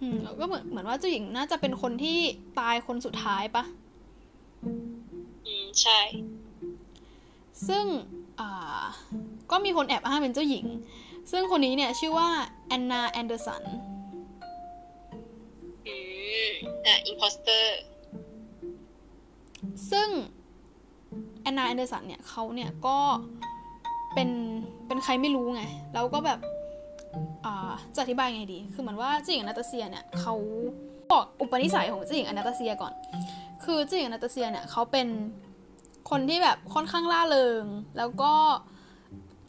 [0.00, 2.18] อืมก็เหมือนเหมือนว่าเจ้าหญิงน่าจะเป็นคนที่
[2.60, 3.64] ตายคนสุดท้ายปะ
[4.64, 6.00] อืมใช่
[7.68, 7.84] ซึ่ง
[8.40, 8.82] อ่า
[9.50, 10.66] ก็มีคนแอบอ้างเป็นเจ้าหญิง
[11.30, 12.28] ซึ่งคนนี้เนี่ยชื่อว่า
[12.68, 13.62] แอนนาแอนเดอร์สัน
[15.86, 15.96] อื
[16.48, 16.50] ม
[16.86, 17.78] อะ impostor
[19.90, 20.08] ซึ่ง
[21.42, 22.98] แอนนาแอนเดอร์สันเนี่ยเขาเนี่ยก็
[24.14, 24.30] เป็น
[24.86, 25.62] เป็นใครไม่รู้ไง
[25.94, 26.38] แล้วก็แบบ
[27.44, 30.34] อ่าจะอธิบายไงดี คือเหมือนว่าเจ้าหญิงอนาตาเซียเนี่ยเขา
[31.10, 32.92] บอกอุปนิสัยของเจ้าหญิงอนาตาเซียก่อน
[33.64, 35.08] คือเจ้าหญิงอนาตาเซียเนี่ยเขาเป็น
[36.10, 37.64] คนที่แบบค่อนข้างร่าเริง
[37.98, 38.32] แล้วก็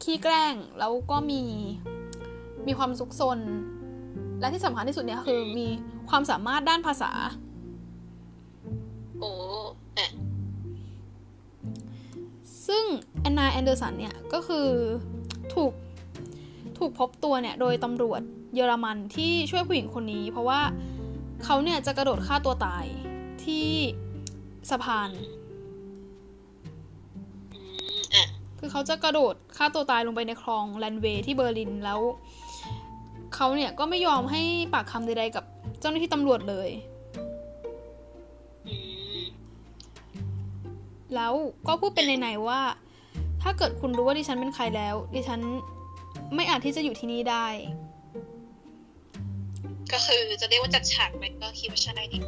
[0.02, 1.42] ขี้แกล้งแล้วก็มี
[2.66, 3.38] มีความซุกซน
[4.40, 5.66] และที่สำคัญที่สุดเนี่ยคือมี
[6.10, 7.12] ความสามารถด้านภาษา
[9.20, 9.30] โอ้
[12.66, 12.84] ซึ่ง
[13.20, 14.68] แอนนาแอนเดอร์สันเนี่ยก็คือ
[15.54, 15.72] ถูก
[16.78, 18.20] ถูกพบตัวเนี่ยโดยตำรวจ
[18.54, 20.60] เยอรมันที่ช่วยผู้หญิงคนนี้ เพราะว่า
[21.44, 22.84] เขาเนี่ยจะกระโดดฆ่าตัวตาย
[23.46, 23.66] ที่
[24.70, 25.10] สะพาน
[27.54, 27.60] อื
[27.98, 28.24] มอะ
[28.58, 32.00] คือเขาจะกระโดดฆ่าตัวตายลงไปในคลองแลนเวย์ที่เบอร์ลินแล้ว
[33.34, 34.42] เขาเนี่ยก็ไม่ยอมให้
[34.74, 35.44] ปากคำใดๆกับ
[35.80, 36.68] เจ้าหน้าที่ตำรวจเลย
[38.68, 38.76] อื
[39.18, 39.20] ม
[41.14, 41.32] แล้ว
[41.68, 42.60] ก็พูดเป็นในๆว่า
[43.42, 45.40] ถ้าเกิดคุณรู้ว่าดิฉันเป็นใครแล้ว ดิฉัน
[46.34, 47.46] ไม่อาจที่จะอยู่ที่นี่ได้
[49.92, 52.18] ก็คือจะเรียกว่าจัดฉากไหมก็คิดว่าใช่ดิ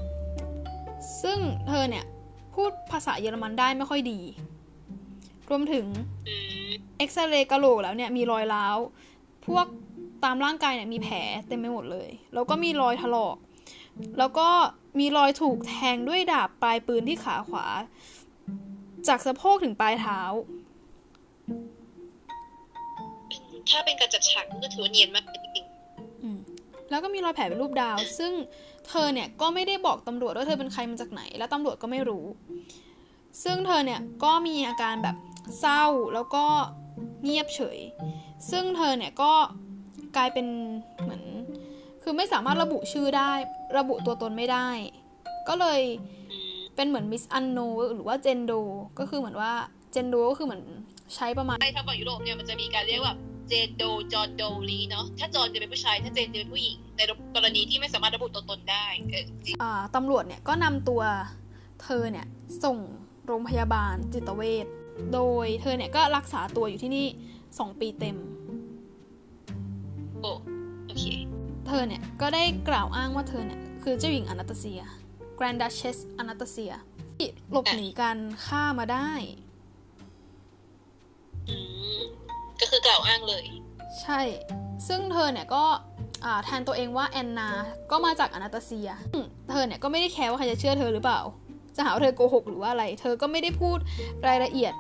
[1.25, 2.05] ซึ่งเธอเนี่ย
[2.55, 4.21] พูดภาษาเยอรมันได้ไม่ค่อยดี
[5.51, 5.87] รวมถึง
[6.29, 6.35] อื
[6.69, 8.79] มเอ็กซเรย์กะโหลกแล้วเนี่ยมีรอยร้าว
[9.47, 9.67] พวก
[10.25, 11.17] ตามร่างกายเนี่ยมีแผล
[11.49, 13.37] เต็มไปหมดเลย แล้วก็มีรอยถลอก
[14.19, 14.49] แล้วก็
[14.99, 17.67] มีรอยถูกแทงด้วยดาบปลายปืนที่ขาขวา
[19.09, 20.21] จากสะโพกถึงปลายเท้า
[23.71, 25.65] ถ้าเป็นการจัดฉากมันก็ถือว่าเนียนมากจริง
[26.23, 26.39] อืม
[26.91, 28.33] แล้วก็มีรอยแผลเป็นรูปดาว ซึ่ง
[28.89, 32.25] เธอเนี่ยก็ไม่ได้บอกตำรวจว่าเธอเป็นใครมาจากไหน และตำรวจก็ไม่รู้
[33.45, 35.17] ซึ่งเธอเนี่ยก็มีอาการแบบ
[35.61, 36.45] เศร้าแล้วก็
[37.25, 37.79] เงียบเฉย
[38.51, 39.33] ซึ่งเธอเนี่ยก็
[40.17, 40.47] กลายเป็น
[41.03, 41.23] เหมือน
[42.03, 43.33] คือไม่สามารถระบุชื่อได้
[43.79, 44.69] ระบุตัวตนไม่ได้
[45.49, 45.81] ก็เลย
[46.77, 47.59] เป็นเหมือนมิสอันโน
[47.95, 48.53] หรือว่าเจนโด
[48.99, 49.53] ก็คือเหมือนว่า
[49.93, 50.63] เจนโดก็คือเหมือน
[51.15, 53.15] ใช้ประมาณ ใช่ถ้าฝั่งยุโรปเนี่ยมันจะมีการเรียกว่า
[53.49, 53.83] เจนโด
[54.13, 57.01] จอนโดลีเนาะถ้าจอนจะเป็นผู้ชาย ถ้าเจนจะเป็นผู้หญิง ใน
[57.35, 61.03] กรณีที่ไม่สามารถระบุตัวตนได้เออจริงอ่าตำรวจเนี่ยก็นำตัว
[61.83, 62.27] เธอเนี่ย
[62.65, 62.77] ส่ง
[63.27, 64.67] โรงพยาบาลจิตเวช
[65.15, 67.07] โดยเธอเนี่ยก็รักษาตัวอยู่ที่นี่
[67.45, 68.17] 2ปีเต็ม
[70.21, 70.31] โอ้
[70.87, 71.05] โอเค
[71.67, 74.83] เธอเนี่ยก็ได้กล่าวอ้างว่าเธอเนี่ยคือเจ้าหญิงอนาตาเซีย
[75.39, 76.73] Grand Duchess อนาตาเซีย
[77.19, 79.11] ที่หลบหนีการฆ่ามาได้
[81.49, 81.57] อื
[82.01, 82.03] ม
[82.61, 83.45] ก็คือกล่าวอ้างเลย
[84.03, 84.21] ใช่
[84.89, 85.65] ซึ่งเธอเนี่ยก็
[86.25, 87.49] อ่าแทนตัวเองว่าแอนนา
[87.91, 88.91] ก็มาจากอนาตาเซีย
[89.51, 91.21] เธอเนี่ยก็ไม่ได้แคร์ว่าใครจะเชื่อเธอหรือเปล่า
[91.77, 93.79] จะหาว่าเธอโกหกหรือว่าอะไร เธอก็ไม่ได้พูด
[94.29, 94.75] รายละเอียด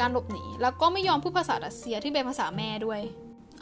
[0.00, 3.00] การหลบหนี แล้วก็ไม่ยอมพูดภาษารัสเซียที่เป็นภาษาแม่ด้วย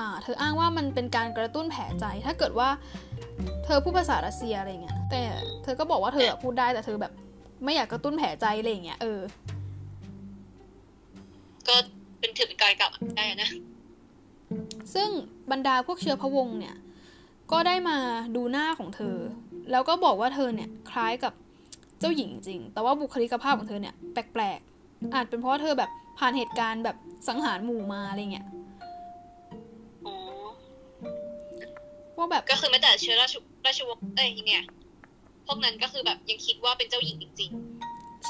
[0.01, 2.69] อ่าเธออ้างว่ามันเป็นการกระตุ้นแผลใจ ถ้าเกิดว่า
[3.65, 5.23] เธอพูดภาษารัสเซียอะไรเงี้ย แต่
[5.63, 7.13] เธอก็บอกว่าเธอพูดได้แต่เธอแบบ
[7.65, 9.21] ไม่อยากกระตุ้นแผลใจอะไรเงี้ย เออ
[11.69, 11.77] ก็
[12.27, 13.51] เป็นถือเป็นการกล่าวอ้างได้อะนะ
[14.95, 15.09] ซึ่ง
[15.51, 16.77] บรรดาพวกเชื้อพระวงศ์เนี่ย
[17.53, 17.97] ก็ได้มา
[18.37, 19.17] ดูหน้าของเธอ
[19.71, 21.33] แล้วก็บอกว่าเธอเนี่ยคล้ายกับ
[22.01, 26.97] เจ้าหญิงจริง แต่ว่าบุคลิกภาพของเธอเนี่ยแปลกๆ อาจเป็นเพราะว่าเธอแบบผ่านเหตุการณ์แบบ
[27.29, 28.47] สังหารหมู่มาอะไรเงี้ย
[30.07, 30.15] อ๋อ
[32.17, 33.35] ว่าแบบก็คือแม้แต่เชื้อราช
[33.67, 34.63] ราชวงศ์เอ้ยเนี่ย
[35.47, 37.51] พวกนั้นก็คือแบบยังคิดว่าเป็นเจ้าหญิงจริง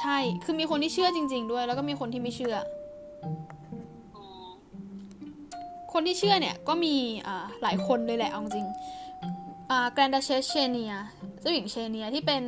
[0.00, 3.55] ใช่ คือมีคนที่เชื่อจริง ๆ ด้วย แล้วก็มีคนที่ไม่เชื่อๆอ๋อ
[5.98, 6.94] คนที่เชื่อเนี่ยก็มี
[7.26, 8.66] อ่าหลายคนเลยแหละเอาจริง
[9.70, 10.94] อ่าแกรนดาเชสเชเนีย
[11.40, 12.42] เจ้าหญิงเชเนียที่เป็น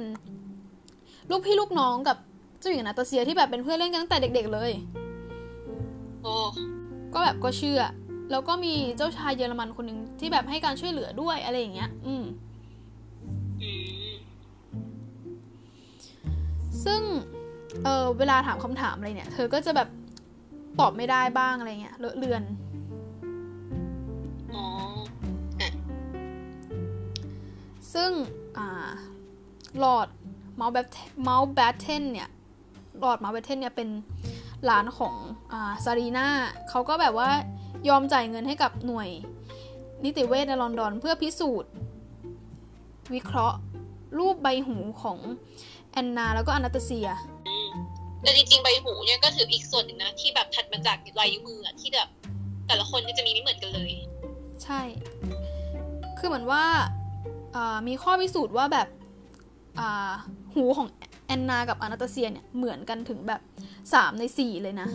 [1.31, 2.17] ลูกพี่ลูกน้องกับ
[2.61, 4.71] เจ้าหญิงอนาตาเซียที่แบบเป็นเพื่อนเล่นกันตั้งแต่เด็ก ๆ เลย
[6.23, 6.35] โอ้
[7.15, 7.81] ก็แบบก็เชื่อ
[8.31, 12.25] แล้วก็มีเจ้าชายเยอรมันคนหนึ่งที่แบบให้การช่วยเหลือด้วยอะไรอย่างเงี้ย อืม
[13.63, 13.71] อื
[14.09, 14.11] ม
[16.85, 17.01] ซึ่ง
[17.85, 19.89] เออเวลาถามคำถามอะไรเนี่ย เธอก็จะแบบ
[20.81, 22.68] ตอบไม่ได้บ้างอะไรเงี้ยเลอะเลือนอ๋อ
[27.95, 28.11] ซึ่ง
[28.59, 28.91] อ่า
[29.83, 30.09] ลอร์ด
[30.57, 30.89] เมาท์แบท
[31.23, 32.29] เมาท์แบทเทนเนี่ย
[33.03, 33.89] ลอร์ดเมาท์แบทเทนเนี่ยเป็น
[34.65, 35.15] หลานของ
[35.53, 36.29] อ่าซารีนา
[36.69, 37.31] เขาก็แบบว่า
[37.89, 39.09] ยอมจ่ายเงินให้กับหน่วย
[40.05, 41.73] นิติเวชในลอนดอน เพื่อพิสูจน์
[43.15, 43.59] วิเคราะห์
[44.19, 45.19] รูปใบหูของ
[45.93, 47.09] แอนนาแล้วก็อนาตาเซีย
[47.49, 47.71] อืม
[48.23, 52.09] แต่จริงๆ ใบหูเนี่ยก็ถืออีกส่วนหนึ่งนะ ที่แบบถัดมาจากลายนิ้วมืออะที่แบบ
[52.67, 53.93] แต่ละคนเนี่ยจะมีไม่เหมือนกันเลย
[54.69, 54.83] ใช่
[56.19, 56.65] คือเหมือนว่า
[57.57, 58.89] อ่ามีข้อพิสูจน์ว่าแบบ
[59.79, 60.13] อ่า
[60.55, 60.89] หูของ
[61.27, 63.41] แอนนากับอนาตาเซียเนี่ยเหมือนกันถึงแบบ
[63.95, 64.89] สามในสี่เลยนะ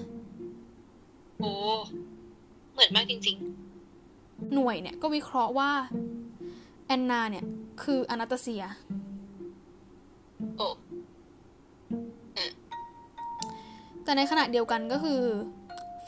[1.40, 1.52] โอ้
[2.74, 3.38] เหมือนมากจริง
[4.54, 5.72] หน่วยเนี่ยก็วิเคราะห์ว่า
[6.88, 7.46] แอนนาเนี่ย
[7.84, 10.68] คืออนาตาเซียๆโอ้
[14.04, 15.22] แต่ในขณะเดียวกันก็คือ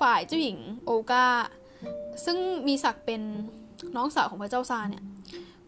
[0.02, 1.26] ฝ่ายเจ้าหญิงโอกา
[2.26, 2.38] ซึ่ง
[2.68, 3.22] มีศักดิ์เป็น
[3.96, 5.04] น้องสาวของพระเจ้าซาร์เนี่ย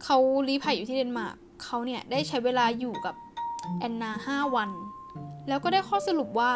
[0.04, 0.18] เขา
[0.48, 3.16] ลี้ภัยอยู่ที่เดนมาร์กเขาเนี่ยได้ใช้เวลาอยู่กับ
[3.80, 4.70] แอนนาห้าวัน
[5.48, 6.52] แล้วก็ได้ข้อสรุปว่า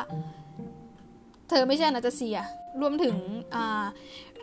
[1.50, 2.38] เธอไม่ใช่อนาตาเซีย
[2.82, 3.16] รวมถึง
[3.56, 3.84] อ่า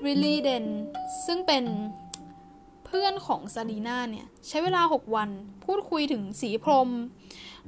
[0.04, 0.64] ลิลี่เดน
[1.26, 1.64] ซึ่งเป็น
[2.86, 5.28] เพื่อนของซารีนาเนี่ย ใช้เวลา 6 วัน
[5.64, 6.88] พูดคุยถึงสีพรม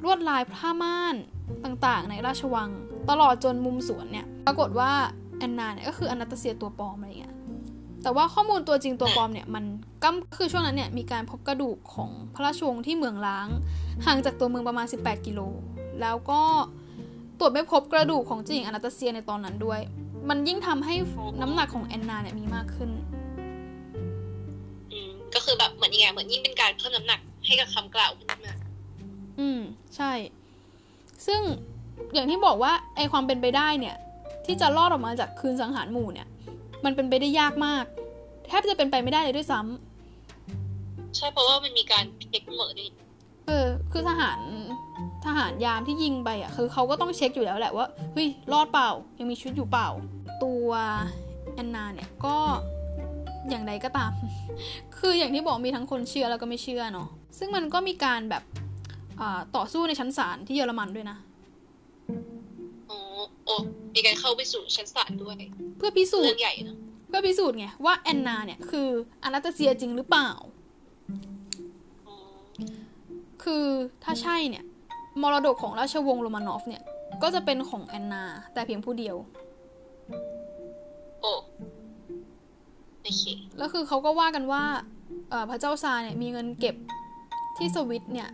[0.02, 1.16] ลวดลายผ้าม่าน
[1.64, 2.70] ต่างๆ ในราชวัง
[3.10, 4.92] ตลอดจนมุมสวนเนี่ย ปรากฏว่า
[5.38, 7.29] แอนนาเนี่ยก็คืออนาตาเซียตัวปลอมอะไรเงี้ย
[8.02, 9.64] แต่ว่าข้อมูลตัวจริงตัวปลอมเนี่ยมัน
[10.02, 13.48] ก้ำคือช่วงนั้นเนี่ยมีการพบกระดูกของพระราชวงศ์ที่เมืองล้าง
[14.06, 15.40] ห่างจากตัวเมืองประมาณ 18 กิโล
[16.00, 16.42] แล้วก็
[17.38, 19.80] ตรวจไม่พบกระดูกของเจ้าหญิงอนาตาเซียในตอนนั้นด้วย
[20.28, 20.94] มันยิ่งทำให้
[21.42, 22.90] น้ำหนักของแอนนาเนี่ยมีมากขึ้น
[24.92, 28.54] อืมก็คือแบบเหมือนยังไงเหมือนยิ่งเป็นการเพิ่มน้ำหนักให้กับคำกล่าวขึ้นมา
[29.40, 29.60] อืม
[29.96, 30.12] ใช่
[31.26, 31.40] ซึ่ง
[32.14, 33.96] อย่างที่บอกว่าไอความเป็นไปได้เนี่ย
[34.46, 36.28] ที่จะรอดออกมาจากคืนสังหารหมู่เนี่ย
[36.84, 37.84] มันเป็นไปได้ยากมาก
[38.46, 42.88] แทบจะเป็นไปไม่ได้เลยด้วยซ้ำใช่เพราะว่ามันมีการเช็คหมดนี่
[43.46, 44.40] เออ คือทหาร
[45.24, 49.88] ทหารยามที่ยิงไปอะ คือเขาก็ต้องเช็คอยู่แล้วแหละว่าเฮ้ยรอดเปล่า ยังมีชีวิตอยู่เปล่า
[50.44, 50.68] ตัว
[51.54, 52.36] แอนนาเนี่ยก็
[53.50, 54.12] อย่างใดก็ตาม
[54.98, 57.08] คืออย่างที่บอกมีทั้งคนเชื่อแล้วก็ไม่เชื่อเนาะ
[57.38, 58.42] ซึ่งมันก็มีการแบบ
[59.20, 61.16] อ่าต่อสู้ในชั้นศาลที่เยอรมันด้วยนะ
[62.08, 62.49] อ๋อ
[63.46, 63.54] โอ้
[63.94, 65.36] มีการเข้าไปสู่ชั้นศาลด้วย
[65.78, 66.76] เพื่อพิสูเรื่จองน์ใหญ่เนอะ
[67.08, 68.88] เพื่อพิสูจน์ไงว่าแอนนาเนี่ยคือ
[69.24, 70.30] อนาตาเซียจริงหรือเปล่า
[72.06, 72.16] อ๋อ
[73.42, 73.66] คือ
[74.04, 74.64] ถ้าใช่เนี่ย
[75.22, 76.82] มรดกของราชวงศ์โรมานอฟเนี่ย
[77.22, 79.16] ก็จะเป็นของแอนนา แต่เพียงผู้เดียว
[81.20, 81.32] โอ้
[83.02, 83.22] โอเค
[83.58, 84.62] แล้วคือเขาก็ว่ากันว่า
[85.30, 86.76] เอ่อพระเจ้าซาร์เนี่ยมีเงินเก็บ
[87.58, 88.28] ที่สวิตเนี่ย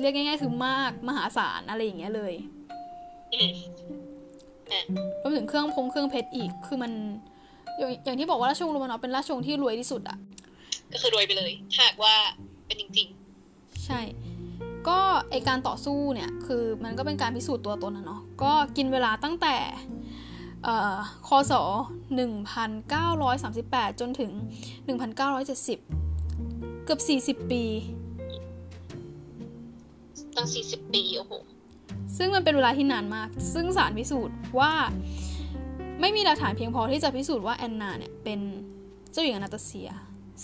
[0.00, 2.59] เรียกง่ายๆคือมากมหาศาลอะไรอย่างเงี้ยเลยอืม
[5.22, 6.92] รวมถึงเครื่องพงเครื่องเพชรอีก คือมัน
[7.78, 10.18] อย่างอย่างที่บอกว่าราชวงศ์โรมานอฟเป็นราชวงศ์ที่รวยที่สุดอะ
[10.92, 12.14] ก็คือรวยไปเลยหากว่า
[12.66, 13.08] เป็นจริง
[13.86, 14.00] ใช่
[14.88, 14.98] ก็
[15.30, 19.56] ไอการต่อสู้เนี่ยคือมันก็เป็นการพิสูจน์ตัวตนนะเนาะก็กินเวลาตั้งแต่
[20.64, 20.96] เอ่อ
[21.28, 21.52] คศ
[23.16, 24.30] 1938 จนถึง
[25.18, 27.00] 1970 เกือบ
[27.36, 31.32] 40 ปีๆตั้งสี่สิบปี โอ้โห
[32.16, 34.72] ซึ่งมันเป็นเวลาที่นานมาก ซึ่งสารพิสูจน์ว่า
[36.00, 38.40] ไม่มีหลักฐานเพียงพอที่จะพิสูจน์ว่าแอนนาเนี่ยเป็น
[39.12, 39.90] เจ้าหญิงอนาตาเซีย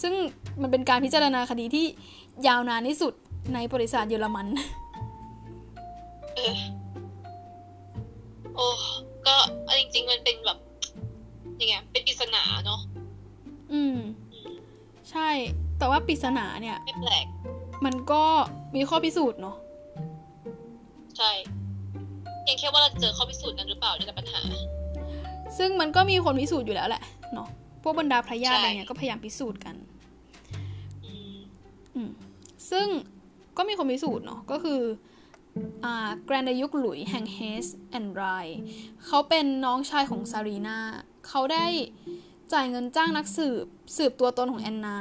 [0.02, 0.14] ซึ่ง
[0.62, 1.86] มันเป็นการพิจารณาคดีที่
[2.46, 3.12] ยาวนานที่สุด
[3.54, 4.46] ในประวัติศาสตร์เยอรมัน
[6.34, 6.56] เออ
[8.54, 8.66] โอ้
[9.26, 10.58] ก็เอาจริงๆมันเป็นแบบ
[11.60, 12.80] ยังไงเป็นปริศนาเนาะ
[13.72, 13.96] อืม
[14.32, 14.50] อืม
[15.10, 15.28] ใช่
[15.78, 17.26] แต่ว่าปริศนาเนี่ยไม่แปลก
[17.84, 18.22] มันก็
[18.74, 19.56] มีข้อพิสูจน์เนาะ
[21.16, 21.30] ใช่
[22.42, 24.40] เพียงแค่ว่าเราจะเจอข้อพิสูจน์นั้นหรือเปล่านี่แหละปัญหา
[25.58, 27.02] ซึ่งมันก็มีคนพิสูจน์อยู่แล้วแหละ
[27.34, 27.48] เนาะ
[27.82, 29.76] พวกบรรดาพระญาติใช่อะไรเงี้ยก็พยายามพิสูจน์กัน
[31.04, 31.36] อืม
[31.94, 32.10] อืม
[32.70, 32.86] ซึ่ง
[33.56, 34.80] ก็มีคนพิสูจน์เนาะก็คือ
[35.84, 38.22] อ่าแกรนด์ดยุคหลุยส์แห่งเฮส and ไรน์
[39.06, 40.78] เขาเป็นน้องชายของซารีนา
[41.28, 41.66] เขาได้
[42.52, 43.64] จ่ายเงินจ้างนักสืบ
[43.96, 44.98] สืบตัวตนของแอนนา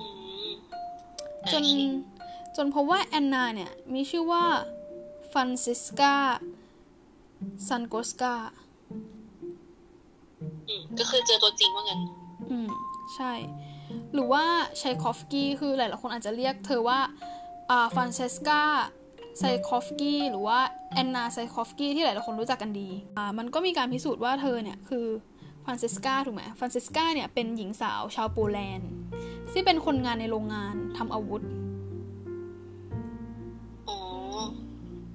[0.00, 0.06] อื
[0.46, 0.50] ม
[1.52, 1.72] จนโอเค
[2.09, 2.09] จ
[2.64, 4.44] นพบว่าแอนนาเนี่ยมีชื่อว่า
[5.32, 6.14] ฟรานซิสกา
[7.68, 8.34] ชานคอฟสกา
[10.68, 12.00] อืมก็คือเจอตัวจริงว่างั้น
[12.50, 12.68] อืม
[13.14, 13.32] ใช่
[14.12, 14.44] หรือว่า
[14.80, 17.00] ชัยคอฟสกี้คือหลาย ๆ คนอาจจะเรียกเธอว่า
[17.70, 18.60] อ่าฟรานเซสกา
[19.38, 20.58] ไซคอฟสกี้หรือว่า
[20.94, 25.06] แอนนาไซคอฟสกี้ที่หลาย ๆ คนรู้จักกันดีอ่ามันก็มีการพิสูจน์ว่าเธอเนี่ยคือ
[25.64, 28.90] ฟรานเซสกาถูกไหมฟรานเซสกาเนี่ยเป็นหญิงสาวชาวโปแลนด์
[29.52, 31.42] ที่เป็นคนงานในโรงงานทำอาวุธ โ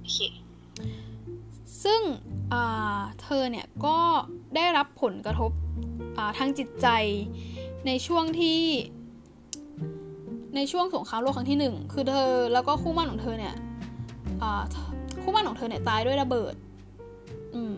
[0.06, 0.18] อเค
[1.84, 2.00] ซึ่ง
[2.52, 3.98] อ่าเธอเนี่ยก็
[4.56, 5.50] ได้รับผลกระทบ
[6.18, 6.88] อ่าทางจิตใจ
[7.86, 8.60] ในช่วงที่
[10.56, 13.54] ในช่วงสงครามโลกครั้งที่หนึ่งคือเธอแล้วก็คู่หมั่นของเธอเนี่ย
[14.42, 14.62] อ่า
[15.22, 16.54] คู่หมั่นของเธอเนี่ยตายด้วยระเบิด
[17.54, 17.74] อืม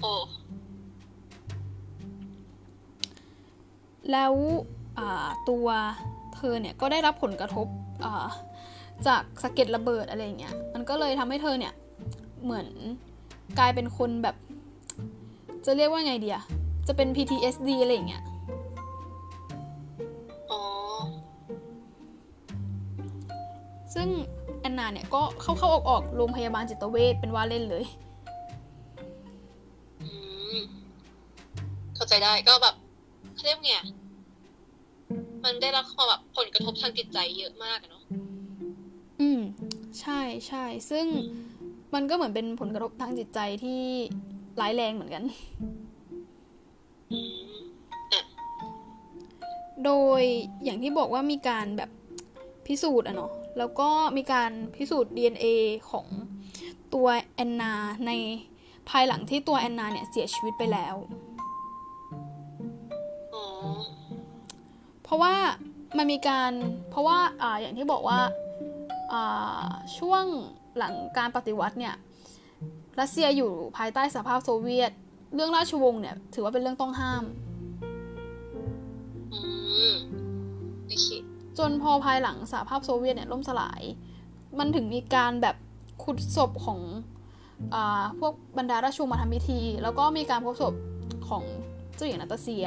[0.00, 0.12] โอ้
[4.12, 4.32] แล้ว
[4.98, 5.66] อ่าตัว
[6.34, 7.66] เธอเนี่ยก็ได้รับผลกระทบ
[8.04, 8.26] อ่า
[9.06, 11.72] จากสะเก็ดระเบิดอะไรอย่างเงี้ย มันก็เลยทำให้เธอเนี่ย
[12.44, 12.66] เหมือน
[13.58, 14.36] กลายเป็นคนแบบ
[15.66, 16.38] จะเรียกว่าไงเดีย
[16.88, 18.22] จะเป็น PTSD อะไรอย่างเงี้ย
[20.50, 20.62] อ๋อ
[23.94, 24.08] ซึ่ง
[24.60, 27.84] แอนนาเนี่ยก็เข้าเข้าออกออกโรงพยาบาลจิตเวชเป็นว่าเล่นเลย
[30.02, 30.08] อื
[30.56, 30.58] ม
[31.94, 32.74] เข้าใจได้ก็แบบ
[33.34, 33.86] เขาเรียกไงอะ
[35.44, 38.37] มันได้รับความแบบผลกระทบทางจิตใจเยอะมากอะเนาะอืม
[40.00, 41.06] ใช่ใช่ซึ่ง
[41.94, 43.82] มันก็เหมือนเป็นผลกระทบทางจิตใจที่
[44.60, 45.22] ร้ายแรงเหมือนกัน
[47.12, 47.20] อื
[47.54, 47.58] ม
[49.84, 50.22] โดย
[50.64, 51.90] อย่างที่บอกว่ามีการแบบ
[52.66, 55.46] พิสูจน์อะเนาะแล้วก็มีการพิสูจน์ DNA
[55.90, 56.06] ของ
[56.94, 57.74] ตัวแอนนา
[58.06, 58.10] ใน
[58.88, 60.96] ภายหลังที่ตัวแอนนาเนี่ยเสียชีวิตไปแล้ว
[63.34, 63.46] อ๋อ
[65.02, 65.34] เพราะว่า
[65.96, 66.52] มันมีการ
[66.90, 68.47] เพราะว่าอ่าอย่างที่บอกว่าอ่า
[69.98, 70.24] ช่วง
[70.78, 71.94] หลังการปฏิวัติเนี่ย
[73.00, 74.90] รัสเซียอยู่ภายใต้สหภาพโซเวียต
[75.34, 77.24] เรื่องราชวงศ์เนี่ย ถือว่าเป็นเรื่องต้องห้าม
[79.32, 79.40] อื
[79.92, 79.94] ม
[80.86, 81.06] โอเค
[81.58, 83.82] จนพอภายหลังสหภาพโซเวียตเนี่ยล่มสลาย
[84.58, 85.56] มันถึงมีการแบบ
[86.04, 86.80] ขุดศพของ
[87.74, 90.74] อาพวกบรรดาราชวงศ์มาทำพิธี แล้วก็มีการพบศพ
[91.28, 91.44] ของ
[91.96, 92.66] เจ้าหญิงนาตาเซีย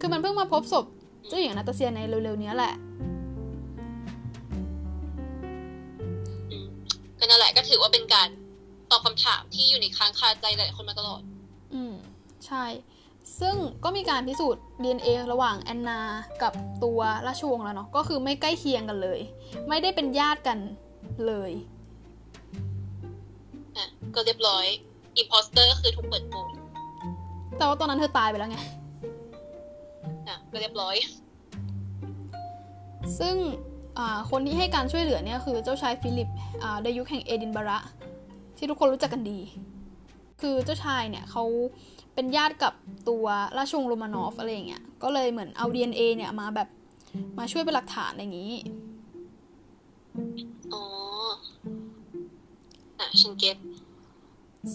[0.00, 0.84] คือมันเพิ่งมาพบศพ
[1.28, 2.74] เจ้าหญิงนาตาเซียในเร็วๆเนี้ยแหละ
[7.20, 8.28] ก็นั่นแหละก็ถือว่าเป็นการ
[8.90, 11.20] ตอบคำถามที่อยู่ในค้างคาใจหลายคนมาตลอด
[11.74, 11.94] อืม
[12.46, 12.64] ใช่
[13.40, 16.00] ซึ่งก็มีการพิสูจน์ DNA ระหว่างแอนนา
[16.42, 16.52] กับ
[16.84, 19.20] ตัวราชวงศ์แล้วเนาะ ก็คือไม่ใกล้เคียงกันเลย
[19.68, 20.58] ไม่ได้เป็นญาติกัน
[21.26, 21.52] เลย
[23.76, 24.64] อะก็เรียบร้อย
[25.16, 26.48] imposter ก็คือถูกเปิดโปง
[27.58, 28.58] แต่ว่าตอนนั้นเธอตายไปแล้วไง
[30.28, 30.94] อะ ก็เรียบร้อย
[33.18, 33.69] ซึ่งอ่า
[34.30, 36.28] คนที่ให้การช่วยเหลือเนี่ยคือเจ้าชายฟิลิป
[36.62, 37.78] อ่าดยุคแห่งเอดินบะระ
[38.58, 39.40] ที่ทุกคนรู้จักกันดี
[40.40, 41.44] คือเจ้าชายเนี่ยเขา
[42.14, 42.74] เป็นญาติกับ
[43.08, 43.24] ตัว
[43.58, 46.68] ราชวงศ์โรมานอฟอะไรอย่างเงี้ย ก็เลยเหมือนเอา DNA เนี่ยมาแบบ
[47.38, 48.54] มาช่วยเป็นหลักฐานอะไรอย่างงี้
[50.72, 50.84] อ๋อ
[52.98, 53.56] อะฉัน get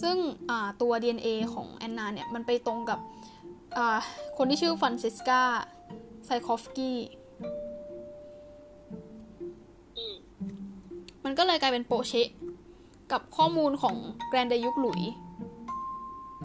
[0.00, 0.16] ซึ่ง
[0.50, 3.00] อ่าตัว DNA ของแอนนาเนี่ย มันไปตรงกับ
[3.76, 3.98] อ่า
[4.36, 5.40] คนที่ชื่อฟรานซิสกา
[6.24, 6.98] ไซคอฟสกี้
[11.26, 12.28] มันก็เลยกลายเป็นโป๊ะเชะ
[13.12, 13.96] กับข้อมูลของ
[14.28, 15.00] แกรนด์ดยุคหลุยส์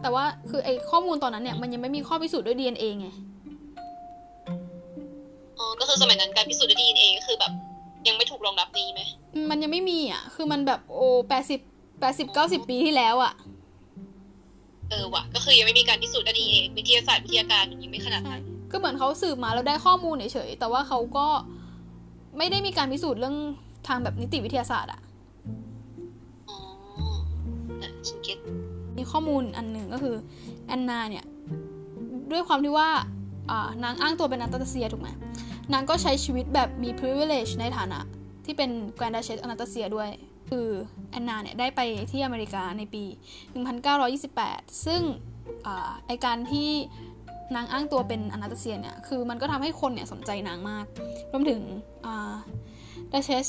[0.02, 3.08] แต่ว่าคือไอข้อมูลตอนนั้นเนี่ยมันยังไม่มีข้อพิสูจน์ด้วย DNA ไง
[5.58, 7.52] อ๋อ ก็คือสมัยนั้นการพิสูจน์ด้วย DNA ก็คือแบบ
[8.06, 9.02] ยังไม่ถูกรองรับนี้ไหม
[9.50, 11.60] มันยังไม่มีอะ คือมันแบบโอ้แปดสิบ
[12.00, 13.32] แปดสิบเก้าสิบปีที่แล้วอะ
[14.90, 18.42] เออว่ะ ก็คือยังไม่มีการพิสูจน์ด้วย DNA วิทยาศาสตร์วิทยาการยังไม่ขนาดใช่นั้น
[18.72, 21.26] ก็เหมือนเขาสืบมาแล้วได้ข้อมูลเฉยๆแต่ว่าเขาก็
[22.38, 23.36] ไม่ได้มีการพิสูจน์เรื่อง
[23.86, 25.00] ทางแบบนิติวิทยาศาสตร์อะ
[26.48, 26.58] อ๋อ
[27.82, 28.38] อะฉันเก็ต
[28.96, 30.16] มีข้อมูลอันหนึ่งก็คือ
[30.66, 31.24] แอนนาเนี่ย
[32.30, 32.88] ด้วยความที่ว่า
[33.50, 35.08] อ่านางอ้างตัวเป็นนาตาเซียถูกไหม
[35.72, 38.00] นางก็ใช้ชีวิตแบบมี privilege ในฐานะ
[38.44, 40.10] ที่เป็น Grand Duchess of Nastasia ด้วย
[40.50, 40.66] คือ
[41.10, 41.80] แอนนาเนี่ย ได้ไป
[42.10, 43.04] ที่อเมริกาในปี
[43.94, 45.00] 1928 ซึ่ง
[45.66, 46.70] อ่าไอการที่
[47.56, 50.84] นางอ้างตัวเป็นอนาตาเซียเนี่ย คือมันก็ทำให้คนเนี่ยสนใจนางมาก
[51.32, 51.60] รวมถึง
[53.12, 53.48] อ่า Duchess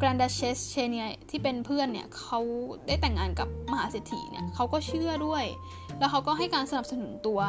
[0.00, 2.40] Grand Duchess Chenia ที่เป็นเพื่อนเนี่ยเขา
[2.86, 5.44] ได้แต่งงานกับมหาเศรษฐีเนี่ยเขาก็เชื่อด้วย
[5.98, 7.40] แล้วเขาก็ให้การสนับสนุนตัว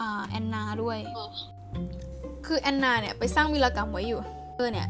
[0.00, 0.98] อแอนนาด้วย
[2.46, 4.20] คือแอนนาเนี่ยไปสร้างวีรกรรมไว้อยู่
[4.54, 4.88] เธอเนี่ย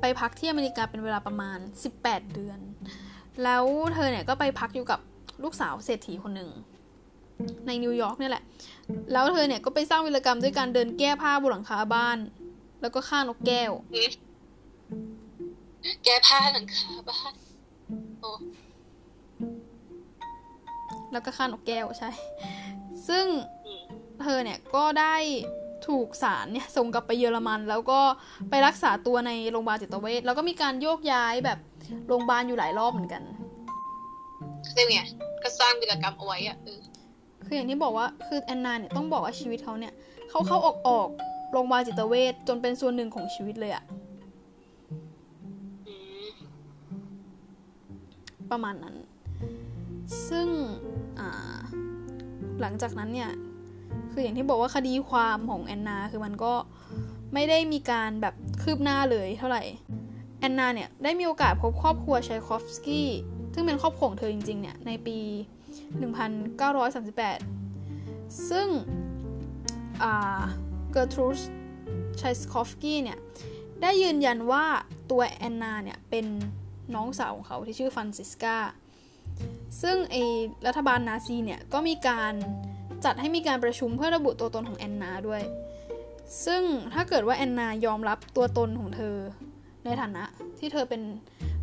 [0.00, 1.58] ไปพักที่อเมริกาเป็นเวลาประมาณ
[1.96, 2.58] 18 เดือน
[3.42, 5.00] แล้วเธอเนี่ยก็ไปพักอยู่กับ
[5.42, 6.50] ลูกสาวเศรษฐีคนหนึ่ง
[7.66, 8.44] ในนิวยอร์กเนี่ยแหละ
[9.12, 12.18] แล้วเธอเนี่ยก็ไปสร้างวีรกรรมด้วยการเดินแก้ผ้าบนหลังคาบ้าน
[12.80, 13.72] แล้วก็ฆ่านกแก้ว
[16.04, 17.34] แก้ผ้าหลังคาบ้าน
[18.20, 18.30] โอ้
[21.12, 22.10] แล้วก็ฆ่านกแก้วใช่
[23.08, 23.26] ซึ่ง
[23.66, 23.82] อืม
[24.22, 25.16] เธอเนี่ยก็ได้
[25.88, 28.00] ถูกศาลเนี่ยส่งกลับไปเยอรมัน แล้วก็
[28.50, 31.58] ไปรักษาตัวในโรงพยาบาลจิตเวชแล้วก็มีการโยกย้ายแบบ
[32.08, 33.22] โรงพยาบาลอยู่หลายรอบเหมือนกัน
[34.74, 35.00] เรียกไง
[35.42, 36.80] ก็สร้างวีรกรรมเอาไว้อะเออ
[37.46, 39.92] คืออย่างที่บอกว่าคือแอนนาเนี่ยต้องบอกว่าชีวิตเขาเนี่ย
[40.30, 41.08] เขาเข้าออกออก
[41.52, 43.84] โรงพยาบาลจิตเวชจนเป็นส่วนหนึ่งของชีวิตเลยอะ
[48.54, 48.96] ประมาณนั้น
[50.28, 50.48] ซึ่ง
[52.60, 53.30] หลังจากนั้นเนี่ย
[54.12, 56.54] คืออย่างที่บอกว่าคดีความของแอนนาคือมันก็
[57.34, 59.62] ไม่ได้มีการแบบคืบหน้าเลยเท่าไหร่
[60.38, 63.08] แอนนาเนี่ย ได้มีโอกาสพบครอบครัวชัยคอฟสกี้
[63.54, 65.18] ซึ่งเป็นครอบครัวของเธอจริงๆเนี่ย ในปี
[67.62, 68.68] 1938 ซึ่ง
[70.00, 71.40] เกอร์ทรูด
[72.20, 73.18] ชัยคอฟสกี้เนี่ย
[73.82, 74.64] ได้ยืนยันว่า
[75.10, 76.26] ตัวแอนนาเนี่ยเป็น
[76.94, 78.56] น้องสาวของเขาที่ชื่อฟรานซิสกา
[79.82, 80.16] ซึ่งไอ
[80.66, 82.34] รัฐบาลนาซีเนี่ย ก็มีการ
[83.04, 85.42] จัดให้มีการประชุมเพื่อระบุตัวตนของแอนนาด้วย
[86.44, 86.62] ซึ่ง
[86.94, 89.16] ถ้าเกิดว่าแอนนายอมรับตัวตนของเธอ
[89.84, 90.24] ในฐานะ
[90.58, 91.02] ที่เธอเป็น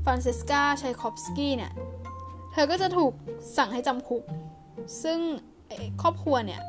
[0.04, 1.72] ฟรานซิสกาชัยคอฟสกี้เนี่ย
[2.54, 3.14] เธอก็จะถูก
[3.58, 4.24] สั่งให้จำคุก
[5.04, 5.20] ซึ่ง
[6.02, 6.62] ครอบครัวเนี่ย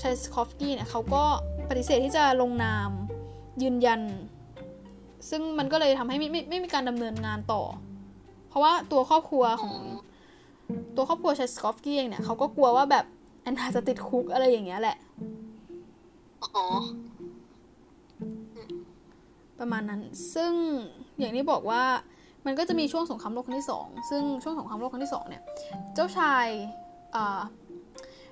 [0.00, 1.24] ชัยคอฟสกี้เนี่ยเขาก็
[1.68, 2.90] ปฏิเสธที่จะลงนาม
[3.62, 4.00] ยืนยัน
[5.30, 7.62] ซึ่งมันก็เลยทำให้ไม่ไม่ไม่มีการดำเนินงานต่อ
[8.48, 9.76] เพราะว่าตัวครอบครัวของ
[10.96, 13.04] ตัวครอบครัวชัยสกอฟกี้เองเนี่ยเขาก็กลัวว่าแบบ
[13.42, 14.96] แอนนาจะติดคุกอะไรอย่างเงี้ยแหละ
[19.58, 20.00] ประมาณนั้น
[20.34, 20.52] ซึ่ง
[21.18, 21.82] อย่างที่บอกว่า
[22.46, 25.42] มันก็จะมีช่วงสงครามโลกครั้งที่สองซึ่งช่วงสงครามโลกครั้งที่สองเนี่ย
[25.94, 26.46] เจ้าชาย
[27.14, 27.40] อ่า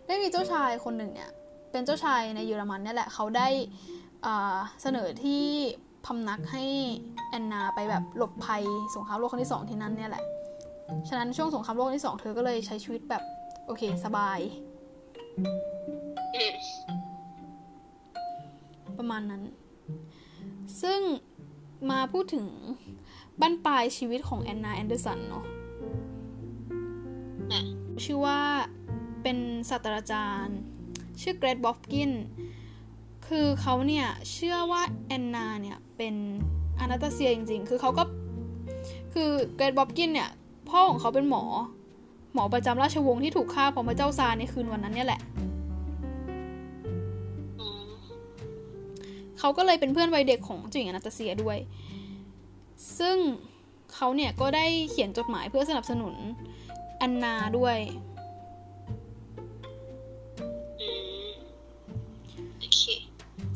[0.07, 1.31] ได้มีเจ้าชายคนหนึ่งเนี่ย
[1.71, 3.49] เป็นเจ้าชายในเยอรมันนี่แหละ เขาได้
[4.83, 5.45] เสนอที่
[6.07, 6.65] พำนักให้
[7.29, 8.63] แอนนาไปแบบหลบภัย
[8.95, 10.25] สงครามโลกครั้งที่สองที่นั่นเนี่ยแหละ
[11.09, 13.23] ฉะนั้นช่วงสงครามโลกครั้งที่สองเธอก็เลยใช้ชีวิตแบบ
[13.67, 14.39] โอเคสบาย
[18.99, 19.43] ประมาณนั้น
[20.83, 21.01] ซึ่ง
[21.91, 22.47] มาพูดถึง
[23.41, 25.45] บั้นปลายชีวิตของแอนนาแอนเดอร์สันเนาะ
[28.05, 28.41] ชื่อว่า
[29.23, 29.39] เป็น
[29.71, 30.59] ศาสตราจารย์
[31.21, 32.13] ชื่อเกลบบ็อตกิน
[33.35, 36.15] คือเขาเนี่ยเชื่อว่าแอนนาเนี่ยเป็น
[36.81, 38.05] อนาตาเซียจริง ๆ คือเขาก็
[39.15, 40.31] คือเกลบบ็อตกินเนี่ย
[40.69, 41.45] พ่อของเขาเป็นหมอ
[42.35, 45.21] หมอประจำราชวงศ์ที่ถูกฆ่าพร้อมพระเจ้าซาร์ในคืนวันนั้นเนี่ยแหละ
[49.39, 51.59] เขาก็เลยเป็นเพื่อนวัยเด็กของจิงอนาตาเซียด้วย
[52.99, 53.17] ซึ่ง
[53.95, 56.15] เขาเนี่ยก็ได้เขียนจดหมายเพื่อสนับสนุน
[56.99, 57.77] แอนนาด้วย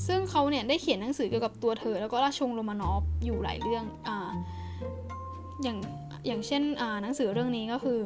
[0.06, 4.30] ซึ่งเขาเนี่ยได้เขียนหนังสือเกี่ยวกับตัวเธอ แล้วก็ราชวงศ์โรมานอฟอยู่หลายเรื่องอ่า
[5.62, 5.78] อย่าง
[6.26, 8.00] อย่างเช่นอ่าหนังสือเรื่องนี้ก็คือ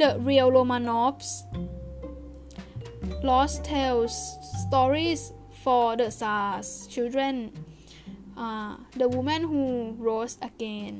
[0.00, 1.30] The Real Romanovs
[3.28, 4.16] Lost Tales
[4.64, 5.22] Stories
[5.62, 7.34] for the Tsar's Children
[9.00, 9.64] The Woman Who
[10.06, 10.94] Rose Again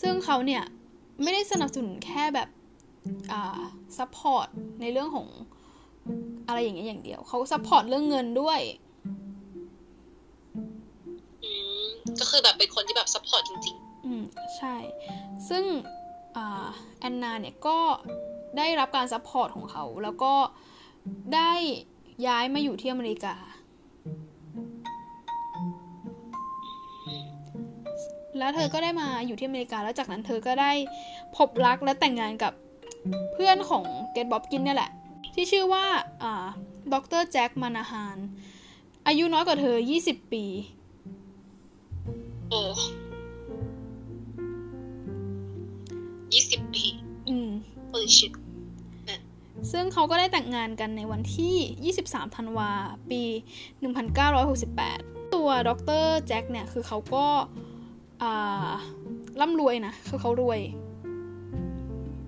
[0.00, 0.62] ซึ่งเขาเนี่ย
[1.22, 2.48] ไม่ได้สนับสนุนแค่แบบ
[3.96, 4.48] support
[4.80, 5.28] ในเรื่องของ
[6.46, 8.60] อะไรอย่างเงี้ยอย่างเดียว เขา support เรื่องเงินด้วย
[12.20, 14.22] ก็คือแบบเป็นคนที่แบบ support จริงๆ อืม
[14.56, 14.74] ใช่
[15.48, 15.64] ซึ่ง
[17.00, 17.78] แอนนาเนี่ยก็
[18.58, 20.34] ได้รับการ support ของเขา แล้วก็
[21.34, 21.52] ได้
[22.26, 23.34] ย้ายมาอยู่ที่อเมริกา
[28.38, 30.72] แล้วเธอก็ได้มาอยู่ที่อเมริกา แล้วจากนั้นเธอก็ได้
[31.36, 32.52] พบรักและแต่งงานกับ
[33.34, 34.90] เพื่อนของเกลบบ็อตกินเนี่ยแหละ
[35.36, 35.86] ที่ชื่อว่า
[36.22, 36.46] อ่า
[36.92, 38.18] ดร.แจ็คมานาฮาน
[39.06, 40.44] อายุน้อยกว่าเธอ 20 ปี
[42.50, 42.62] โอ้
[46.34, 46.84] ยี่สิบปี
[47.28, 47.50] อืม
[47.92, 48.32] holy shit
[49.72, 52.70] ซึ่งเขาก็ได้แต่งงานกันในวันที่ 23 ธันวา
[53.10, 53.22] ปี
[54.08, 55.70] 1968 ตัวด
[56.02, 57.26] รแจ็คเนี่ย คือเขาก็
[59.40, 60.60] ร่ำรวยนะ คือเขารวย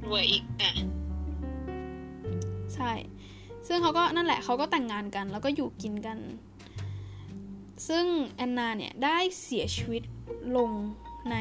[0.06, 0.70] รวยอีกอะ
[2.78, 2.92] ใช่
[3.66, 6.18] ซึ่งเขาก็นั่นแหละเขาก็แต่งงานกัน แล้วก็อยู่กินกัน
[7.88, 8.04] ซึ่ง
[8.36, 10.02] แอนนาเนี่ยได้เสียชีวิต
[10.56, 10.70] ลง
[11.30, 11.36] ใน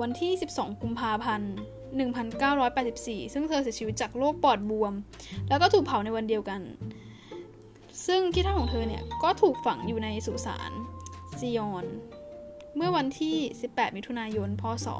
[0.00, 1.54] วันที่ 12 กุมภาพันธ์
[2.42, 4.92] 1984 ซึ่งเธอเสียชีวิตจากโรคปอดบวม
[5.48, 6.60] แล้วก็ถูกเผาในวันเดียวกัน
[8.06, 10.72] ซึ่งที่ท่าของเธอเนี่ยก็ถูกฝังอยู่ในสุสาน
[11.38, 11.84] ซียอน
[12.76, 13.36] เมื่อวันที่
[13.66, 14.96] 18 มิถุนายน พศ 1984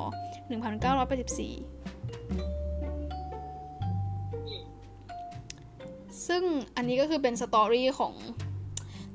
[6.26, 6.42] ซึ่ง
[6.76, 8.14] อันนี้ก็คือเป็น story ของ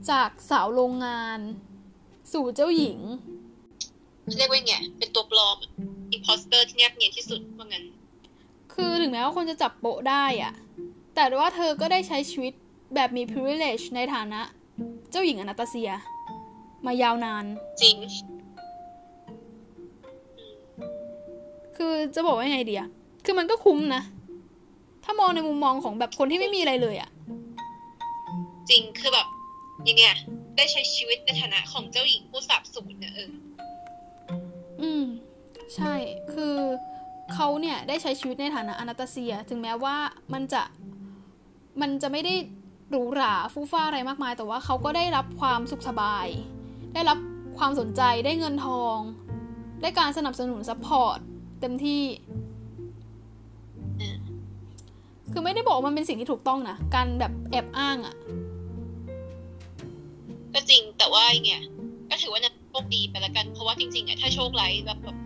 [0.09, 1.39] จากสาวโรงงาน
[2.33, 2.99] สู่เจ้าหญิง
[4.37, 5.57] เรียกว่าไงเป็นตัวปลอม
[6.11, 7.83] imposter ที่แนบเนียนที่สุดว่างั้น
[8.73, 10.53] คือถึงแม้ว่าคนจะจับโป๊ะได้อะ
[11.15, 12.53] แต่ว่าเธอก็ได้ใช้ชีวิต
[12.95, 14.41] แบบมี privilege ในฐานะ
[15.11, 15.91] เจ้าหญิงอนาตาเซีย
[16.85, 17.45] มายาวนาน
[17.81, 17.95] จริง
[21.77, 22.89] คือจะบอกว่าไงดีอะ
[23.25, 24.03] คือมันก็คุ้มนะ
[25.09, 27.09] ถ้ามองในมุมมองของแบบคนที่ไม่มีอะไรเลยอะ
[28.69, 29.27] จริงคือแบบ
[29.87, 30.03] ยังไง
[30.57, 33.31] ได้ใช้ชีวิตในฐานะของเจ้าหญิงผู้สาบสูญเนี่ยเออ
[34.81, 35.03] อืม
[35.75, 35.93] ใช่
[36.33, 36.55] คือ
[37.33, 39.95] เขาเนี่ยได้ใช้ชีวิตในฐานะอนาตาเซีย ถึงแม้ว่า
[40.33, 40.63] มันจะ
[41.81, 42.33] มันจะไม่ได้
[42.89, 46.27] หรูหราฟู่ฟ้าอะไรมากมาย แต่ว่าเขาก็ได้รับความสุขสบาย
[46.93, 47.17] ได้รับ
[47.57, 48.97] ความสนใจได้เงินทอง
[49.81, 51.19] ได้การสนับสนุน support
[51.61, 52.01] เต็มที่
[55.39, 58.15] คือไม่ได้บอกว่ามันเป็นสิ่งที่ถูกต้องนะ การแบบแอบอ้างอะ
[60.53, 61.61] ก็จริงแต่ว่าเนี่ย
[62.09, 65.17] ก็ถือว่านะโชคดีไปละกัน เพราะว่าจริงๆอะถ้าโชคร้ายแบบแบบ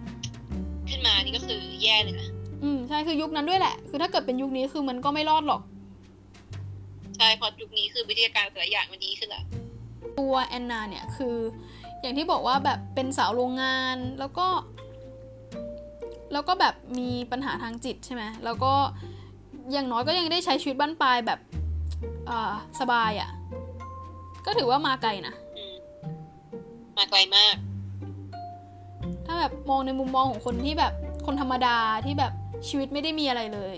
[0.89, 2.29] ขึ้นมานี่ก็คือแย่เลยนะ
[2.63, 5.61] อืมใช่คือยุคนั้นด้วยแหละ คือถ้าเกิดเป็นยุคนี้คือมันก็ไม่รอดหรอก
[7.17, 9.43] ใช่เพราะยุคนี้คือวิทยาการแต่ละอย่างมันดีขึ้นละ
[10.19, 11.35] ตัวแอนนาเนี่ยคือ
[12.01, 14.47] อย่างที่บอกว่าแบบเป็นสาวโรงงานแล้วก็
[16.33, 18.73] แล้วก็แบบมีปัญหาทางจิตใช่ไหมแล้วก็
[19.71, 21.39] อย่างน้อยก็ยังได้ใช้ชีวิตบ้านปลายแบบ
[22.29, 23.29] อ่าสบายอะ่ะ
[24.45, 25.75] ก็ถือว่ามาไกลนะอืม
[26.97, 27.55] มาไกลมาก
[29.25, 30.93] ถ้าแบบมองในมุมมองของคนที่แบบ
[31.25, 32.33] คนธรรมดาที่แบบ
[32.67, 33.77] ชีวิตไม่ได้มีอะไรเลย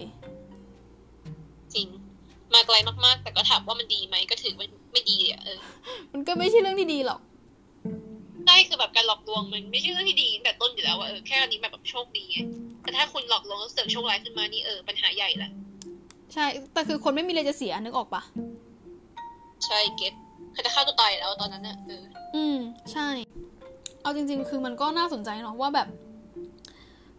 [1.74, 1.88] จริง
[2.54, 5.60] มาไกลมากๆ แต่ก็ถามว่ามันดีไหมก็ถือว่าไม่ดีอะเออ
[6.14, 7.20] มันก็ไม่ใช่เรื่องที่ดีหรอก
[8.46, 12.38] ใช่คือแบบการหลอกลวงมันไม่ใช่เรื่องที่ดีตั้งแต่ต้นอยู่แล้วอะเออแค่อันนี้แบบแบบโชคดีไง
[12.82, 15.50] แต่ถ้าคุณหลอกลวงแล้วเสือกโชคร้ายขึ้นมานี่เออปัญหาใหญ่ละ
[16.34, 18.22] ใช่ แต่คือคนไม่มีอะไรจะเสียนึกออกปะ
[19.66, 20.14] ใช่เก็ต
[20.54, 22.04] คือจะฆ่าตัวตายแล้วตอนนั้นอะเออ
[22.36, 22.58] อืม
[22.92, 23.08] ใช่
[24.02, 25.88] เอาจริง ๆ คือมันก็น่าสนใจเนาะว่าแบบ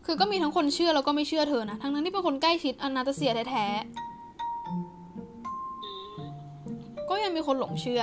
[0.06, 3.66] คือก็มีทั้งคนเชื่อแล้วก็ไม่เชื่อเธอนะ ทั้งนั้นที่เป็นคนใกล้ชิดอนาตาเซียแท้
[4.68, 4.74] อื
[6.28, 8.02] มๆก็ยังมีคนหลงเชื่อ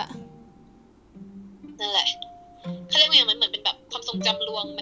[1.79, 2.07] นั่นแหละ
[2.87, 4.81] เขาเรียกว่าอย่างมันเหมือนเป็นแบบความทรงจำลวงไหม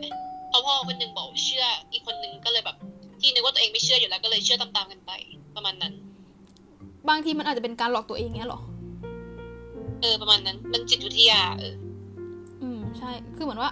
[0.49, 2.75] เพราะพ่อคนหนึ่งบอกเชื่อ อีกคนหนึ่งก็เลยแบบ
[3.21, 5.11] ที่นึกว่าตัวเองไม่เชื่ออยู่แล้วก็เลยเชื่อตามๆกันไป
[5.55, 5.93] ประมาณนั้น
[7.07, 8.61] บางทีมันอาจจะเป็นการหลอกตัวเองเงี้ยหรอ
[10.01, 11.73] เออประมาณนั้น มันจิตวิทยาเออ
[12.61, 13.71] อืมใช่ คือเหมือนว่า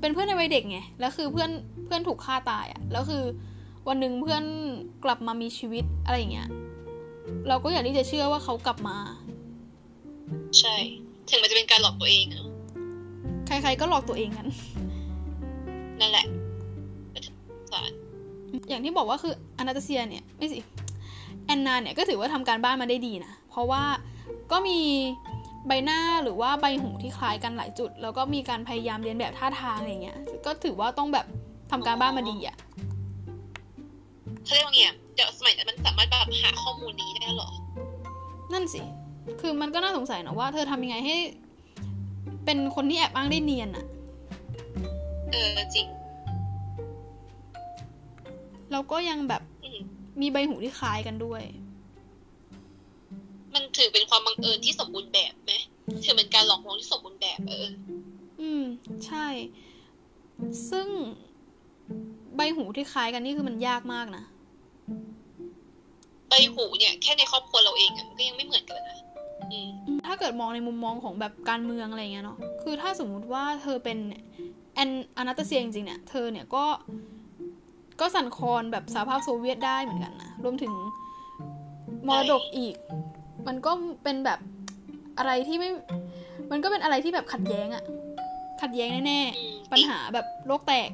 [0.00, 1.50] เป็นเพื่อนในวัยเด็กไง แล้วคือเพื่อน
[1.84, 3.22] เพื่อนถูกฆ่าตายอะ่ะ แล้วคือ
[3.88, 4.44] วันหนึ่งเพื่อน
[5.04, 6.48] กลับมามีชีวิตอะไรอย่างเงี้ย
[7.48, 8.96] เราก็อยากที่จะเชื่อว่าเขากลับมา
[10.58, 10.74] ใช่
[11.28, 12.44] ถึงมันจะเป็นการหลอกตัวเองอะ
[13.46, 14.46] ใครๆก็หลอกตัวเองกัน
[16.00, 16.26] นั่นแหละ
[17.12, 17.34] ก็ถึง
[17.72, 17.90] สาร
[18.68, 20.58] อย่างที่บอกว่าคืออนาตาเซียเนี่ย ไม่สิ
[21.46, 23.82] แอนนาเนี่ยก็ถือว่าทำการบ้านมาได้ดีนะ เพราะว่า
[24.52, 24.78] ก็มี
[25.66, 31.26] ใบหน้าหรือว่าใบหูที่คล้ายกันหลายจุด แล้วก็มีการพยายามเรียนแบบท่าทางอะไรเงี้ย ก็ถือว่าต้องแบบ
[31.70, 32.56] ทำการบ้านมาดีอะ
[34.44, 37.50] เขาเรียกว่าไงอะเดี๋ยวสมัยนั้นมันสามารถแบบหาข้อมูลนี้ได้เหรอ
[38.52, 38.82] นั่นสิ
[39.40, 41.16] คือมันก็น่าสงสัยนะว่าเธอทำยังไงให้
[42.44, 43.84] เป็นคนที่แอบอ้างได้เนียนอะ
[45.30, 45.86] เออจริง
[48.72, 49.53] แล้วก็ยังแบบอืม
[50.20, 51.42] มีใบหูที่คล้ายกันด้วย
[53.54, 55.52] มันถือเป็นความบังเอิญที่สมบูรณ์แบบไหม
[56.04, 57.68] ถือเป็นการหลอกลวงที่สมบูรณ์แบบเออ
[58.40, 58.62] อืม
[59.06, 59.26] ใช่
[60.70, 60.88] ซึ่ง
[62.36, 64.24] ใบหูที่คล้ายกันนี่คือมันยากมากนะ
[66.28, 68.98] ใบหูเนี่ย แค่ในครอบครัวเราเองอะมันก็ยังไม่เหมือนกันเลยนะ
[69.52, 69.70] อืม
[70.06, 73.98] ถ้าเกิดมองในมุมมองของแบบการเมืองอะไรเงี้ยเนาะ คือถ้าสมมุติว่าเธอเป็น
[74.74, 76.64] แอนอนาตาเซียจริงๆเนี่ย เธอเนี่ยก็
[78.00, 80.72] ก็สั่นคลอนแบบสหภาพโซเวียตได้เหมือนกันนะรวมถึง
[82.06, 82.74] มรดกอีก
[83.46, 83.72] มันก็
[84.02, 84.38] เป็นแบบ
[85.18, 85.70] อะไรที่ไม่
[86.50, 87.84] มันก็เป็นอะไรที่แบบขัดแย้งอะ
[88.62, 90.90] ขัดแย้งแน่อืมๆปัญหาแบบโลกแตก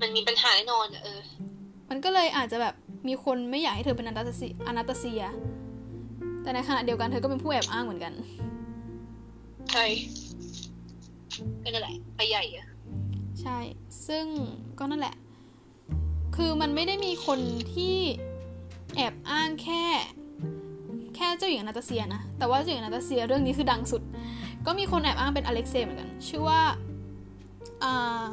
[0.00, 1.20] มันมีปัญหาแน่นอนอะเออ
[1.90, 2.74] มันก็เลยอาจจะแบบ
[3.08, 5.24] มีคนไม่อยากให้เธอเป็นอนาตาเซียอนาตาเซีย
[6.42, 8.12] แต่ในขณะเดียวกันเธอก็เป็นผู้แอบอ้างเหมือนกัน
[9.72, 9.84] ใช่
[11.62, 12.66] ก็นั่นแหละไปใหญ่อะ
[13.40, 13.58] ใช่
[14.06, 14.24] ซึ่ง
[14.78, 15.14] ก็นั่นแหละ
[16.34, 17.38] คือมันไม่ได้มีคน
[17.74, 17.96] ที่
[18.96, 19.84] แอบอ้างแค่
[21.16, 24.02] แค่เจ้าหญิงอนาตาเซียนะ แต่ว่าเจ้าหญิงอนาตาเซียเรื่องนี้คือดังสุด
[24.66, 26.60] ก็มีคนแอบอ้างเป็นอเล็กเซย์เหมือนกัน ชื่อว่า
[27.82, 28.24] อ่า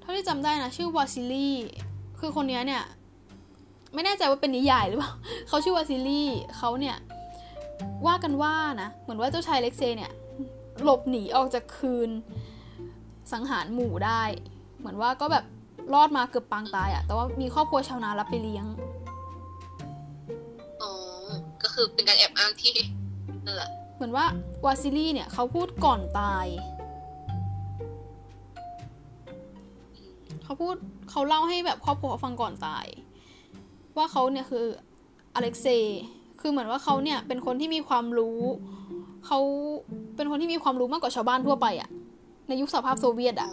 [0.00, 1.50] เท่าที่จำได้นะ ชื่อวาซิลี
[2.20, 2.82] คือคนนี้เนี่ย
[3.94, 5.12] ไม่แน่ใจว่าเป็นนิยายหรือเปล่า
[5.48, 6.22] เขาชื่อวาซิลี
[6.56, 6.96] เขาเนี่ย
[8.06, 10.12] ว่ากันว่านะ เหมือนว่าเจ้าชายเล็กเซย์เนี่ย
[10.82, 12.10] หลบหนีออกจากคืน
[13.32, 14.22] สังหารหมู่ได้
[14.78, 15.44] เหมือนว่าก็แบบ
[15.92, 18.66] รอดมาเกือบปางตายอะแต่ว่ามีครอบครัวชาวนารับไปเลี้ยง
[20.82, 20.92] อ๋อ
[21.62, 22.74] ก็คือเป็นการแอบอ้างที่
[23.46, 24.26] นั่นแหละเหมือนว่า
[24.64, 26.46] วาซิลีเนี่ยเขาพูดก่อนตาย
[30.44, 30.74] เขาพูด
[31.10, 32.86] เขาเล่าให้แบบครอบครัวเขาฟังก่อนตาย
[33.96, 34.66] ว่าเขาเนี่ยคือ
[35.34, 36.02] อเล็กเซย์
[36.40, 38.40] คือเหมือนว่าเขาเนี่ยเป็นคนที่มีความรู้
[39.26, 39.38] เขา
[40.16, 41.90] เป็นคนที่มีความรู้มากกว่าชาวบ้านทั่วไปอะ
[42.48, 43.52] ในยุคสหภาพโซเวียตอะอ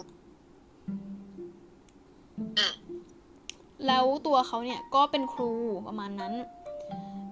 [3.86, 5.52] แล้วตัวเขาเนี่ยก็เป็นครู
[5.86, 6.32] ประมาณนั้น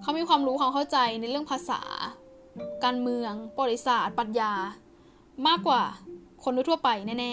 [0.02, 1.80] เขามีความรู้ความเข้าใจในเรื่องภาษา
[2.84, 4.52] การเมือง ประวัติศาสตร์ ปรัชญา
[5.46, 5.82] มากกว่า
[6.44, 7.32] คนทั่วๆไปแน่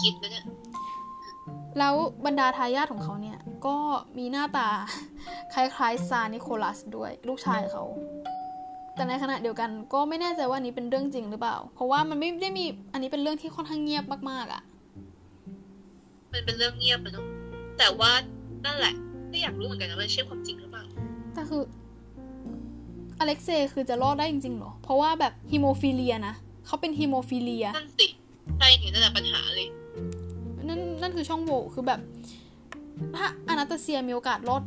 [0.00, 0.46] คิดนะเนี่ย
[1.78, 1.94] แล้ว
[2.26, 3.76] บรรดาทายาทของเขาเนี่ย ก็
[4.18, 4.68] มีหน้าตา
[5.54, 7.84] คล้ายๆซานิโคลัสด้วยลูกชายเขา
[8.94, 14.62] แต่ในขณะเดียวกันก็ไม่แน่ใจว่าอันนี้เป็นเรื่องจริงหรือเปล่า เพราะว่ามันไม่ได้มี อันนี้เป็นเรื่องที่ค่อนข้างเงียบมากๆอะ่ะ
[16.32, 17.26] มันเป็นเรื่องเงียบอะเนาะ
[17.78, 18.10] แต่ว่า
[18.64, 18.94] นั่นแหละ
[19.32, 20.84] ก็อยากรู้เหมือนกันนะว่าใช่ความจริงหรือเปล่า
[21.34, 21.62] แต่คือ
[23.18, 26.34] อเล็กเซย์คือจะรอดได้จริงๆเหรอ เพราะว่าแบบฮีโมฟิเลียนะ
[26.66, 28.06] เขาเป็นฮีโมฟิเลียนั่นสิ
[28.58, 29.68] ใช่เห็นนั่นแหละปัญหาเลย
[30.68, 32.00] นั่นนั่นคือช่องโหว่คือแบบ
[33.16, 34.62] ถ้าอนาตาเซียมีโอกาสรอด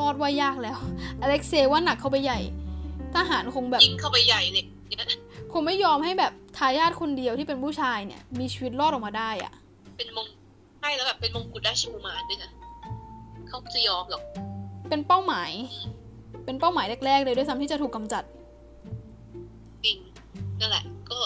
[0.00, 0.78] รอดว่ายากแล้ว
[1.20, 2.40] อเล็กเซย์ว่าหนักเข้าไปใหญ่
[3.14, 5.06] ทหารคงแบบยิงเข้าไปใหญ่เลยเนี่ย
[5.52, 9.52] คงไม่ยอมให้แบบทายาทคนเดียวที่เป็นผู้ชายเนี่ย มีชีวิตรอดออกมาได้อะ
[9.96, 10.26] เป็นมง
[10.80, 12.50] ใช่แล้วแบบเป็นมงกุฎราชกุมารด้วยนะ
[13.48, 14.22] เขาจะยอมหรอก
[14.88, 15.50] เป็นเป้าหมาย
[16.44, 18.24] เป็นเป้าหมายแรกๆเลยด้วยซ้ำที่จะถูกกำจัด
[19.84, 19.96] จริง
[20.60, 21.18] นั่นแหละ ก็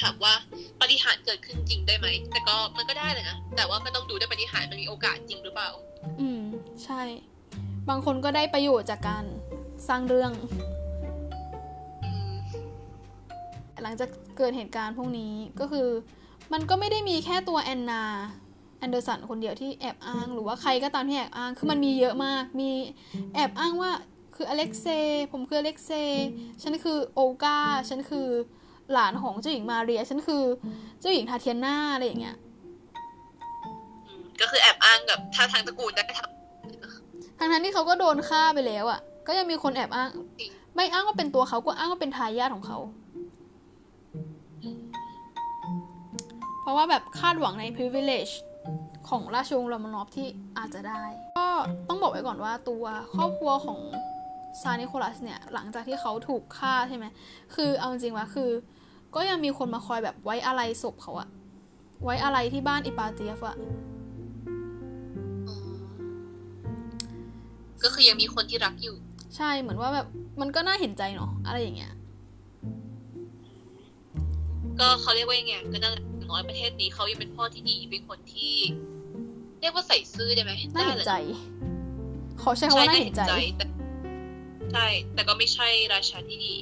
[0.00, 0.32] ถามว่า
[0.80, 5.70] ปาฏิหารย์เกิดขึ้นจริงได้ไหม แต่ก็มันก็ได้เลยนะ แต่ว่าก็ต้องดูด้วยปาฏิหารย์มันมีโอกาสจริงหรือเปล่า
[6.20, 6.42] อืม
[6.84, 7.02] ใช่
[7.88, 9.24] บางคนก็ได้ประโยชน์จากการ
[9.88, 10.32] สร้างเรื่อง
[12.04, 12.34] อืม
[13.82, 14.08] หลังจาก
[14.38, 15.88] เกิดเหตุการณ์พวกนี้ก็คือ
[16.52, 18.45] มันก็ไม่ได้มีแค่ตัวแอนนาแอ
[18.86, 22.70] นเดอร์สันคนเดียวที่แอบอ้าง หรือว่าใครก็ตามที่แอบอ้าง คือมันมีเยอะมาก มี
[23.34, 23.92] แอบอ้างว่า
[24.36, 26.28] คืออเล็กเซย์ผมคืออเล็กเซย์
[26.62, 27.58] ฉันคือโอกา
[27.88, 28.28] ฉันคือ
[28.92, 30.42] หลานของเจ้าหญิงมาเรีย ฉันคือ
[31.00, 32.36] เจ้าหญิงทาเทียนาอะไรอย่างเงี้ย
[34.06, 36.20] อืมก็คือแอบอ้างกับถ้าทางตระกูลได้ท
[37.38, 40.08] ทั้งนั้นที่เขาก็โดนฆ่าไปแล้วอะ่ะ ก็ยังมีคนแอบอ้าง
[40.40, 42.78] จริงไม่อ้างว่าเป็นตัวเขาก็อ้างว่าเป็นทายาทของเขา
[46.60, 48.32] เพราะว่าแบบคาดหวังใน privilege
[49.08, 50.26] ของราชวงศ์โรมานอฟที่
[50.58, 51.02] อาจจะได้
[51.38, 51.48] ก็
[51.88, 52.84] ต้องบอกไว้ก่อนว่าตัว
[53.14, 53.80] ครอบครัวของ
[54.60, 57.06] ซานิโคลัสเนี่ย หลังจากที่เขาถูกฆ่าใช่ไหม
[57.54, 58.50] คือเอาจริงๆว่าคือ
[59.14, 61.28] ก็ยังมีคนมาคอยแบบไว้อะไรศพเขาอะ
[62.04, 65.56] ไว้อะไรที่บ้านอิปาเตียฟอะำอ๋อ
[67.82, 68.96] ก็คือยังมีคนที่รักอยู่
[69.36, 70.06] ใช่เหมือนว่าแบบ
[70.40, 71.92] มันก็น่าเห็นใจเนาะอะไรอย่างเงี้ย
[74.80, 78.54] ก็เขาเรียกว่ายังไงก็นั่นแหละอย่างน้อยประเทศนี้เขายังเป็นพ่อที่ดีเป็นคนที่
[78.95, 81.18] เรียกว่าใส่ซื่อได้ไหมน่าเห็นใจได้
[82.42, 83.22] ขอใช้แหคำละว่าน่าใช่เห็นใจ
[83.56, 83.66] แต่
[84.72, 86.54] ใช่ แต่ก็ไม่ใช่ราชาที่ดี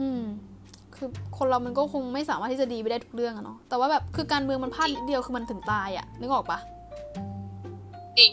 [0.00, 0.22] อืม
[0.94, 6.58] คือคนเรามันก็คงไม่สามารถที่จะดีไปได้ทุกเรื่องอะเนาะ แต่ว่าแบบคือการเมืองมันพลาดนิดเดียวคือมันถึงตายอะนึกออกปะ
[8.18, 8.32] จริง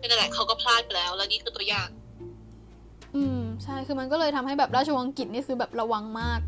[0.00, 1.88] นั่นแหละเขาก็พลาดไปแล้ว แล้วนี่คือตัวอย่าง
[3.16, 6.40] อืม ใช่ คือมันก็เลยทำให้แบบราชวงศ์อังกฤษนี่คือแบบระวังมาก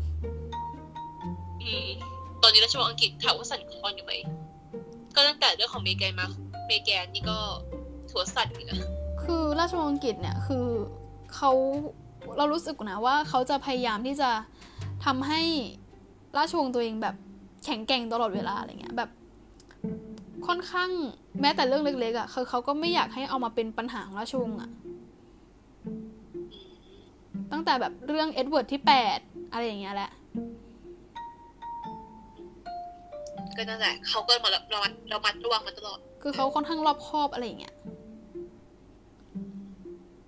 [1.63, 1.87] อืม
[2.43, 4.13] ตอนนี้ราชวงศ์อังกฤษถามว่าสั่นคลอนอยู่ไหม
[5.15, 6.27] ก็ตั้งแต่เรื่องของเมแกนมา
[6.67, 7.37] เมแกนนี่ก็
[8.09, 8.79] ถัวสั่นอยู่นะ
[9.23, 10.67] คือราชวงศ์อังกฤษเนี่ยคือ
[11.35, 11.51] เขา
[12.37, 14.29] เรารู้สึกนะว่าเขาจะพยายามที่จะ
[15.05, 15.41] ทำให้
[16.37, 17.15] ราชวงศ์ตัวเองแบบ
[17.65, 19.09] แข็งแกร่งตลอดเวลาอะไรเงี้ยแบบ
[20.47, 20.89] ค่อนข้าง
[21.41, 24.69] แม้แต่เรื่องเล็กๆอะ่ะคือเขาก็ไม่อยากให้เอามาเป็นปัญหาของราชวงศ์อะ่ะ
[27.51, 29.19] ตั้งแต่แบบเรื่องเอ็ดเวิร์ดที่แปด
[29.51, 30.11] อะไรอย่างเงี้ยแหละ
[33.57, 37.73] ก็นั่นแหละเขาก็มาเรามัดเรามัดระวังมาตลอด คือเขาค่อนข้างรอบคอบอะไรอย่างเงี้ย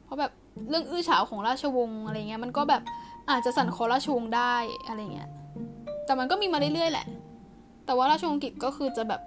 [0.06, 0.32] เพราะแบบ
[0.70, 2.82] เรื่องอื้อฉาวของราชวงศ์อะไรเงี้ยมันก็แบบ
[3.30, 4.56] อาจจะสั่นคลอนราชวงศ์ได้
[4.88, 5.30] อะไรเงี้ย
[6.06, 7.06] แต่มันก็มีมาเรื่อยๆแหละ
[7.86, 9.22] แต่ว่าราชวงศ์อังกฤษก็คือจะแบบ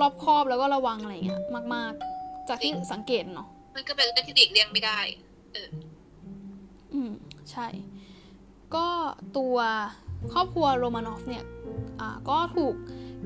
[0.00, 1.40] รอบคอบแล้วก็ระวังอะไรเงี้ย
[1.74, 4.98] มาก ๆ จากที่สังเกตเนาะ มันก็เป็นเรื่องที่หลีกเลี่ยงไม่ได้
[5.52, 5.68] เออ
[6.92, 7.10] อืม
[7.50, 7.66] ใช่
[8.74, 8.86] ก็
[9.38, 9.56] ตัว
[10.32, 11.44] ครอบครัวโรมานอฟเนี่ย
[12.00, 12.74] อ่า ก็ถูก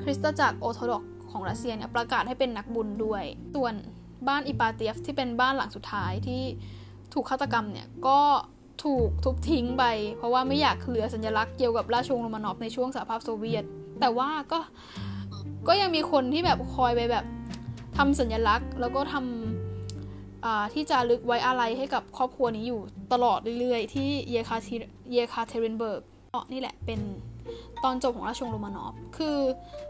[0.03, 3.25] คริสตจักรโอโธดอกของรัสเซียเนี่ยประกาศให้เป็นนักบุญด้วย
[3.55, 3.75] ส่วน
[4.29, 6.43] บ้านอิปาเตียฟที่เป็นบ้านหลังสุดท้ายที่
[7.13, 8.21] ถูกฆาตกรรมเนี่ยก็
[8.85, 9.85] ถูกทุบทิ้งไป
[10.17, 13.65] เพราะว่าไม่อยากเหลือสัญลักษณ์เกี่ยวกับราชวงศ์โรมานอฟในช่วงสหภาพโซเวียต
[14.01, 14.61] แต่ว่าก็
[15.69, 17.25] ก็ยังมีคนที่แบบคอยไปแบบ
[17.97, 22.81] ทำสัญลักษณ์ แล้วก็ทำอ่าที่ระลึกไว้อะไรให้กับครอบครัวนี้อยู่
[23.13, 24.57] ตลอดเรื่อยๆ ที่เยคา
[25.13, 26.01] เยคาเตรินเบิร์ก
[26.35, 27.01] ก็นี่แหละเป็น
[27.85, 29.37] ตอนจบของราชวงศ์โรมานอฟคือ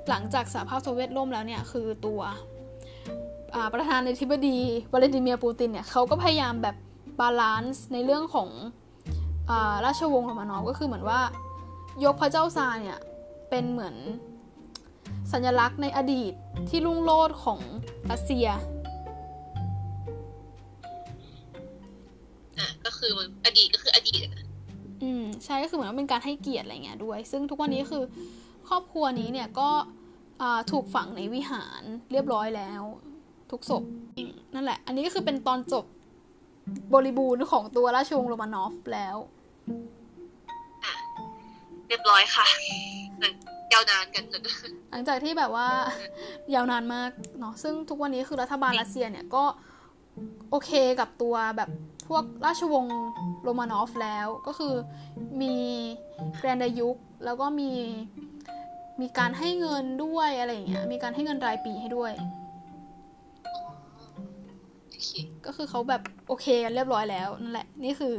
[0.09, 2.21] หลังจากสหภาพโซเวียตล่มแล้วเนี่ยคือตัว
[3.75, 4.59] ประธานาธิบดี
[4.93, 6.77] วลาดิเมียร์ปูตินเนี่ยเขาก็พยายามแบบ
[7.21, 8.49] balance ในเรื่องของ
[9.51, 9.53] อ
[9.85, 11.21] ราชวงศ์โรมานอฟก็คือเหมือนว่า
[12.05, 12.99] ยกพระเจ้าซาร์เนี่ย
[13.51, 13.97] เป็นเหมือน
[15.33, 16.33] สัญลักษณ์ในอดีต
[16.69, 17.61] ที่รุ่งโรจน์ของ
[18.11, 18.47] รัสเซีย
[22.59, 23.11] อะก็คือ
[23.45, 24.27] อดีตก็คืออดีต
[25.03, 28.05] อืมใช่ก็คือเหมือนว่าเป็นการให้เกียรติอะไรเงี้ยด้วย ซึ่งทุกวันนี้คือ
[28.69, 29.71] ครอบครัวนี้เนี่ยก็
[30.73, 31.83] ถูกฝังในวิหาร
[32.13, 32.83] เรียบร้อยแล้ว
[33.51, 33.83] ทุกศพ
[34.55, 35.85] นั่นแหละ อันนี้ก็คือเป็นตอนจบ
[36.95, 39.17] บริบูรณ์ของตัวราชวงศ์โรมานอฟแล้ว
[41.89, 42.45] เรียบร้อยค่ะ
[43.73, 45.69] ยาวนานกันหลือเกินหลังจากที่แบบว่า
[46.55, 47.11] ยาวนานมาก
[47.41, 49.45] เนาะซึ่งทุกวันนี้คือรัฐบาลรัสเซียเนี่ยก็
[50.51, 50.71] โอเค
[51.01, 51.71] กับตัวแบบ
[52.09, 52.99] พวกราชวงศ์
[53.43, 54.75] โรมานอฟแล้วก็คือ
[55.43, 55.55] มี
[56.39, 57.73] แกรนดายุคแล้วก็มี
[59.01, 62.13] มีการให้เงินด้วยอะไรอย่างเงี้ยมีการให้เงินรายปีให้ด้วย
[64.91, 65.11] โอเค
[65.47, 68.15] ก็คือเขาแบบโอเคกันเรียบร้อยแล้วนั่นแหละ นี่คือ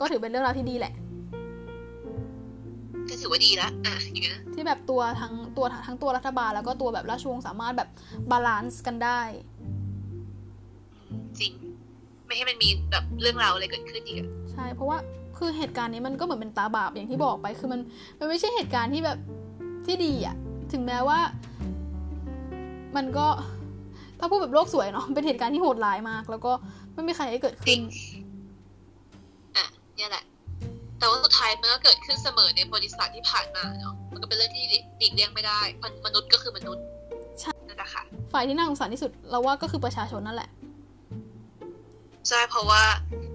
[0.00, 0.92] ก็ถือเป็นเรื่องราวที่ดีแหละ
[3.08, 7.88] ก็ถือว่าดีละอะอย่างเงี้ยนะที่แบบตัวทั้งตัวทั้งตัวรัฐบาลแล้วก็ตัวแบบราชวงศ์สามารถแบบ
[8.30, 9.20] balance กันได้
[11.38, 11.52] จริง
[12.30, 14.98] ไม่ให้มันมีแบบเรื่องราวอะไรเกิดขึ้นอีกอะใช่เพราะว่า
[15.38, 17.80] คือเหตุการณ์นี้มันก็เหมือนเป็นตาบาปอย่างที่บอกไปคือมัน
[18.18, 19.18] มันไม่ใช่เหตุการณ์ที่แบบ
[19.86, 20.36] ที่ดีอะ
[20.72, 21.18] ถึงแม้ว่า
[22.96, 23.26] มันก็
[24.18, 26.52] ถ้าพูดแบบโลกสวยเนาะเป็นเหตุการณ์ที่โหดร้ายมาก แล้วก็
[26.94, 27.80] ไม่มีใครให้เกิดจขึ้รินง
[29.56, 29.66] อะ
[29.96, 30.24] เนี่ยแหละ
[30.98, 34.64] แต่ว่าสุดท้ายมันก็เกิดขึ้นเสมอในบริษัทที่ผ่านมาเนาะมันก็เป็นเรื่องที่
[34.98, 36.84] หลีกเลี่ยงไม่ได้ มันมนุษย์ก็คือมนุษย์
[37.40, 38.02] ใช่นั่นแหละค่ะ
[38.32, 40.50] ฝ่ายที่น่าสงสารที่สุดเราว่าก็คือประชาชนนั่นแหละ
[42.28, 42.82] ใช่เพราะว่า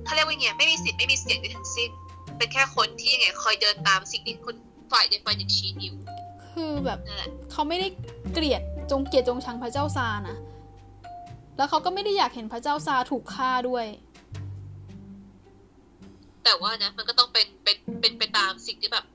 [0.06, 1.90] ถ้าเรียกว่าไงไม่มีสิทธิ์ไม่มีเสียงใดทั้งสิ้น
[2.38, 4.56] เป็นแค่คนที่ยังไงคอยเดินตามสิ่งที่คน
[4.92, 5.96] ฝ่ายใดฝ่ายหนึ่งชี้นิ้ว
[6.52, 7.88] คือแบบนั่นแหละเขาไม่ได้
[8.34, 10.38] เกลียดจงเกลียดจงชังพระเจ้าซาร์นะ
[11.58, 13.86] แล้วเขาก็ไม่ได้อยากเห็นพระเจ้าซาร์ถูกฆ่าด้วย
[16.44, 19.06] แต่ว่านะ มันก็ต้องเป็นเป็นเป็นไปตามสิ่งที่แบบ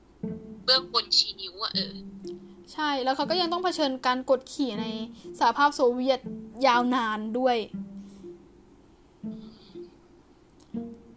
[0.65, 1.93] เบื้องบนชี้นิ้วอะเออ
[2.73, 4.85] ใช่แล้วเขาก็ยังต้องเผชิญการกดขี่ใน
[5.39, 6.19] สหภาพโซเวียต
[6.67, 7.57] ยาวนานด้วย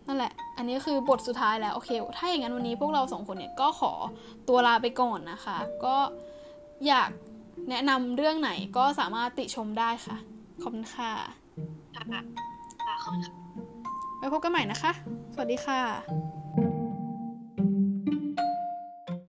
[0.07, 3.93] นั่นแหละ อันนี้คือบทสุดท้ายแล้ว โอเค ถ้าอย่างนั้นวันนี้พวกเราสองคนเนี่ยก็ขอ
[4.49, 5.97] ตัวลาไปก่อนนะคะ ก็
[6.87, 7.11] อยาก
[7.71, 10.17] แนะนำเรื่องไหนก็สามารถติชมได้ค่ะ
[10.63, 11.11] ขอบคุณค่ะ
[11.95, 12.21] ค่ะ
[12.85, 13.35] ค่ะขอบคุณค่ะ
[14.19, 14.93] ไว้พบกันใหม่นะคะ
[15.35, 16.44] สวัสดีค่ะ